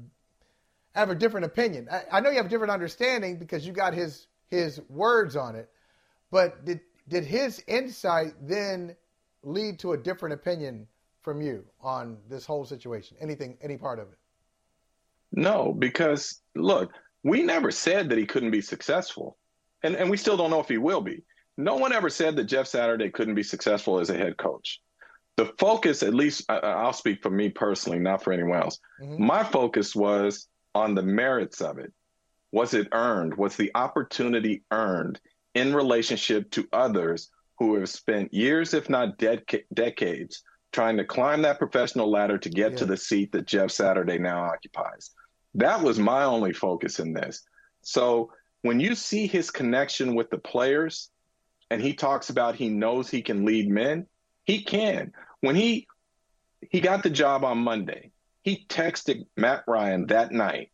I 0.95 1.01
have 1.01 1.09
a 1.09 1.15
different 1.15 1.47
opinion. 1.47 1.89
I, 1.91 2.03
I 2.13 2.21
know 2.21 2.29
you 2.29 2.37
have 2.37 2.47
a 2.47 2.51
different 2.51 2.71
understanding 2.71 3.39
because 3.39 3.67
you 3.67 3.73
got 3.73 3.95
his 3.95 4.27
his 4.49 4.79
words 4.91 5.37
on 5.37 5.57
it, 5.57 5.71
but 6.31 6.67
did 6.67 6.83
did 7.09 7.25
his 7.25 7.65
insight 7.67 8.35
then 8.43 8.95
lead 9.45 9.79
to 9.81 9.93
a 9.93 9.97
different 9.97 10.33
opinion 10.33 10.87
from 11.23 11.41
you 11.41 11.65
on 11.81 12.19
this 12.29 12.45
whole 12.45 12.65
situation? 12.65 13.17
Anything, 13.21 13.57
any 13.63 13.77
part 13.77 13.99
of 13.99 14.09
it? 14.09 14.19
No, 15.33 15.73
because 15.73 16.43
look, 16.55 16.93
we 17.23 17.43
never 17.43 17.71
said 17.71 18.09
that 18.09 18.19
he 18.19 18.27
couldn't 18.27 18.51
be 18.51 18.61
successful. 18.61 19.37
And 19.83 19.97
and 19.97 20.11
we 20.11 20.17
still 20.17 20.37
don't 20.37 20.51
know 20.51 20.61
if 20.61 20.69
he 20.69 20.79
will 20.79 21.01
be. 21.01 21.23
No 21.57 21.77
one 21.77 21.93
ever 21.93 22.11
said 22.11 22.37
that 22.37 22.45
Jeff 22.45 22.67
Saturday 22.67 23.11
couldn't 23.11 23.35
be 23.35 23.43
successful 23.43 24.01
as 24.01 24.11
a 24.11 24.17
head 24.17 24.37
coach. 24.37 24.81
The 25.37 25.53
focus, 25.59 26.03
at 26.03 26.15
least 26.15 26.45
I, 26.49 26.59
I'll 26.59 26.93
speak 26.93 27.23
for 27.23 27.31
me 27.31 27.49
personally, 27.49 27.99
not 27.99 28.23
for 28.23 28.33
anyone 28.33 28.61
else. 28.61 28.79
Mhm. 29.03 29.19
My 29.19 29.43
focus 29.45 29.95
was 29.95 30.49
on 30.75 30.95
the 30.95 31.03
merits 31.03 31.61
of 31.61 31.79
it. 31.79 31.93
Was 32.53 32.75
it 32.75 32.89
earned? 32.93 33.37
Was 33.37 33.57
the 33.57 33.71
opportunity 33.75 34.63
earned 34.71 35.21
in 35.55 35.75
relationship 35.75 36.51
to 36.53 36.69
others 36.73 37.31
who 37.59 37.77
have 37.77 37.89
spent 37.89 38.35
years, 38.35 38.75
if 38.75 38.89
not 38.89 39.19
dec- 39.19 39.65
decades, 39.73 40.43
trying 40.73 40.97
to 40.97 41.05
climb 41.05 41.43
that 41.43 41.59
professional 41.59 42.11
ladder 42.11 42.39
to 42.39 42.49
get 42.49 42.77
to 42.77 42.85
the 42.85 42.97
seat 42.97 43.33
that 43.33 43.47
Jeff 43.47 43.71
Saturday 43.71 44.19
now 44.19 44.45
occupies? 44.45 45.11
That 45.55 45.83
was 45.83 45.99
my 45.99 46.25
only 46.25 46.53
focus 46.53 46.99
in 46.99 47.13
this. 47.13 47.43
So 47.83 48.33
when 48.63 48.81
you 48.81 48.95
see 48.95 49.27
his 49.27 49.51
connection 49.51 50.15
with 50.15 50.31
the 50.31 50.39
players 50.39 51.11
and 51.71 51.81
he 51.81 51.95
talks 51.95 52.31
about 52.31 52.57
he 52.57 52.69
knows 52.69 53.09
he 53.09 53.23
can 53.23 53.45
lead 53.45 53.69
men, 53.69 54.07
he 54.45 54.63
can. 54.63 55.13
When 55.41 55.55
he 55.55 55.87
he 56.71 56.81
got 56.81 57.03
the 57.03 57.11
job 57.11 57.45
on 57.45 57.59
Monday, 57.59 58.11
he 58.43 58.65
texted 58.69 59.27
Matt 59.37 59.65
Ryan 59.67 60.07
that 60.07 60.33
night 60.33 60.71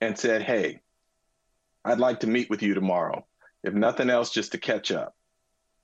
and 0.00 0.18
said, 0.18 0.42
"Hey, 0.42 0.82
I'd 1.84 1.98
like 1.98 2.20
to 2.20 2.26
meet 2.26 2.50
with 2.50 2.62
you 2.62 2.74
tomorrow. 2.74 3.26
If 3.64 3.74
nothing 3.74 4.10
else 4.10 4.30
just 4.30 4.52
to 4.52 4.58
catch 4.58 4.92
up." 4.92 5.16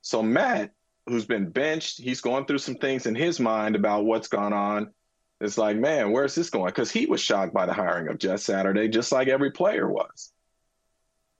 So 0.02 0.22
Matt, 0.22 0.72
who's 1.06 1.24
been 1.24 1.50
benched, 1.50 1.98
he's 1.98 2.20
going 2.20 2.46
through 2.46 2.58
some 2.58 2.76
things 2.76 3.06
in 3.06 3.14
his 3.14 3.40
mind 3.40 3.76
about 3.76 4.04
what's 4.04 4.28
gone 4.28 4.52
on. 4.52 4.92
It's 5.40 5.58
like, 5.58 5.76
man, 5.76 6.10
where's 6.10 6.34
this 6.34 6.50
going? 6.50 6.66
Because 6.66 6.90
he 6.90 7.06
was 7.06 7.20
shocked 7.20 7.54
by 7.54 7.66
the 7.66 7.72
hiring 7.72 8.08
of 8.08 8.18
Jeff 8.18 8.40
Saturday, 8.40 8.88
just 8.88 9.12
like 9.12 9.28
every 9.28 9.52
player 9.52 9.88
was. 9.88 10.32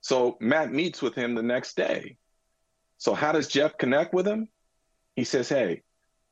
So 0.01 0.37
Matt 0.39 0.71
meets 0.71 1.01
with 1.01 1.15
him 1.15 1.35
the 1.35 1.43
next 1.43 1.75
day. 1.75 2.17
So 2.97 3.13
how 3.13 3.31
does 3.31 3.47
Jeff 3.47 3.77
connect 3.77 4.13
with 4.13 4.27
him? 4.27 4.47
He 5.15 5.23
says, 5.23 5.49
Hey, 5.49 5.83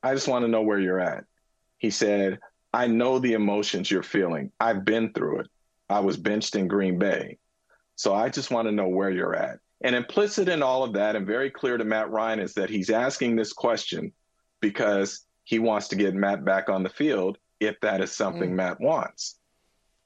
I 0.01 0.13
just 0.13 0.27
want 0.27 0.43
to 0.43 0.51
know 0.51 0.61
where 0.61 0.79
you're 0.79 0.99
at. 0.99 1.25
He 1.77 1.89
said, 1.89 2.39
I 2.73 2.87
know 2.87 3.19
the 3.19 3.33
emotions 3.33 3.89
you're 3.89 4.03
feeling. 4.03 4.51
I've 4.59 4.85
been 4.85 5.13
through 5.13 5.41
it. 5.41 5.47
I 5.89 5.99
was 6.01 6.17
benched 6.17 6.55
in 6.55 6.67
Green 6.67 6.99
Bay. 6.99 7.37
So 7.95 8.13
I 8.13 8.29
just 8.29 8.51
want 8.51 8.67
to 8.67 8.71
know 8.71 8.87
where 8.87 9.09
you're 9.09 9.35
at. 9.35 9.59
And 9.81 9.95
implicit 9.95 10.49
in 10.49 10.63
all 10.63 10.83
of 10.83 10.93
that, 10.93 11.15
and 11.15 11.27
very 11.27 11.51
clear 11.51 11.77
to 11.77 11.83
Matt 11.83 12.09
Ryan, 12.09 12.39
is 12.39 12.53
that 12.55 12.69
he's 12.69 12.89
asking 12.89 13.35
this 13.35 13.53
question 13.53 14.11
because 14.59 15.25
he 15.43 15.59
wants 15.59 15.89
to 15.89 15.95
get 15.95 16.15
Matt 16.15 16.43
back 16.43 16.69
on 16.69 16.83
the 16.83 16.89
field 16.89 17.37
if 17.59 17.79
that 17.81 18.01
is 18.01 18.11
something 18.11 18.51
mm. 18.51 18.55
Matt 18.55 18.81
wants. 18.81 19.37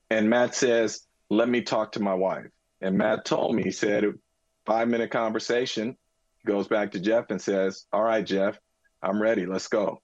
And 0.10 0.30
Matt 0.30 0.56
says, 0.56 1.02
Let 1.30 1.48
me 1.48 1.62
talk 1.62 1.94
to 1.94 2.02
my 2.02 2.14
wife. 2.14 2.48
And 2.82 2.98
Matt 2.98 3.26
told 3.26 3.56
me, 3.56 3.64
he 3.64 3.72
said, 3.72 4.06
five 4.66 4.88
minute 4.88 5.12
conversation, 5.12 5.96
goes 6.46 6.68
back 6.68 6.92
to 6.92 7.00
Jeff 7.00 7.30
and 7.30 7.42
says, 7.42 7.86
All 7.94 8.04
right, 8.04 8.26
Jeff, 8.26 8.58
I'm 9.02 9.22
ready. 9.22 9.46
Let's 9.46 9.68
go. 9.68 10.02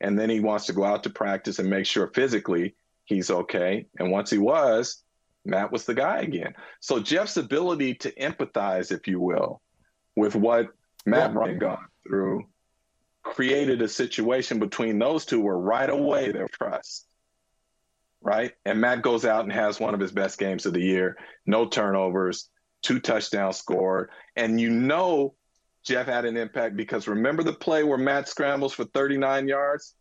And 0.00 0.18
then 0.18 0.30
he 0.30 0.40
wants 0.40 0.66
to 0.66 0.72
go 0.72 0.84
out 0.84 1.04
to 1.04 1.10
practice 1.10 1.58
and 1.58 1.68
make 1.68 1.86
sure 1.86 2.10
physically 2.14 2.74
he's 3.04 3.30
okay. 3.30 3.86
And 3.98 4.10
once 4.10 4.30
he 4.30 4.38
was, 4.38 5.01
Matt 5.44 5.72
was 5.72 5.84
the 5.84 5.94
guy 5.94 6.20
again. 6.20 6.54
So 6.80 7.00
Jeff's 7.00 7.36
ability 7.36 7.94
to 7.96 8.12
empathize, 8.12 8.92
if 8.92 9.08
you 9.08 9.20
will, 9.20 9.60
with 10.16 10.34
what 10.34 10.68
Matt. 11.04 11.34
Ryan 11.34 11.58
gone 11.58 11.86
through 12.06 12.46
created 13.24 13.80
a 13.82 13.88
situation 13.88 14.58
between 14.58 14.98
those 14.98 15.24
two 15.24 15.40
where 15.40 15.56
right 15.56 15.88
away 15.88 16.32
their 16.32 16.48
trust. 16.48 17.06
Right. 18.20 18.52
And 18.64 18.80
Matt 18.80 19.02
goes 19.02 19.24
out 19.24 19.44
and 19.44 19.52
has 19.52 19.80
one 19.80 19.94
of 19.94 20.00
his 20.00 20.12
best 20.12 20.38
games 20.38 20.66
of 20.66 20.72
the 20.72 20.80
year. 20.82 21.16
No 21.46 21.66
turnovers, 21.66 22.50
two 22.82 23.00
touchdowns 23.00 23.56
scored. 23.56 24.10
And 24.36 24.60
you 24.60 24.70
know 24.70 25.34
Jeff 25.84 26.06
had 26.06 26.24
an 26.24 26.36
impact 26.36 26.76
because 26.76 27.08
remember 27.08 27.42
the 27.42 27.52
play 27.52 27.82
where 27.82 27.98
Matt 27.98 28.28
scrambles 28.28 28.72
for 28.72 28.84
39 28.84 29.48
yards? 29.48 29.94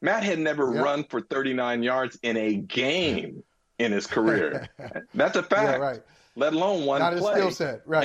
Matt 0.00 0.22
had 0.24 0.38
never 0.38 0.72
Yeah. 0.72 0.82
run 0.82 1.04
for 1.04 1.20
39 1.20 1.82
yards 1.82 2.18
in 2.22 2.36
a 2.36 2.54
game 2.54 3.42
in 3.78 3.92
his 3.92 4.06
career. 4.06 4.68
That's 5.14 5.36
a 5.36 5.42
fact. 5.42 5.62
Yeah, 5.70 5.76
right. 5.76 6.02
Let 6.36 6.52
alone 6.52 6.84
one 6.84 7.00
Not 7.00 7.12
his 7.14 7.22
play. 7.22 7.34
skill 7.34 7.50
set. 7.50 7.82
Right. 7.86 8.04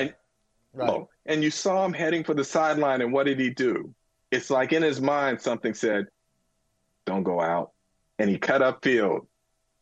And- 0.74 0.88
right. 0.88 1.06
And 1.26 1.42
you 1.42 1.50
saw 1.50 1.84
him 1.84 1.92
heading 1.92 2.24
for 2.24 2.34
the 2.34 2.44
sideline, 2.44 3.00
and 3.00 3.12
what 3.12 3.26
did 3.26 3.38
he 3.38 3.50
do? 3.50 3.94
It's 4.30 4.50
like 4.50 4.72
in 4.72 4.82
his 4.82 5.00
mind, 5.00 5.40
something 5.40 5.72
said, 5.74 6.06
Don't 7.06 7.22
go 7.22 7.40
out. 7.40 7.70
And 8.18 8.28
he 8.28 8.38
cut 8.38 8.60
upfield 8.60 9.26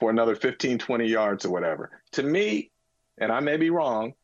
for 0.01 0.11
another 0.11 0.35
15, 0.37 0.79
20 0.79 1.07
yards 1.07 1.45
or 1.45 1.51
whatever. 1.51 1.91
To 2.13 2.23
me, 2.23 2.71
and 3.19 3.33
I 3.33 3.41
may 3.41 3.57
be 3.57 3.71
wrong, 3.71 4.15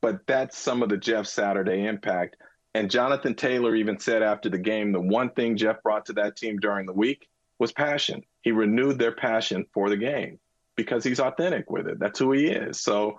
but 0.00 0.26
that's 0.26 0.58
some 0.58 0.82
of 0.82 0.88
the 0.88 0.96
Jeff 0.96 1.26
Saturday 1.26 1.86
impact. 1.86 2.36
And 2.74 2.90
Jonathan 2.90 3.34
Taylor 3.34 3.74
even 3.74 3.98
said 3.98 4.22
after 4.22 4.48
the 4.48 4.58
game 4.58 4.92
the 4.92 5.00
one 5.00 5.30
thing 5.30 5.56
Jeff 5.56 5.82
brought 5.82 6.06
to 6.06 6.12
that 6.14 6.36
team 6.36 6.58
during 6.58 6.86
the 6.86 6.92
week 6.92 7.28
was 7.58 7.72
passion. 7.72 8.22
He 8.42 8.52
renewed 8.52 8.98
their 8.98 9.12
passion 9.12 9.66
for 9.72 9.88
the 9.88 9.96
game 9.96 10.38
because 10.76 11.02
he's 11.02 11.20
authentic 11.20 11.70
with 11.70 11.86
it. 11.88 11.98
That's 11.98 12.18
who 12.18 12.32
he 12.32 12.46
is. 12.46 12.80
So, 12.80 13.18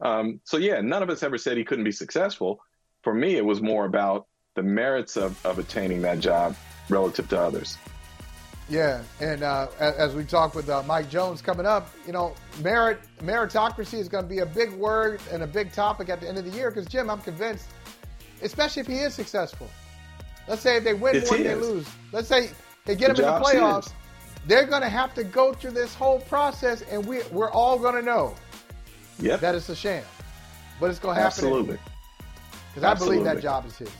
um, 0.00 0.40
so 0.44 0.56
yeah, 0.58 0.80
none 0.80 1.02
of 1.02 1.10
us 1.10 1.22
ever 1.22 1.38
said 1.38 1.56
he 1.56 1.64
couldn't 1.64 1.84
be 1.84 1.92
successful. 1.92 2.60
For 3.02 3.14
me, 3.14 3.36
it 3.36 3.44
was 3.44 3.60
more 3.60 3.86
about 3.86 4.26
the 4.54 4.62
merits 4.62 5.16
of, 5.16 5.44
of 5.44 5.58
attaining 5.58 6.02
that 6.02 6.20
job 6.20 6.54
relative 6.88 7.28
to 7.30 7.40
others. 7.40 7.78
Yeah, 8.68 9.02
and 9.20 9.42
uh, 9.42 9.66
as 9.80 10.14
we 10.14 10.24
talk 10.24 10.54
with 10.54 10.68
uh, 10.68 10.84
Mike 10.84 11.10
Jones 11.10 11.42
coming 11.42 11.66
up, 11.66 11.92
you 12.06 12.12
know, 12.12 12.34
merit 12.62 13.00
meritocracy 13.20 13.98
is 13.98 14.08
going 14.08 14.22
to 14.22 14.30
be 14.30 14.38
a 14.38 14.46
big 14.46 14.72
word 14.74 15.20
and 15.32 15.42
a 15.42 15.46
big 15.46 15.72
topic 15.72 16.08
at 16.08 16.20
the 16.20 16.28
end 16.28 16.38
of 16.38 16.44
the 16.44 16.56
year. 16.56 16.70
Because 16.70 16.86
Jim, 16.86 17.10
I'm 17.10 17.20
convinced, 17.20 17.68
especially 18.42 18.80
if 18.80 18.86
he 18.86 18.98
is 19.00 19.12
successful. 19.12 19.68
Let's 20.46 20.62
say 20.62 20.76
if 20.76 20.84
they 20.84 20.94
win 20.94 21.24
than 21.24 21.42
they 21.42 21.54
lose. 21.56 21.88
Let's 22.12 22.28
say 22.28 22.50
they 22.84 22.94
get 22.94 23.16
The 23.16 23.22
them 23.22 23.34
in 23.34 23.42
the 23.42 23.48
playoffs. 23.48 23.92
They're 24.46 24.66
going 24.66 24.82
to 24.82 24.88
have 24.88 25.14
to 25.14 25.24
go 25.24 25.52
through 25.52 25.72
this 25.72 25.94
whole 25.94 26.20
process, 26.20 26.82
and 26.90 27.04
we 27.06 27.22
we're 27.30 27.50
all 27.50 27.78
going 27.78 27.94
to 27.94 28.02
know 28.02 28.34
Yep, 29.20 29.40
that 29.40 29.54
it's 29.54 29.68
a 29.68 29.76
sham. 29.76 30.04
But 30.80 30.90
it's 30.90 30.98
going 30.98 31.16
to 31.16 31.20
happen 31.22 31.44
absolutely. 31.44 31.78
because 32.74 32.84
I 32.84 32.94
believe 32.94 33.24
that 33.24 33.40
job 33.42 33.66
is 33.66 33.76
his. 33.76 33.90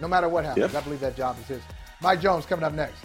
No 0.00 0.06
matter 0.08 0.28
what 0.28 0.44
happens, 0.44 0.72
Yep. 0.72 0.82
I 0.82 0.84
believe 0.84 1.00
that 1.00 1.16
job 1.16 1.36
is 1.40 1.46
his. 1.46 1.62
Mike 2.00 2.20
Jones 2.20 2.46
coming 2.46 2.64
up 2.64 2.72
next. 2.72 3.04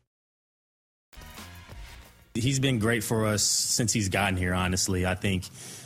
he's 2.33 2.59
been 2.59 2.79
great 2.79 3.03
for 3.03 3.25
us 3.25 3.43
since 3.43 3.93
he's 3.93 4.09
gotten 4.09 4.37
here. 4.37 4.53
Honestly, 4.53 5.05
I 5.05 5.15
think 5.15 5.45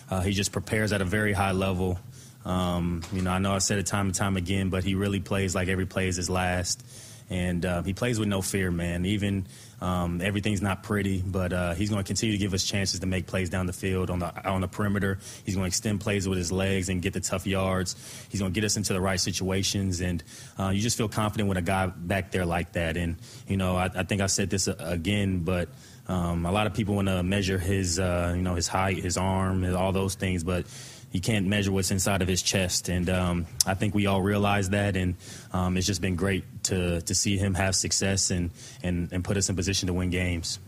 uh, 0.10 0.22
he 0.22 0.32
just 0.32 0.52
prepares 0.52 0.94
at 0.94 1.02
a 1.02 1.06
very 1.06 1.34
high 1.34 1.52
level. 1.52 2.00
Um, 2.46 3.02
you 3.12 3.22
know, 3.22 3.32
I 3.32 3.40
know 3.40 3.54
I 3.54 3.58
said 3.58 3.80
it 3.80 3.88
time 3.88 4.08
and 4.08 4.16
time 4.16 4.38
again, 4.38 4.70
but 4.70 4.84
he 4.84 4.96
really 4.96 5.20
plays 5.20 5.56
like 5.56 5.68
every 5.68 5.88
play 5.88 6.08
is 6.08 6.16
his 6.16 6.30
last, 6.30 6.86
and 7.28 7.66
uh, 7.66 7.82
he 7.82 7.94
plays 7.94 8.20
with 8.20 8.28
no 8.28 8.44
fear, 8.44 8.70
man. 8.70 9.04
Even 9.04 9.48
um, 9.82 10.22
everything's 10.22 10.62
not 10.62 10.84
pretty, 10.84 11.24
but 11.26 11.52
uh, 11.52 11.74
he's 11.74 11.90
going 11.90 12.04
to 12.04 12.08
continue 12.08 12.34
to 12.34 12.38
give 12.38 12.54
us 12.54 12.64
chances 12.64 13.00
to 13.00 13.08
make 13.08 13.26
plays 13.26 13.50
down 13.50 13.66
the 13.66 13.74
field 13.74 14.12
on 14.12 14.20
the 14.20 14.48
on 14.48 14.62
the 14.62 14.68
perimeter. 14.68 15.18
He's 15.44 15.56
going 15.56 15.64
to 15.64 15.68
extend 15.68 16.02
plays 16.02 16.28
with 16.28 16.38
his 16.38 16.52
legs 16.52 16.88
and 16.88 17.02
get 17.02 17.14
the 17.14 17.20
tough 17.20 17.48
yards. 17.48 17.96
He's 18.30 18.42
going 18.42 18.54
to 18.54 18.56
get 18.60 18.64
us 18.64 18.78
into 18.78 18.94
the 18.94 19.02
right 19.02 19.20
situations, 19.20 20.02
and 20.02 20.24
uh, 20.60 20.70
you 20.70 20.82
just 20.82 21.00
feel 21.00 21.10
confident 21.10 21.50
with 21.50 21.58
a 21.58 21.64
guy 21.64 21.88
back 21.88 22.30
there 22.32 22.46
like 22.46 22.74
that. 22.74 22.96
And 22.96 23.16
you 23.48 23.58
know, 23.58 23.76
I, 23.76 23.86
I 23.86 24.04
think 24.04 24.22
I 24.22 24.28
said 24.28 24.52
this 24.52 24.68
again, 24.68 25.40
but. 25.40 25.70
Um, 26.08 26.46
a 26.46 26.52
lot 26.52 26.68
of 26.68 26.74
people 26.74 26.96
want 26.96 27.08
to 27.08 27.24
measure 27.24 27.58
his, 27.58 28.00
uh, 28.00 28.34
you 28.36 28.42
know, 28.42 28.56
his 28.56 28.68
height, 28.68 28.98
his 28.98 29.18
arm, 29.18 29.64
all 29.76 29.92
those 29.92 30.16
things, 30.16 30.44
but 30.44 30.66
you 31.12 31.22
can't 31.22 31.48
measure 31.48 31.72
what's 31.72 31.92
inside 31.92 32.22
of 32.22 32.28
his 32.28 32.42
chest. 32.42 32.90
And 32.90 33.10
um, 33.10 33.46
I 33.66 33.74
think 33.74 33.96
we 33.96 34.06
all 34.06 34.22
realize 34.22 34.72
that, 34.72 34.98
and 34.98 35.16
um, 35.54 35.78
it's 35.78 35.88
just 35.88 36.02
been 36.02 36.16
great 36.16 36.44
to 36.66 37.02
to 37.02 37.16
see 37.16 37.38
him 37.38 37.54
have 37.54 37.76
success 37.76 38.32
and 38.32 38.52
and 38.84 39.12
and 39.14 39.24
put 39.24 39.38
us 39.38 39.50
in 39.50 39.56
position 39.56 39.88
to 39.88 39.94
win 39.94 40.10
games. 40.10 40.60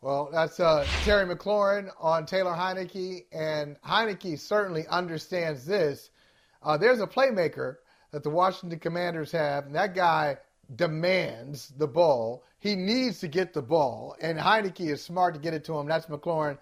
Well, 0.00 0.30
that's 0.32 0.60
uh, 0.60 0.86
Terry 1.02 1.26
McLaurin 1.26 1.90
on 1.98 2.24
Taylor 2.24 2.52
Heinicke, 2.52 3.24
and 3.32 3.76
Heinicke 3.82 4.38
certainly 4.38 4.86
understands 4.86 5.66
this. 5.66 6.10
Uh, 6.62 6.76
there's 6.76 7.00
a 7.00 7.06
playmaker 7.06 7.76
that 8.12 8.22
the 8.22 8.30
Washington 8.30 8.78
Commanders 8.78 9.32
have, 9.32 9.66
and 9.66 9.74
that 9.74 9.96
guy 9.96 10.38
demands 10.74 11.72
the 11.76 11.86
ball. 11.86 12.44
He 12.58 12.74
needs 12.74 13.20
to 13.20 13.28
get 13.28 13.52
the 13.52 13.62
ball, 13.62 14.16
and 14.20 14.38
Heinicke 14.38 14.90
is 14.90 15.02
smart 15.02 15.34
to 15.34 15.40
get 15.40 15.54
it 15.54 15.64
to 15.64 15.78
him. 15.78 15.86
That's 15.86 16.06
McLaurin. 16.06 16.58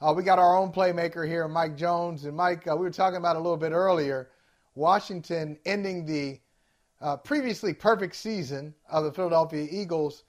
Uh, 0.00 0.12
we 0.12 0.22
got 0.22 0.38
our 0.38 0.56
own 0.56 0.72
playmaker 0.72 1.26
here, 1.26 1.46
Mike 1.46 1.76
Jones. 1.76 2.24
And 2.24 2.36
Mike, 2.36 2.66
uh, 2.66 2.74
we 2.74 2.82
were 2.82 2.90
talking 2.90 3.18
about 3.18 3.36
a 3.36 3.38
little 3.38 3.56
bit 3.56 3.72
earlier 3.72 4.30
Washington 4.74 5.58
ending 5.64 6.06
the 6.06 6.40
uh, 7.00 7.16
previously 7.18 7.74
perfect 7.74 8.16
season 8.16 8.74
of 8.90 9.04
the 9.04 9.12
Philadelphia 9.12 9.66
Eagles. 9.70 10.24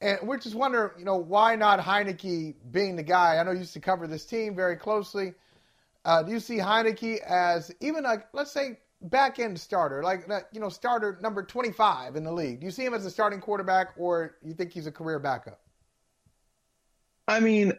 And 0.00 0.18
we're 0.24 0.38
just 0.38 0.54
wondering, 0.54 0.90
you 0.98 1.04
know, 1.04 1.16
why 1.16 1.56
not 1.56 1.80
Heinicke 1.80 2.56
being 2.70 2.96
the 2.96 3.02
guy? 3.02 3.38
I 3.38 3.42
know 3.44 3.52
you 3.52 3.60
used 3.60 3.74
to 3.74 3.80
cover 3.80 4.06
this 4.06 4.26
team 4.26 4.54
very 4.54 4.76
closely. 4.76 5.34
Uh, 6.04 6.22
do 6.22 6.32
you 6.32 6.40
see 6.40 6.58
Heinicke 6.58 7.20
as 7.20 7.72
even 7.80 8.04
like, 8.04 8.26
let's 8.32 8.50
say, 8.52 8.78
back 9.04 9.38
end 9.38 9.58
starter, 9.58 10.02
like 10.02 10.26
you 10.52 10.60
know, 10.60 10.68
starter 10.68 11.18
number 11.22 11.42
25 11.42 12.16
in 12.16 12.24
the 12.24 12.32
league? 12.32 12.60
Do 12.60 12.66
you 12.66 12.72
see 12.72 12.84
him 12.84 12.94
as 12.94 13.04
a 13.04 13.10
starting 13.10 13.40
quarterback, 13.40 13.94
or 13.96 14.36
you 14.42 14.54
think 14.54 14.72
he's 14.72 14.86
a 14.86 14.92
career 14.92 15.18
backup? 15.18 15.60
I 17.26 17.40
mean, 17.40 17.72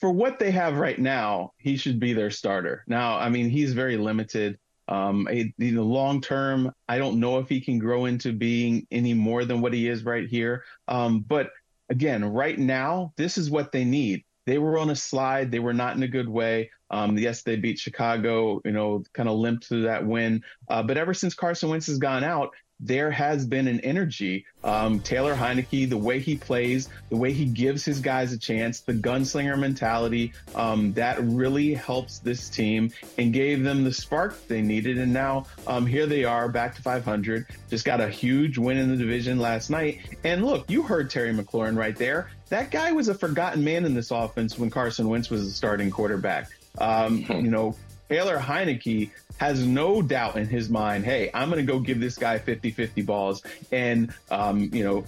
for 0.00 0.10
what 0.10 0.38
they 0.38 0.50
have 0.52 0.76
right 0.76 0.98
now, 0.98 1.52
he 1.58 1.76
should 1.76 2.00
be 2.00 2.12
their 2.12 2.30
starter. 2.30 2.84
Now, 2.86 3.18
I 3.18 3.28
mean, 3.28 3.50
he's 3.50 3.72
very 3.72 3.96
limited. 3.96 4.58
Um, 4.88 5.26
in 5.28 5.52
the 5.58 5.82
long 5.82 6.20
term, 6.20 6.72
I 6.88 6.98
don't 6.98 7.18
know 7.18 7.38
if 7.38 7.48
he 7.48 7.60
can 7.60 7.78
grow 7.78 8.04
into 8.04 8.32
being 8.32 8.86
any 8.92 9.14
more 9.14 9.44
than 9.44 9.60
what 9.60 9.72
he 9.72 9.88
is 9.88 10.04
right 10.04 10.28
here. 10.28 10.62
Um, 10.86 11.20
but 11.20 11.50
again, 11.90 12.24
right 12.24 12.58
now, 12.58 13.12
this 13.16 13.36
is 13.36 13.50
what 13.50 13.72
they 13.72 13.84
need. 13.84 14.24
They 14.46 14.58
were 14.58 14.78
on 14.78 14.90
a 14.90 14.96
slide. 14.96 15.50
They 15.50 15.58
were 15.58 15.74
not 15.74 15.96
in 15.96 16.04
a 16.04 16.08
good 16.08 16.28
way. 16.28 16.70
Um, 16.90 17.18
yes, 17.18 17.42
they 17.42 17.56
beat 17.56 17.78
Chicago, 17.78 18.60
you 18.64 18.72
know, 18.72 19.02
kind 19.12 19.28
of 19.28 19.36
limped 19.36 19.66
through 19.66 19.82
that 19.82 20.06
win. 20.06 20.44
Uh, 20.68 20.82
but 20.82 20.96
ever 20.96 21.14
since 21.14 21.34
Carson 21.34 21.70
Wentz 21.70 21.86
has 21.86 21.98
gone 21.98 22.24
out, 22.24 22.52
there 22.80 23.10
has 23.10 23.46
been 23.46 23.68
an 23.68 23.80
energy. 23.80 24.44
Um, 24.62 25.00
Taylor 25.00 25.34
Heinicke, 25.34 25.88
the 25.88 25.96
way 25.96 26.18
he 26.18 26.36
plays, 26.36 26.88
the 27.08 27.16
way 27.16 27.32
he 27.32 27.46
gives 27.46 27.84
his 27.84 28.00
guys 28.00 28.32
a 28.32 28.38
chance, 28.38 28.80
the 28.80 28.92
gunslinger 28.92 29.58
mentality, 29.58 30.32
um, 30.54 30.92
that 30.92 31.18
really 31.22 31.72
helps 31.72 32.18
this 32.18 32.48
team 32.48 32.90
and 33.16 33.32
gave 33.32 33.62
them 33.62 33.84
the 33.84 33.92
spark 33.92 34.46
they 34.46 34.60
needed. 34.60 34.98
And 34.98 35.12
now 35.12 35.46
um, 35.66 35.86
here 35.86 36.06
they 36.06 36.24
are 36.24 36.48
back 36.48 36.74
to 36.76 36.82
500. 36.82 37.46
Just 37.70 37.84
got 37.84 38.00
a 38.00 38.08
huge 38.08 38.58
win 38.58 38.76
in 38.76 38.90
the 38.90 38.96
division 38.96 39.38
last 39.38 39.70
night. 39.70 40.00
And 40.24 40.44
look, 40.44 40.70
you 40.70 40.82
heard 40.82 41.10
Terry 41.10 41.32
McLaurin 41.32 41.76
right 41.76 41.96
there. 41.96 42.30
That 42.48 42.70
guy 42.70 42.92
was 42.92 43.08
a 43.08 43.14
forgotten 43.14 43.64
man 43.64 43.84
in 43.84 43.94
this 43.94 44.10
offense 44.10 44.58
when 44.58 44.70
Carson 44.70 45.08
Wentz 45.08 45.30
was 45.30 45.46
the 45.46 45.50
starting 45.50 45.90
quarterback. 45.90 46.50
Um, 46.78 47.22
hmm. 47.24 47.44
you 47.44 47.50
know, 47.50 47.76
Taylor 48.08 48.38
Heinicke 48.38 49.10
has 49.38 49.66
no 49.66 50.00
doubt 50.00 50.36
in 50.36 50.46
his 50.46 50.70
mind, 50.70 51.04
hey, 51.04 51.30
I'm 51.34 51.50
going 51.50 51.64
to 51.64 51.70
go 51.70 51.80
give 51.80 52.00
this 52.00 52.16
guy 52.16 52.38
50 52.38 52.70
50 52.70 53.02
balls. 53.02 53.42
And, 53.72 54.14
um, 54.30 54.70
you 54.72 54.84
know, 54.84 55.04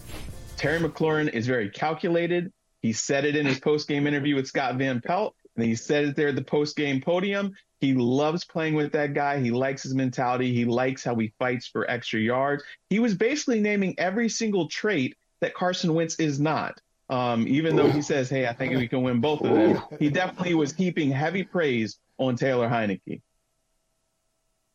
Terry 0.56 0.80
McLaurin 0.80 1.32
is 1.32 1.46
very 1.46 1.70
calculated. 1.70 2.52
He 2.82 2.92
said 2.92 3.24
it 3.24 3.36
in 3.36 3.46
his 3.46 3.58
post 3.58 3.88
game 3.88 4.06
interview 4.06 4.34
with 4.34 4.46
Scott 4.46 4.76
Van 4.76 5.00
Pelt, 5.00 5.34
and 5.56 5.64
he 5.64 5.74
said 5.74 6.04
it 6.04 6.16
there 6.16 6.28
at 6.28 6.36
the 6.36 6.42
post 6.42 6.76
game 6.76 7.00
podium. 7.00 7.54
He 7.80 7.94
loves 7.94 8.44
playing 8.44 8.74
with 8.74 8.92
that 8.92 9.14
guy. 9.14 9.38
He 9.38 9.50
likes 9.50 9.84
his 9.84 9.94
mentality. 9.94 10.52
He 10.52 10.64
likes 10.64 11.04
how 11.04 11.14
he 11.14 11.32
fights 11.38 11.66
for 11.68 11.88
extra 11.88 12.20
yards. 12.20 12.64
He 12.90 12.98
was 12.98 13.14
basically 13.14 13.60
naming 13.60 13.94
every 13.98 14.28
single 14.28 14.68
trait 14.68 15.16
that 15.40 15.54
Carson 15.54 15.94
Wentz 15.94 16.16
is 16.16 16.40
not. 16.40 16.80
Um, 17.10 17.48
even 17.48 17.74
though 17.74 17.90
he 17.90 18.02
says, 18.02 18.28
"Hey, 18.28 18.46
I 18.46 18.52
think 18.52 18.74
we 18.76 18.86
can 18.86 19.02
win 19.02 19.20
both 19.20 19.40
of 19.40 19.54
them," 19.54 19.82
he 19.98 20.10
definitely 20.10 20.54
was 20.54 20.74
heaping 20.74 21.10
heavy 21.10 21.42
praise 21.42 21.98
on 22.18 22.36
Taylor 22.36 22.68
Heinicke. 22.68 23.22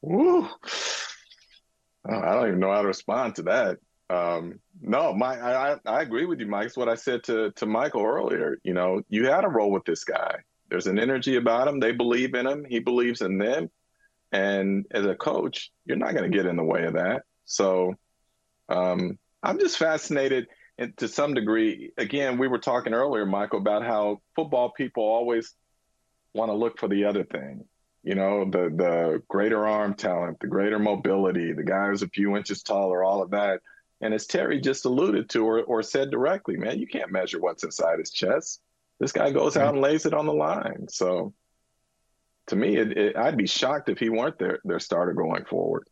Woo. 0.02 0.48
I 2.06 2.34
don't 2.34 2.48
even 2.48 2.60
know 2.60 2.72
how 2.72 2.82
to 2.82 2.88
respond 2.88 3.36
to 3.36 3.44
that. 3.44 3.78
Um, 4.10 4.60
no, 4.82 5.14
my, 5.14 5.40
I, 5.40 5.78
I 5.86 6.02
agree 6.02 6.26
with 6.26 6.40
you, 6.40 6.48
Mike. 6.48 6.68
It's 6.68 6.78
what 6.78 6.90
I 6.90 6.96
said 6.96 7.24
to, 7.24 7.52
to 7.52 7.66
Michael 7.66 8.04
earlier. 8.04 8.58
You 8.64 8.74
know, 8.74 9.02
you 9.10 9.28
had 9.28 9.42
to 9.42 9.48
roll 9.48 9.72
with 9.72 9.86
this 9.86 10.04
guy. 10.04 10.40
There's 10.70 10.88
an 10.88 11.00
energy 11.00 11.38
about 11.38 11.68
him. 11.68 11.80
They 11.80 11.94
believe 11.94 12.36
in 12.36 12.46
him. 12.46 12.66
He 12.68 12.80
believes 12.80 13.22
in 13.22 13.38
them. 13.38 13.70
And 14.32 14.86
as 14.92 15.06
a 15.06 15.16
coach, 15.16 15.72
you're 15.86 15.98
not 15.98 16.14
going 16.14 16.30
to 16.30 16.36
get 16.38 16.46
in 16.46 16.58
the 16.58 16.64
way 16.64 16.84
of 16.84 16.94
that. 16.94 17.24
So 17.46 17.94
um, 18.68 19.18
I'm 19.42 19.60
just 19.60 19.78
fascinated 19.78 20.48
and 20.78 20.96
to 20.98 21.08
some 21.08 21.34
degree. 21.34 21.92
Again, 21.98 22.38
we 22.38 22.48
were 22.48 22.60
talking 22.60 22.94
earlier, 22.94 23.26
Michael, 23.26 23.60
about 23.60 23.84
how 23.84 24.22
football 24.36 24.72
people 24.72 25.04
always 25.04 25.54
want 26.34 26.50
to 26.50 26.56
look 26.56 26.80
for 26.80 26.88
the 26.88 27.06
other 27.06 27.24
thing 27.24 27.66
you 28.04 28.16
know, 28.16 28.44
the 28.44 28.70
the 28.70 29.24
greater 29.30 29.66
arm 29.66 29.94
talent, 29.96 30.40
the 30.42 30.48
greater 30.48 30.78
mobility, 30.78 31.54
the 31.54 31.64
guy 31.64 31.88
who's 31.88 32.04
a 32.04 32.10
few 32.10 32.36
inches 32.36 32.62
taller, 32.62 33.04
all 33.04 33.24
of 33.24 33.32
that. 33.32 33.62
And 34.02 34.14
as 34.14 34.28
Terry 34.28 34.60
just 34.60 34.84
alluded 34.84 35.30
to 35.30 35.46
or, 35.46 35.64
or 35.64 35.82
said 35.82 36.12
directly, 36.12 36.58
man, 36.58 36.78
you 36.78 36.88
can't 36.88 37.12
measure 37.12 37.40
what's 37.40 37.64
inside 37.64 38.00
his 38.00 38.12
chest. 38.12 38.62
This 39.00 39.14
guy 39.14 39.32
goes 39.32 39.56
out 39.56 39.70
and 39.70 39.76
mm-hmm. 39.76 39.84
lays 39.86 40.06
it 40.06 40.14
on 40.14 40.26
the 40.26 40.34
line. 40.34 40.88
So 40.90 41.34
to 42.48 42.58
me, 42.58 42.76
it, 42.76 42.98
it, 42.98 43.16
I'd 43.16 43.38
be 43.38 43.48
shocked 43.48 43.88
if 43.88 44.00
he 44.00 44.10
weren't 44.10 44.38
their, 44.38 44.60
their 44.66 44.82
starter 44.82 45.14
going 45.14 45.46
forward. 45.46 45.88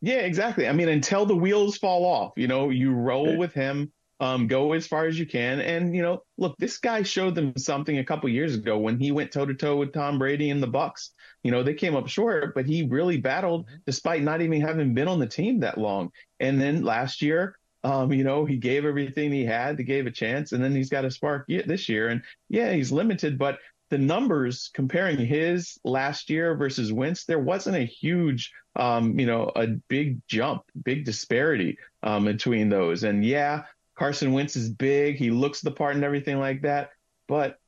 Yeah, 0.00 0.18
exactly. 0.18 0.68
I 0.68 0.72
mean, 0.72 0.88
until 0.88 1.26
the 1.26 1.36
wheels 1.36 1.76
fall 1.76 2.04
off, 2.04 2.32
you 2.36 2.46
know, 2.46 2.70
you 2.70 2.92
roll 2.92 3.36
with 3.36 3.52
him 3.52 3.92
um, 4.20 4.46
go 4.48 4.72
as 4.72 4.86
far 4.86 5.06
as 5.06 5.18
you 5.18 5.26
can. 5.26 5.60
And 5.60 5.94
you 5.94 6.02
know, 6.02 6.22
look, 6.36 6.56
this 6.58 6.78
guy 6.78 7.02
showed 7.02 7.34
them 7.34 7.52
something 7.56 7.98
a 7.98 8.04
couple 8.04 8.28
years 8.28 8.54
ago 8.54 8.78
when 8.78 8.98
he 8.98 9.12
went 9.12 9.32
toe 9.32 9.46
to 9.46 9.54
toe 9.54 9.76
with 9.76 9.92
Tom 9.92 10.18
Brady 10.18 10.50
and 10.50 10.62
the 10.62 10.68
Bucs. 10.68 11.10
You 11.42 11.50
know, 11.50 11.62
they 11.62 11.74
came 11.74 11.94
up 11.94 12.08
short, 12.08 12.54
but 12.54 12.66
he 12.66 12.82
really 12.82 13.16
battled 13.16 13.66
mm-hmm. 13.66 13.76
despite 13.86 14.22
not 14.22 14.40
even 14.40 14.60
having 14.60 14.94
been 14.94 15.08
on 15.08 15.20
the 15.20 15.26
team 15.26 15.60
that 15.60 15.78
long. 15.78 16.10
And 16.40 16.60
then 16.60 16.82
last 16.82 17.22
year, 17.22 17.56
um, 17.84 18.12
you 18.12 18.24
know, 18.24 18.44
he 18.44 18.56
gave 18.56 18.84
everything 18.84 19.30
he 19.30 19.44
had 19.44 19.76
to 19.76 19.84
give 19.84 20.06
a 20.06 20.10
chance, 20.10 20.50
and 20.50 20.62
then 20.62 20.74
he's 20.74 20.90
got 20.90 21.04
a 21.04 21.10
spark 21.10 21.46
this 21.46 21.88
year. 21.88 22.08
And 22.08 22.22
yeah, 22.48 22.72
he's 22.72 22.90
limited, 22.90 23.38
but 23.38 23.58
the 23.90 23.98
numbers 23.98 24.70
comparing 24.74 25.18
his 25.18 25.78
last 25.84 26.30
year 26.30 26.54
versus 26.56 26.92
Wentz, 26.92 27.24
there 27.24 27.38
wasn't 27.38 27.76
a 27.76 27.84
huge, 27.84 28.52
um, 28.76 29.18
you 29.18 29.26
know, 29.26 29.50
a 29.56 29.66
big 29.88 30.20
jump, 30.28 30.62
big 30.84 31.04
disparity 31.04 31.78
um, 32.02 32.24
between 32.24 32.68
those. 32.68 33.02
And 33.02 33.24
yeah, 33.24 33.64
Carson 33.98 34.32
Wentz 34.32 34.56
is 34.56 34.70
big. 34.70 35.16
He 35.16 35.30
looks 35.30 35.60
the 35.60 35.70
part 35.70 35.94
and 35.94 36.04
everything 36.04 36.38
like 36.38 36.62
that. 36.62 36.90
But 37.26 37.58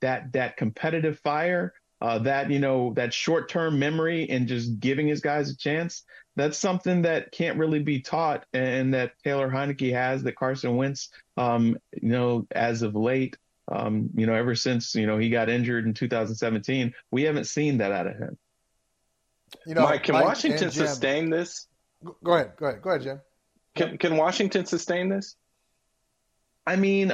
that 0.00 0.32
that 0.32 0.56
competitive 0.56 1.18
fire, 1.20 1.74
uh, 2.00 2.18
that 2.20 2.50
you 2.50 2.58
know 2.58 2.92
that 2.94 3.14
short 3.14 3.48
term 3.48 3.78
memory 3.78 4.28
and 4.28 4.48
just 4.48 4.80
giving 4.80 5.06
his 5.06 5.20
guys 5.20 5.50
a 5.50 5.56
chance. 5.56 6.04
That's 6.36 6.58
something 6.58 7.02
that 7.02 7.32
can't 7.32 7.58
really 7.58 7.80
be 7.80 8.00
taught, 8.00 8.46
and 8.52 8.94
that 8.94 9.12
Taylor 9.24 9.50
Heinicke 9.50 9.92
has 9.92 10.22
that 10.22 10.36
Carson 10.36 10.76
Wentz, 10.76 11.10
um, 11.36 11.76
you 12.00 12.08
know, 12.08 12.46
as 12.52 12.82
of 12.82 12.94
late, 12.94 13.36
um, 13.70 14.10
you 14.14 14.26
know, 14.26 14.34
ever 14.34 14.54
since 14.54 14.94
you 14.94 15.06
know 15.06 15.18
he 15.18 15.30
got 15.30 15.48
injured 15.48 15.86
in 15.86 15.94
2017, 15.94 16.92
we 17.10 17.22
haven't 17.22 17.44
seen 17.44 17.78
that 17.78 17.92
out 17.92 18.06
of 18.06 18.16
him. 18.16 18.38
You 19.66 19.74
know, 19.74 19.82
Mike, 19.82 20.04
can 20.04 20.14
Mike 20.14 20.24
Washington 20.24 20.70
sustain 20.70 21.30
this? 21.30 21.66
Go 22.22 22.34
ahead, 22.34 22.52
go 22.56 22.66
ahead, 22.66 22.82
go 22.82 22.90
ahead, 22.90 23.02
Jim. 23.02 23.20
Can 23.74 23.98
can 23.98 24.16
Washington 24.16 24.66
sustain 24.66 25.08
this? 25.08 25.36
I 26.66 26.76
mean, 26.76 27.12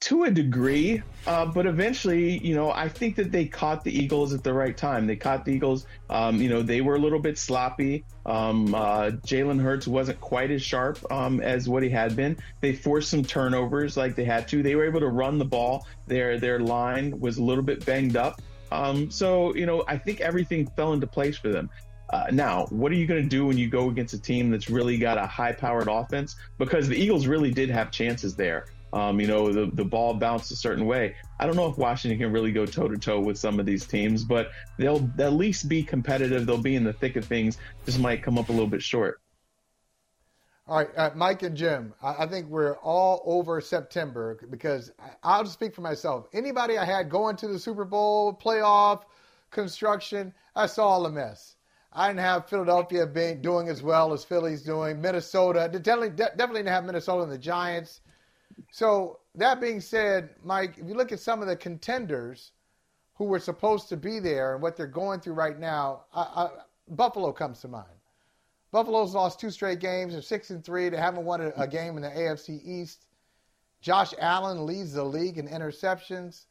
to 0.00 0.24
a 0.24 0.30
degree, 0.30 1.02
uh, 1.26 1.44
but 1.44 1.66
eventually, 1.66 2.38
you 2.38 2.54
know, 2.54 2.70
I 2.70 2.88
think 2.88 3.16
that 3.16 3.30
they 3.30 3.44
caught 3.44 3.84
the 3.84 3.96
Eagles 3.96 4.32
at 4.32 4.42
the 4.42 4.52
right 4.52 4.74
time. 4.74 5.06
They 5.06 5.16
caught 5.16 5.44
the 5.44 5.52
Eagles. 5.52 5.86
Um, 6.08 6.40
you 6.40 6.48
know, 6.48 6.62
they 6.62 6.80
were 6.80 6.94
a 6.94 6.98
little 6.98 7.18
bit 7.18 7.36
sloppy. 7.36 8.04
Um, 8.24 8.74
uh, 8.74 9.10
Jalen 9.26 9.60
Hurts 9.60 9.86
wasn't 9.86 10.18
quite 10.20 10.50
as 10.50 10.62
sharp 10.62 10.98
um, 11.12 11.40
as 11.42 11.68
what 11.68 11.82
he 11.82 11.90
had 11.90 12.16
been. 12.16 12.38
They 12.62 12.72
forced 12.72 13.10
some 13.10 13.22
turnovers 13.22 13.98
like 13.98 14.14
they 14.14 14.24
had 14.24 14.48
to. 14.48 14.62
They 14.62 14.74
were 14.74 14.86
able 14.86 15.00
to 15.00 15.08
run 15.08 15.38
the 15.38 15.44
ball. 15.44 15.86
Their 16.06 16.40
their 16.40 16.60
line 16.60 17.20
was 17.20 17.36
a 17.36 17.42
little 17.42 17.64
bit 17.64 17.84
banged 17.84 18.16
up. 18.16 18.40
Um, 18.72 19.10
so 19.10 19.54
you 19.54 19.66
know, 19.66 19.84
I 19.86 19.98
think 19.98 20.22
everything 20.22 20.66
fell 20.66 20.94
into 20.94 21.06
place 21.06 21.36
for 21.36 21.50
them. 21.50 21.68
Uh, 22.08 22.26
now, 22.32 22.66
what 22.70 22.90
are 22.90 22.96
you 22.96 23.06
going 23.06 23.22
to 23.22 23.28
do 23.28 23.46
when 23.46 23.56
you 23.56 23.68
go 23.68 23.88
against 23.88 24.14
a 24.14 24.18
team 24.18 24.50
that's 24.50 24.68
really 24.68 24.98
got 24.98 25.16
a 25.16 25.26
high-powered 25.26 25.86
offense? 25.88 26.34
Because 26.58 26.88
the 26.88 26.96
Eagles 26.96 27.28
really 27.28 27.52
did 27.52 27.70
have 27.70 27.92
chances 27.92 28.34
there. 28.34 28.66
Um, 28.92 29.20
you 29.20 29.26
know, 29.26 29.52
the, 29.52 29.66
the 29.72 29.84
ball 29.84 30.14
bounced 30.14 30.50
a 30.50 30.56
certain 30.56 30.86
way. 30.86 31.14
I 31.38 31.46
don't 31.46 31.56
know 31.56 31.68
if 31.68 31.78
Washington 31.78 32.18
can 32.18 32.32
really 32.32 32.52
go 32.52 32.66
toe 32.66 32.88
to 32.88 32.98
toe 32.98 33.20
with 33.20 33.38
some 33.38 33.60
of 33.60 33.66
these 33.66 33.86
teams, 33.86 34.24
but 34.24 34.50
they'll 34.78 35.08
at 35.18 35.32
least 35.32 35.68
be 35.68 35.82
competitive. 35.82 36.46
They'll 36.46 36.58
be 36.58 36.76
in 36.76 36.84
the 36.84 36.92
thick 36.92 37.16
of 37.16 37.24
things. 37.24 37.58
Just 37.86 38.00
might 38.00 38.22
come 38.22 38.38
up 38.38 38.48
a 38.48 38.52
little 38.52 38.66
bit 38.66 38.82
short. 38.82 39.20
All 40.66 40.76
right, 40.76 40.88
uh, 40.96 41.10
Mike 41.16 41.42
and 41.42 41.56
Jim, 41.56 41.94
I, 42.00 42.14
I, 42.20 42.26
think 42.26 42.46
we're 42.46 42.76
all 42.76 43.22
over 43.24 43.60
September 43.60 44.38
because 44.50 44.92
I, 45.20 45.38
will 45.38 45.44
just 45.44 45.54
speak 45.54 45.74
for 45.74 45.80
myself. 45.80 46.28
Anybody 46.32 46.78
I 46.78 46.84
had 46.84 47.10
going 47.10 47.34
to 47.36 47.48
the 47.48 47.58
Super 47.58 47.84
Bowl, 47.84 48.32
playoff, 48.32 49.02
construction, 49.50 50.32
I 50.54 50.66
saw 50.66 50.86
all 50.86 51.06
a 51.06 51.10
mess. 51.10 51.56
I 51.92 52.06
didn't 52.06 52.20
have 52.20 52.48
Philadelphia 52.48 53.04
being, 53.04 53.42
doing 53.42 53.68
as 53.68 53.82
well 53.82 54.12
as 54.12 54.22
Philly's 54.22 54.62
doing. 54.62 55.00
Minnesota, 55.00 55.68
definitely, 55.72 56.10
definitely 56.10 56.60
didn't 56.60 56.68
have 56.68 56.84
Minnesota 56.84 57.24
and 57.24 57.32
the 57.32 57.38
Giants. 57.38 58.00
So 58.72 59.18
that 59.34 59.60
being 59.60 59.80
said, 59.80 60.30
Mike, 60.44 60.78
if 60.78 60.86
you 60.88 60.94
look 60.94 61.12
at 61.12 61.20
some 61.20 61.42
of 61.42 61.48
the 61.48 61.56
contenders 61.56 62.52
who 63.14 63.24
were 63.24 63.38
supposed 63.38 63.88
to 63.90 63.96
be 63.96 64.18
there 64.18 64.54
and 64.54 64.62
what 64.62 64.76
they're 64.76 64.86
going 64.86 65.20
through 65.20 65.34
right 65.34 65.58
now, 65.58 66.04
I, 66.14 66.20
I, 66.20 66.48
Buffalo 66.88 67.32
comes 67.32 67.60
to 67.60 67.68
mind. 67.68 67.86
Buffalo's 68.72 69.14
lost 69.14 69.40
two 69.40 69.50
straight 69.50 69.80
games. 69.80 70.12
They're 70.12 70.22
six 70.22 70.50
and 70.50 70.64
three. 70.64 70.88
They 70.88 70.96
haven't 70.96 71.24
won 71.24 71.40
a, 71.40 71.52
a 71.56 71.66
game 71.66 71.96
in 71.96 72.02
the 72.02 72.08
AFC 72.08 72.60
East. 72.64 73.06
Josh 73.80 74.14
Allen 74.18 74.66
leads 74.66 74.92
the 74.92 75.04
league 75.04 75.38
in 75.38 75.48
interceptions. 75.48 76.44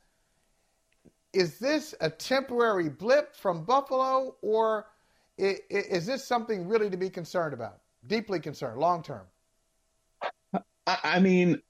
Is 1.32 1.60
this 1.60 1.94
a 2.02 2.10
temporary 2.10 2.90
blip 2.90 3.36
from 3.36 3.64
Buffalo, 3.64 4.36
or 4.42 4.88
is 5.38 6.06
this 6.06 6.26
something 6.26 6.68
really 6.68 6.90
to 6.90 6.98
be 6.98 7.10
concerned 7.10 7.54
about? 7.54 7.80
Deeply 8.08 8.40
concerned, 8.40 8.80
long 8.80 9.04
term. 9.04 9.26
I 10.88 11.20
mean, 11.20 11.62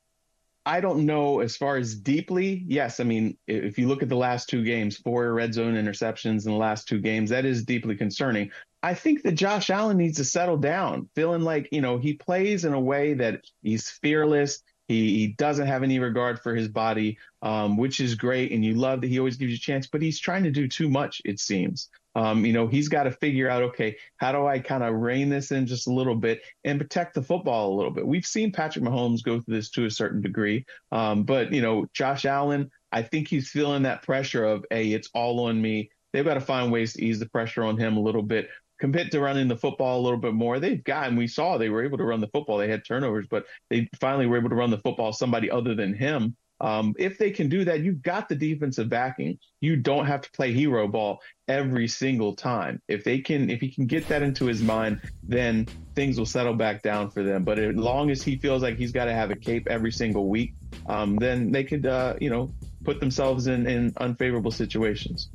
I 0.69 0.81
don't 0.81 1.07
know 1.07 1.39
as 1.39 1.57
far 1.57 1.77
as 1.77 1.95
deeply. 1.95 2.63
Yes, 2.67 2.99
I 2.99 3.03
mean, 3.03 3.35
if 3.47 3.79
you 3.79 3.87
look 3.87 4.03
at 4.03 4.09
the 4.09 4.15
last 4.15 4.49
two 4.49 4.63
games, 4.63 4.97
four 4.97 5.33
red 5.33 5.51
zone 5.51 5.73
interceptions 5.73 6.45
in 6.45 6.51
the 6.51 6.59
last 6.59 6.87
two 6.87 6.99
games, 6.99 7.31
that 7.31 7.43
is 7.43 7.65
deeply 7.65 7.95
concerning. 7.95 8.51
I 8.83 8.93
think 8.93 9.23
that 9.23 9.31
Josh 9.31 9.71
Allen 9.71 9.97
needs 9.97 10.17
to 10.17 10.23
settle 10.23 10.57
down, 10.57 11.09
feeling 11.15 11.41
like, 11.41 11.69
you 11.71 11.81
know, 11.81 11.97
he 11.97 12.13
plays 12.13 12.65
in 12.65 12.73
a 12.73 12.79
way 12.79 13.15
that 13.15 13.41
he's 13.63 13.89
fearless. 13.89 14.61
He, 14.87 15.17
he 15.17 15.27
doesn't 15.39 15.65
have 15.65 15.81
any 15.81 15.97
regard 15.97 16.39
for 16.39 16.53
his 16.53 16.67
body, 16.67 17.17
um, 17.41 17.75
which 17.75 17.99
is 17.99 18.13
great. 18.13 18.51
And 18.51 18.63
you 18.63 18.75
love 18.75 19.01
that 19.01 19.07
he 19.07 19.17
always 19.17 19.37
gives 19.37 19.49
you 19.49 19.57
a 19.57 19.59
chance, 19.59 19.87
but 19.87 20.03
he's 20.03 20.19
trying 20.19 20.43
to 20.43 20.51
do 20.51 20.67
too 20.67 20.87
much, 20.87 21.19
it 21.25 21.39
seems. 21.39 21.89
Um, 22.19 22.45
you 22.45 22.51
know, 22.51 22.67
he's 22.67 22.89
got 22.89 23.03
to 23.03 23.11
figure 23.11 23.49
out, 23.49 23.63
okay, 23.63 23.95
how 24.17 24.33
do 24.33 24.45
I 24.45 24.59
kind 24.59 24.83
of 24.83 24.93
rein 24.93 25.29
this 25.29 25.51
in 25.51 25.65
just 25.65 25.87
a 25.87 25.93
little 25.93 26.15
bit 26.15 26.41
and 26.65 26.77
protect 26.77 27.13
the 27.13 27.21
football 27.21 27.73
a 27.73 27.75
little 27.77 27.91
bit? 27.91 28.05
We've 28.05 28.25
seen 28.25 28.51
Patrick 28.51 28.83
Mahomes 28.83 29.23
go 29.23 29.39
through 29.39 29.55
this 29.55 29.69
to 29.71 29.85
a 29.85 29.89
certain 29.89 30.19
degree. 30.19 30.65
Um, 30.91 31.23
but, 31.23 31.53
you 31.53 31.61
know, 31.61 31.85
Josh 31.93 32.25
Allen, 32.25 32.71
I 32.91 33.03
think 33.03 33.29
he's 33.29 33.49
feeling 33.49 33.83
that 33.83 34.03
pressure 34.03 34.43
of, 34.43 34.65
hey, 34.69 34.91
it's 34.91 35.09
all 35.13 35.45
on 35.45 35.61
me. 35.61 35.91
They've 36.11 36.25
got 36.25 36.33
to 36.33 36.41
find 36.41 36.73
ways 36.73 36.91
to 36.93 37.05
ease 37.05 37.19
the 37.19 37.29
pressure 37.29 37.63
on 37.63 37.77
him 37.77 37.95
a 37.95 38.01
little 38.01 38.23
bit 38.23 38.49
compared 38.81 39.11
to 39.11 39.21
running 39.21 39.47
the 39.47 39.55
football 39.55 40.01
a 40.01 40.03
little 40.03 40.19
bit 40.19 40.33
more. 40.33 40.59
They've 40.59 40.83
gotten, 40.83 41.15
we 41.15 41.27
saw 41.27 41.57
they 41.57 41.69
were 41.69 41.85
able 41.85 41.99
to 41.99 42.03
run 42.03 42.19
the 42.19 42.27
football. 42.27 42.57
They 42.57 42.67
had 42.67 42.83
turnovers, 42.83 43.27
but 43.29 43.45
they 43.69 43.87
finally 44.01 44.25
were 44.25 44.37
able 44.37 44.49
to 44.49 44.55
run 44.55 44.71
the 44.71 44.77
football 44.79 45.13
somebody 45.13 45.49
other 45.49 45.73
than 45.73 45.93
him. 45.93 46.35
Um, 46.61 46.93
if 46.99 47.17
they 47.17 47.31
can 47.31 47.47
do 47.47 47.63
that, 47.65 47.81
you've 47.81 48.01
got 48.01 48.27
the 48.27 48.35
defensive 48.35 48.89
backing. 48.89 49.39
You 49.61 49.77
don't 49.77 50.05
have 50.05 50.21
to 50.21 50.31
play 50.31 50.51
hero 50.51 50.87
ball 50.87 51.21
every 51.47 51.87
single 51.87 52.35
time. 52.35 52.81
If 52.87 53.03
they 53.03 53.19
can, 53.19 53.49
if 53.49 53.61
he 53.61 53.69
can 53.69 53.85
get 53.85 54.07
that 54.09 54.21
into 54.21 54.45
his 54.45 54.61
mind, 54.61 55.01
then 55.23 55.65
things 55.95 56.17
will 56.17 56.25
settle 56.25 56.53
back 56.53 56.81
down 56.81 57.11
for 57.11 57.23
them. 57.23 57.43
But 57.43 57.59
as 57.59 57.75
long 57.75 58.11
as 58.11 58.21
he 58.21 58.35
feels 58.37 58.61
like 58.61 58.77
he's 58.77 58.91
got 58.91 59.05
to 59.05 59.13
have 59.13 59.31
a 59.31 59.35
cape 59.35 59.67
every 59.69 59.91
single 59.91 60.27
week, 60.27 60.53
um, 60.87 61.15
then 61.15 61.51
they 61.51 61.63
could, 61.63 61.85
uh, 61.85 62.15
you 62.19 62.29
know, 62.29 62.51
put 62.83 62.99
themselves 62.99 63.47
in, 63.47 63.65
in 63.67 63.93
unfavorable 63.97 64.51
situations. 64.51 65.29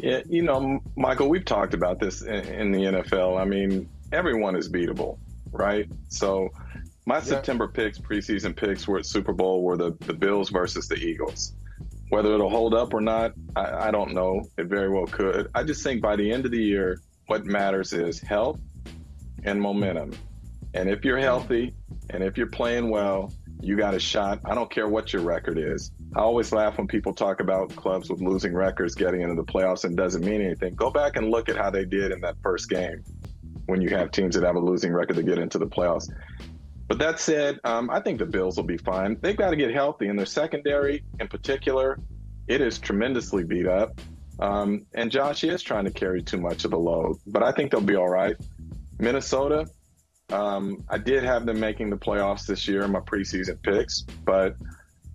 Yeah, 0.00 0.20
you 0.28 0.42
know, 0.42 0.80
Michael, 0.96 1.28
we've 1.28 1.44
talked 1.44 1.72
about 1.72 2.00
this 2.00 2.22
in, 2.22 2.44
in 2.44 2.72
the 2.72 2.78
NFL. 2.80 3.40
I 3.40 3.44
mean, 3.44 3.88
everyone 4.12 4.56
is 4.56 4.68
beatable, 4.68 5.18
right? 5.52 5.88
So 6.08 6.50
my 7.06 7.16
yeah. 7.16 7.22
September 7.22 7.68
picks, 7.68 7.98
preseason 7.98 8.54
picks, 8.54 8.86
were 8.86 8.98
at 8.98 9.06
Super 9.06 9.32
Bowl 9.32 9.62
were 9.62 9.76
the, 9.76 9.96
the 10.00 10.12
Bills 10.12 10.50
versus 10.50 10.88
the 10.88 10.96
Eagles. 10.96 11.54
Whether 12.08 12.34
it'll 12.34 12.50
hold 12.50 12.74
up 12.74 12.92
or 12.92 13.00
not, 13.00 13.32
I, 13.54 13.88
I 13.88 13.90
don't 13.90 14.12
know. 14.12 14.42
It 14.58 14.66
very 14.66 14.90
well 14.90 15.06
could. 15.06 15.48
I 15.54 15.62
just 15.62 15.82
think 15.82 16.02
by 16.02 16.16
the 16.16 16.30
end 16.30 16.44
of 16.44 16.50
the 16.50 16.62
year, 16.62 17.00
what 17.26 17.44
matters 17.46 17.92
is 17.92 18.20
health 18.20 18.60
and 19.44 19.60
momentum. 19.60 20.12
And 20.74 20.88
if 20.88 21.04
you're 21.04 21.18
healthy 21.18 21.74
and 22.10 22.22
if 22.22 22.36
you're 22.36 22.48
playing 22.48 22.90
well, 22.90 23.32
you 23.60 23.76
got 23.76 23.94
a 23.94 23.98
shot. 23.98 24.40
I 24.44 24.54
don't 24.54 24.70
care 24.70 24.88
what 24.88 25.12
your 25.12 25.22
record 25.22 25.58
is. 25.58 25.90
I 26.14 26.20
always 26.20 26.52
laugh 26.52 26.76
when 26.78 26.86
people 26.86 27.14
talk 27.14 27.40
about 27.40 27.74
clubs 27.74 28.10
with 28.10 28.20
losing 28.20 28.52
records 28.52 28.94
getting 28.94 29.22
into 29.22 29.34
the 29.34 29.44
playoffs 29.44 29.84
and 29.84 29.96
doesn't 29.96 30.24
mean 30.24 30.42
anything. 30.42 30.74
Go 30.74 30.90
back 30.90 31.16
and 31.16 31.30
look 31.30 31.48
at 31.48 31.56
how 31.56 31.70
they 31.70 31.84
did 31.84 32.12
in 32.12 32.20
that 32.20 32.36
first 32.42 32.68
game 32.68 33.02
when 33.66 33.80
you 33.80 33.88
have 33.90 34.10
teams 34.10 34.34
that 34.34 34.44
have 34.44 34.56
a 34.56 34.60
losing 34.60 34.92
record 34.92 35.16
to 35.16 35.22
get 35.22 35.38
into 35.38 35.58
the 35.58 35.66
playoffs. 35.66 36.10
But 36.88 36.98
that 36.98 37.18
said, 37.18 37.58
um, 37.64 37.90
I 37.90 38.00
think 38.00 38.18
the 38.18 38.26
Bills 38.26 38.56
will 38.56 38.64
be 38.64 38.76
fine. 38.76 39.16
They've 39.20 39.36
got 39.36 39.50
to 39.50 39.56
get 39.56 39.72
healthy, 39.72 40.06
and 40.08 40.18
their 40.18 40.26
secondary, 40.26 41.02
in 41.18 41.28
particular, 41.28 41.98
it 42.46 42.60
is 42.60 42.78
tremendously 42.78 43.44
beat 43.44 43.66
up. 43.66 44.00
Um, 44.38 44.86
and 44.94 45.10
Josh 45.10 45.42
is 45.44 45.62
trying 45.62 45.86
to 45.86 45.90
carry 45.90 46.22
too 46.22 46.38
much 46.38 46.64
of 46.64 46.70
the 46.70 46.78
load, 46.78 47.16
but 47.26 47.42
I 47.42 47.52
think 47.52 47.70
they'll 47.70 47.80
be 47.80 47.96
all 47.96 48.08
right. 48.08 48.36
Minnesota, 48.98 49.66
um, 50.30 50.84
I 50.88 50.98
did 50.98 51.24
have 51.24 51.46
them 51.46 51.58
making 51.58 51.90
the 51.90 51.96
playoffs 51.96 52.46
this 52.46 52.68
year 52.68 52.82
in 52.82 52.92
my 52.92 53.00
preseason 53.00 53.60
picks, 53.62 54.02
but 54.24 54.56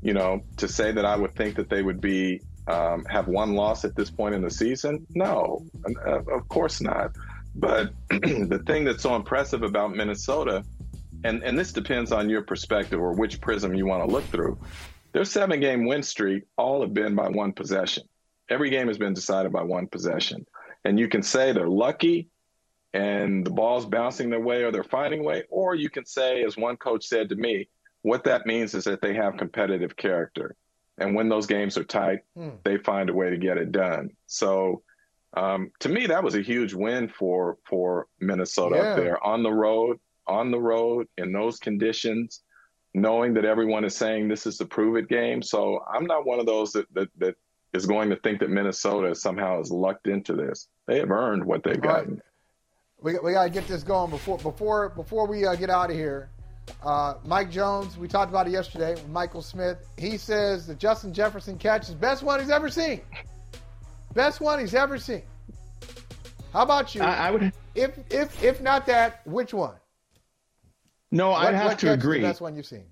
you 0.01 0.13
know, 0.13 0.41
to 0.57 0.67
say 0.67 0.91
that 0.91 1.05
I 1.05 1.15
would 1.15 1.35
think 1.35 1.55
that 1.57 1.69
they 1.69 1.83
would 1.83 2.01
be 2.01 2.41
um, 2.67 3.05
have 3.05 3.27
one 3.27 3.53
loss 3.53 3.85
at 3.85 3.95
this 3.95 4.09
point 4.09 4.33
in 4.33 4.41
the 4.41 4.49
season, 4.49 5.05
no, 5.13 5.65
uh, 6.07 6.21
of 6.31 6.47
course 6.47 6.81
not. 6.81 7.11
But 7.53 7.93
the 8.09 8.63
thing 8.65 8.85
that's 8.85 9.03
so 9.03 9.15
impressive 9.15 9.61
about 9.61 9.95
Minnesota 9.95 10.63
and, 11.23 11.43
and 11.43 11.57
this 11.57 11.71
depends 11.71 12.11
on 12.11 12.29
your 12.29 12.41
perspective 12.41 12.99
or 12.99 13.13
which 13.13 13.41
prism 13.41 13.73
you 13.73 13.85
want 13.85 14.03
to 14.03 14.11
look 14.11 14.23
through. 14.25 14.57
Their 15.13 15.25
seven 15.25 15.59
game 15.59 15.85
win 15.85 16.03
streak 16.03 16.43
all 16.57 16.81
have 16.81 16.93
been 16.93 17.15
by 17.15 17.29
one 17.29 17.51
possession. 17.53 18.03
Every 18.49 18.69
game 18.69 18.87
has 18.87 18.97
been 18.97 19.13
decided 19.13 19.51
by 19.51 19.63
one 19.63 19.87
possession. 19.87 20.45
And 20.83 20.99
you 20.99 21.07
can 21.07 21.21
say 21.21 21.51
they're 21.51 21.67
lucky 21.67 22.29
and 22.93 23.45
the 23.45 23.51
ball's 23.51 23.85
bouncing 23.85 24.29
their 24.29 24.39
way 24.39 24.63
or 24.63 24.71
they're 24.71 24.83
finding 24.83 25.23
way, 25.23 25.43
or 25.49 25.75
you 25.75 25.89
can 25.89 26.05
say, 26.05 26.43
as 26.43 26.57
one 26.57 26.75
coach 26.75 27.05
said 27.05 27.29
to 27.29 27.35
me, 27.35 27.69
what 28.01 28.23
that 28.25 28.45
means 28.45 28.73
is 28.73 28.83
that 28.85 29.01
they 29.01 29.13
have 29.13 29.37
competitive 29.37 29.95
character. 29.95 30.55
And 30.97 31.15
when 31.15 31.29
those 31.29 31.45
games 31.45 31.77
are 31.77 31.83
tight, 31.83 32.19
hmm. 32.35 32.49
they 32.63 32.77
find 32.77 33.09
a 33.09 33.13
way 33.13 33.29
to 33.29 33.37
get 33.37 33.57
it 33.57 33.71
done. 33.71 34.09
So 34.27 34.83
um, 35.35 35.71
to 35.79 35.89
me, 35.89 36.07
that 36.07 36.23
was 36.23 36.35
a 36.35 36.41
huge 36.41 36.73
win 36.73 37.07
for 37.07 37.57
for 37.65 38.07
Minnesota 38.19 38.75
yeah. 38.75 38.81
up 38.81 38.97
there 38.97 39.23
on 39.23 39.43
the 39.43 39.51
road 39.51 39.99
on 40.27 40.51
the 40.51 40.59
road 40.59 41.07
in 41.17 41.31
those 41.31 41.59
conditions, 41.59 42.41
knowing 42.93 43.33
that 43.35 43.45
everyone 43.45 43.85
is 43.85 43.95
saying 43.95 44.27
this 44.27 44.45
is 44.45 44.57
the 44.57 44.65
prove 44.65 44.97
it 44.97 45.07
game. 45.09 45.41
So 45.41 45.83
I'm 45.91 46.05
not 46.05 46.25
one 46.25 46.39
of 46.39 46.45
those 46.45 46.71
that, 46.73 46.93
that, 46.93 47.09
that 47.17 47.35
is 47.73 47.85
going 47.85 48.09
to 48.09 48.15
think 48.17 48.39
that 48.39 48.49
Minnesota 48.49 49.15
somehow 49.15 49.57
has 49.57 49.71
lucked 49.71 50.07
into 50.07 50.33
this. 50.33 50.67
They 50.87 50.99
have 50.99 51.11
earned 51.11 51.45
what 51.45 51.63
they've 51.63 51.81
gotten. 51.81 52.15
Right. 52.15 52.21
We, 53.01 53.19
we 53.19 53.31
got 53.33 53.45
to 53.45 53.49
get 53.49 53.67
this 53.67 53.83
going 53.83 54.11
before 54.11 54.37
before 54.37 54.89
before 54.89 55.25
we 55.25 55.45
uh, 55.45 55.55
get 55.55 55.69
out 55.69 55.89
of 55.89 55.95
here. 55.95 56.29
Uh, 56.83 57.15
Mike 57.25 57.49
Jones, 57.49 57.97
we 57.97 58.07
talked 58.07 58.29
about 58.29 58.47
it 58.47 58.51
yesterday 58.51 58.91
with 58.91 59.07
Michael 59.09 59.41
Smith. 59.41 59.77
He 59.97 60.17
says 60.17 60.67
the 60.67 60.75
Justin 60.75 61.13
Jefferson 61.13 61.57
catch 61.57 61.89
is 61.89 61.95
best 61.95 62.21
one 62.21 62.39
he's 62.39 62.51
ever 62.51 62.69
seen. 62.69 63.01
Best 64.13 64.39
one 64.39 64.59
he's 64.59 64.75
ever 64.75 64.97
seen. 64.99 65.23
How 66.53 66.63
about 66.63 66.93
you? 66.93 67.01
I, 67.01 67.27
I 67.27 67.31
would. 67.31 67.51
If 67.73 67.97
if 68.11 68.43
if 68.43 68.61
not 68.61 68.85
that, 68.87 69.25
which 69.25 69.53
one? 69.53 69.75
No, 71.11 71.31
What- 71.31 71.47
I'd 71.47 71.53
have 71.55 71.65
what 71.65 71.79
to 71.79 71.85
catch 71.87 71.97
is 71.97 72.03
agree. 72.03 72.21
The 72.21 72.27
best 72.27 72.41
one 72.41 72.55
you've 72.55 72.65
seen. 72.65 72.85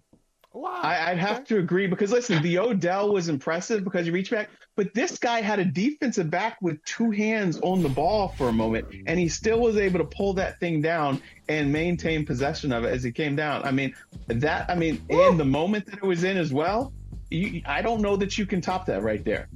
Wow. 0.51 0.79
I, 0.81 1.11
I'd 1.11 1.19
have 1.19 1.43
to 1.45 1.59
agree 1.59 1.85
because 1.85 2.11
listen, 2.11 2.41
the 2.41 2.57
Odell 2.57 3.13
was 3.13 3.29
impressive 3.29 3.83
because 3.83 4.07
you 4.07 4.13
reach 4.13 4.31
back, 4.31 4.49
but 4.75 4.95
this 4.95 5.19
guy 5.19 5.41
had 5.41 5.59
a 5.59 5.65
defensive 5.65 6.31
back 6.31 6.57
with 6.59 6.83
two 6.85 7.11
hands 7.11 7.59
on 7.61 7.83
the 7.83 7.89
ball 7.89 8.29
for 8.29 8.49
a 8.49 8.51
moment, 8.51 8.87
and 9.05 9.19
he 9.19 9.27
still 9.27 9.59
was 9.59 9.77
able 9.77 9.99
to 9.99 10.05
pull 10.05 10.33
that 10.33 10.59
thing 10.59 10.81
down 10.81 11.21
and 11.47 11.71
maintain 11.71 12.25
possession 12.25 12.73
of 12.73 12.83
it 12.83 12.91
as 12.91 13.03
he 13.03 13.11
came 13.11 13.35
down. 13.35 13.63
I 13.63 13.69
mean, 13.69 13.93
that 14.27 14.67
I 14.71 14.75
mean, 14.75 14.99
and 15.11 15.39
the 15.39 15.45
moment 15.45 15.85
that 15.85 15.97
it 15.97 16.03
was 16.03 16.23
in 16.23 16.35
as 16.35 16.51
well, 16.51 16.93
you, 17.29 17.61
I 17.67 17.83
don't 17.83 18.01
know 18.01 18.15
that 18.15 18.39
you 18.39 18.47
can 18.47 18.59
top 18.59 18.87
that 18.87 19.03
right 19.03 19.23
there. 19.23 19.49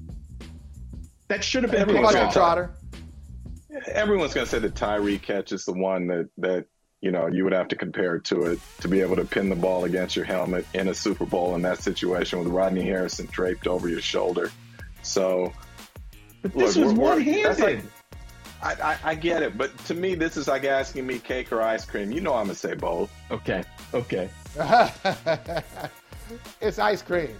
That 1.27 1.43
should 1.43 1.63
have 1.63 1.71
been 1.71 1.81
How 1.81 1.87
Everyone's 1.87 2.13
gonna. 2.13 2.31
Trotter? 2.31 2.75
Everyone's 3.87 4.35
going 4.35 4.45
to 4.45 4.51
say 4.51 4.59
the 4.59 4.69
Tyree 4.69 5.17
catch 5.17 5.51
is 5.51 5.65
the 5.65 5.73
one 5.73 6.05
that 6.07 6.29
that 6.37 6.67
you 7.03 7.11
know 7.11 7.27
you 7.27 7.43
would 7.43 7.51
have 7.53 7.67
to 7.67 7.75
compare 7.75 8.17
to 8.17 8.43
it 8.43 8.59
to 8.79 8.87
be 8.87 9.01
able 9.01 9.17
to 9.17 9.25
pin 9.25 9.49
the 9.49 9.55
ball 9.57 9.83
against 9.83 10.15
your 10.15 10.23
helmet 10.25 10.65
in 10.73 10.87
a 10.87 10.93
Super 10.93 11.25
Bowl 11.25 11.53
in 11.53 11.61
that 11.63 11.79
situation 11.83 12.39
with 12.39 12.47
Rodney 12.47 12.83
Harrison 12.83 13.27
draped 13.29 13.67
over 13.67 13.89
your 13.89 13.99
shoulder. 14.01 14.49
So, 15.01 15.51
But 16.41 16.53
this 16.53 16.77
look, 16.77 16.85
was 16.87 16.93
we're- 16.95 17.05
we're- 17.05 17.15
one-handed. 17.17 17.45
that's 17.45 17.59
like- 17.59 17.83
I, 18.63 18.73
I, 18.81 18.97
I 19.11 19.15
get 19.15 19.43
it, 19.43 19.57
but 19.57 19.77
to 19.87 19.93
me, 19.93 20.15
this 20.15 20.37
is 20.37 20.47
like 20.47 20.63
asking 20.63 21.05
me 21.05 21.19
cake 21.19 21.51
or 21.51 21.61
ice 21.61 21.83
cream. 21.83 22.13
You 22.13 22.21
know, 22.21 22.33
I'm 22.33 22.45
gonna 22.45 22.55
say 22.55 22.73
both. 22.75 23.11
okay, 23.29 23.61
okay. 23.93 24.29
it's 26.61 26.79
ice 26.79 27.01
cream. 27.01 27.35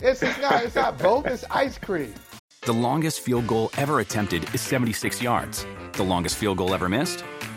It's, 0.00 0.22
it's 0.22 0.40
not. 0.40 0.64
It's 0.64 0.74
not 0.74 0.98
both. 0.98 1.26
It's 1.26 1.44
ice 1.50 1.78
cream. 1.78 2.12
The 2.62 2.72
longest 2.72 3.20
field 3.20 3.46
goal 3.46 3.70
ever 3.76 4.00
attempted 4.00 4.52
is 4.54 4.60
76 4.60 5.22
yards. 5.22 5.64
The 5.92 6.02
longest 6.02 6.36
field 6.36 6.58
goal 6.58 6.74
ever 6.74 6.88
missed? 6.88 7.22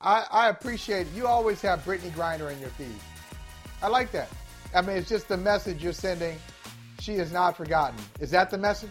I, 0.00 0.26
I 0.30 0.48
appreciate 0.48 1.08
it. 1.08 1.12
You 1.14 1.26
always 1.26 1.60
have 1.62 1.84
Brittney 1.84 2.10
Griner 2.12 2.52
in 2.52 2.60
your 2.60 2.70
feed. 2.70 2.86
I 3.82 3.88
like 3.88 4.12
that. 4.12 4.28
I 4.74 4.82
mean, 4.82 4.96
it's 4.96 5.08
just 5.08 5.28
the 5.28 5.36
message 5.36 5.82
you're 5.82 5.92
sending. 5.92 6.38
She 7.00 7.14
is 7.14 7.32
not 7.32 7.56
forgotten. 7.56 7.98
Is 8.20 8.30
that 8.30 8.50
the 8.50 8.58
message? 8.58 8.90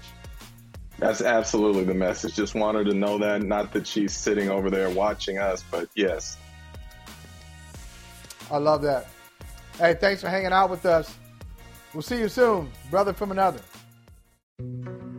That's 1.00 1.22
absolutely 1.22 1.84
the 1.84 1.94
message. 1.94 2.36
Just 2.36 2.56
want 2.56 2.76
her 2.78 2.84
to 2.84 2.94
know 2.94 3.20
that. 3.20 3.44
Not 3.44 3.72
that 3.74 3.86
she's 3.86 4.16
sitting 4.16 4.50
over 4.50 4.70
there 4.70 4.90
watching 4.90 5.38
us, 5.38 5.64
but 5.70 5.88
yes. 5.96 6.38
I 8.50 8.58
love 8.58 8.82
that. 8.82 9.08
Hey, 9.78 9.94
thanks 9.94 10.22
for 10.22 10.30
hanging 10.30 10.54
out 10.54 10.70
with 10.70 10.86
us. 10.86 11.14
We'll 11.94 12.02
see 12.02 12.18
you 12.18 12.30
soon, 12.30 12.72
brother 12.90 13.14
from 13.14 13.32
another. 13.32 13.60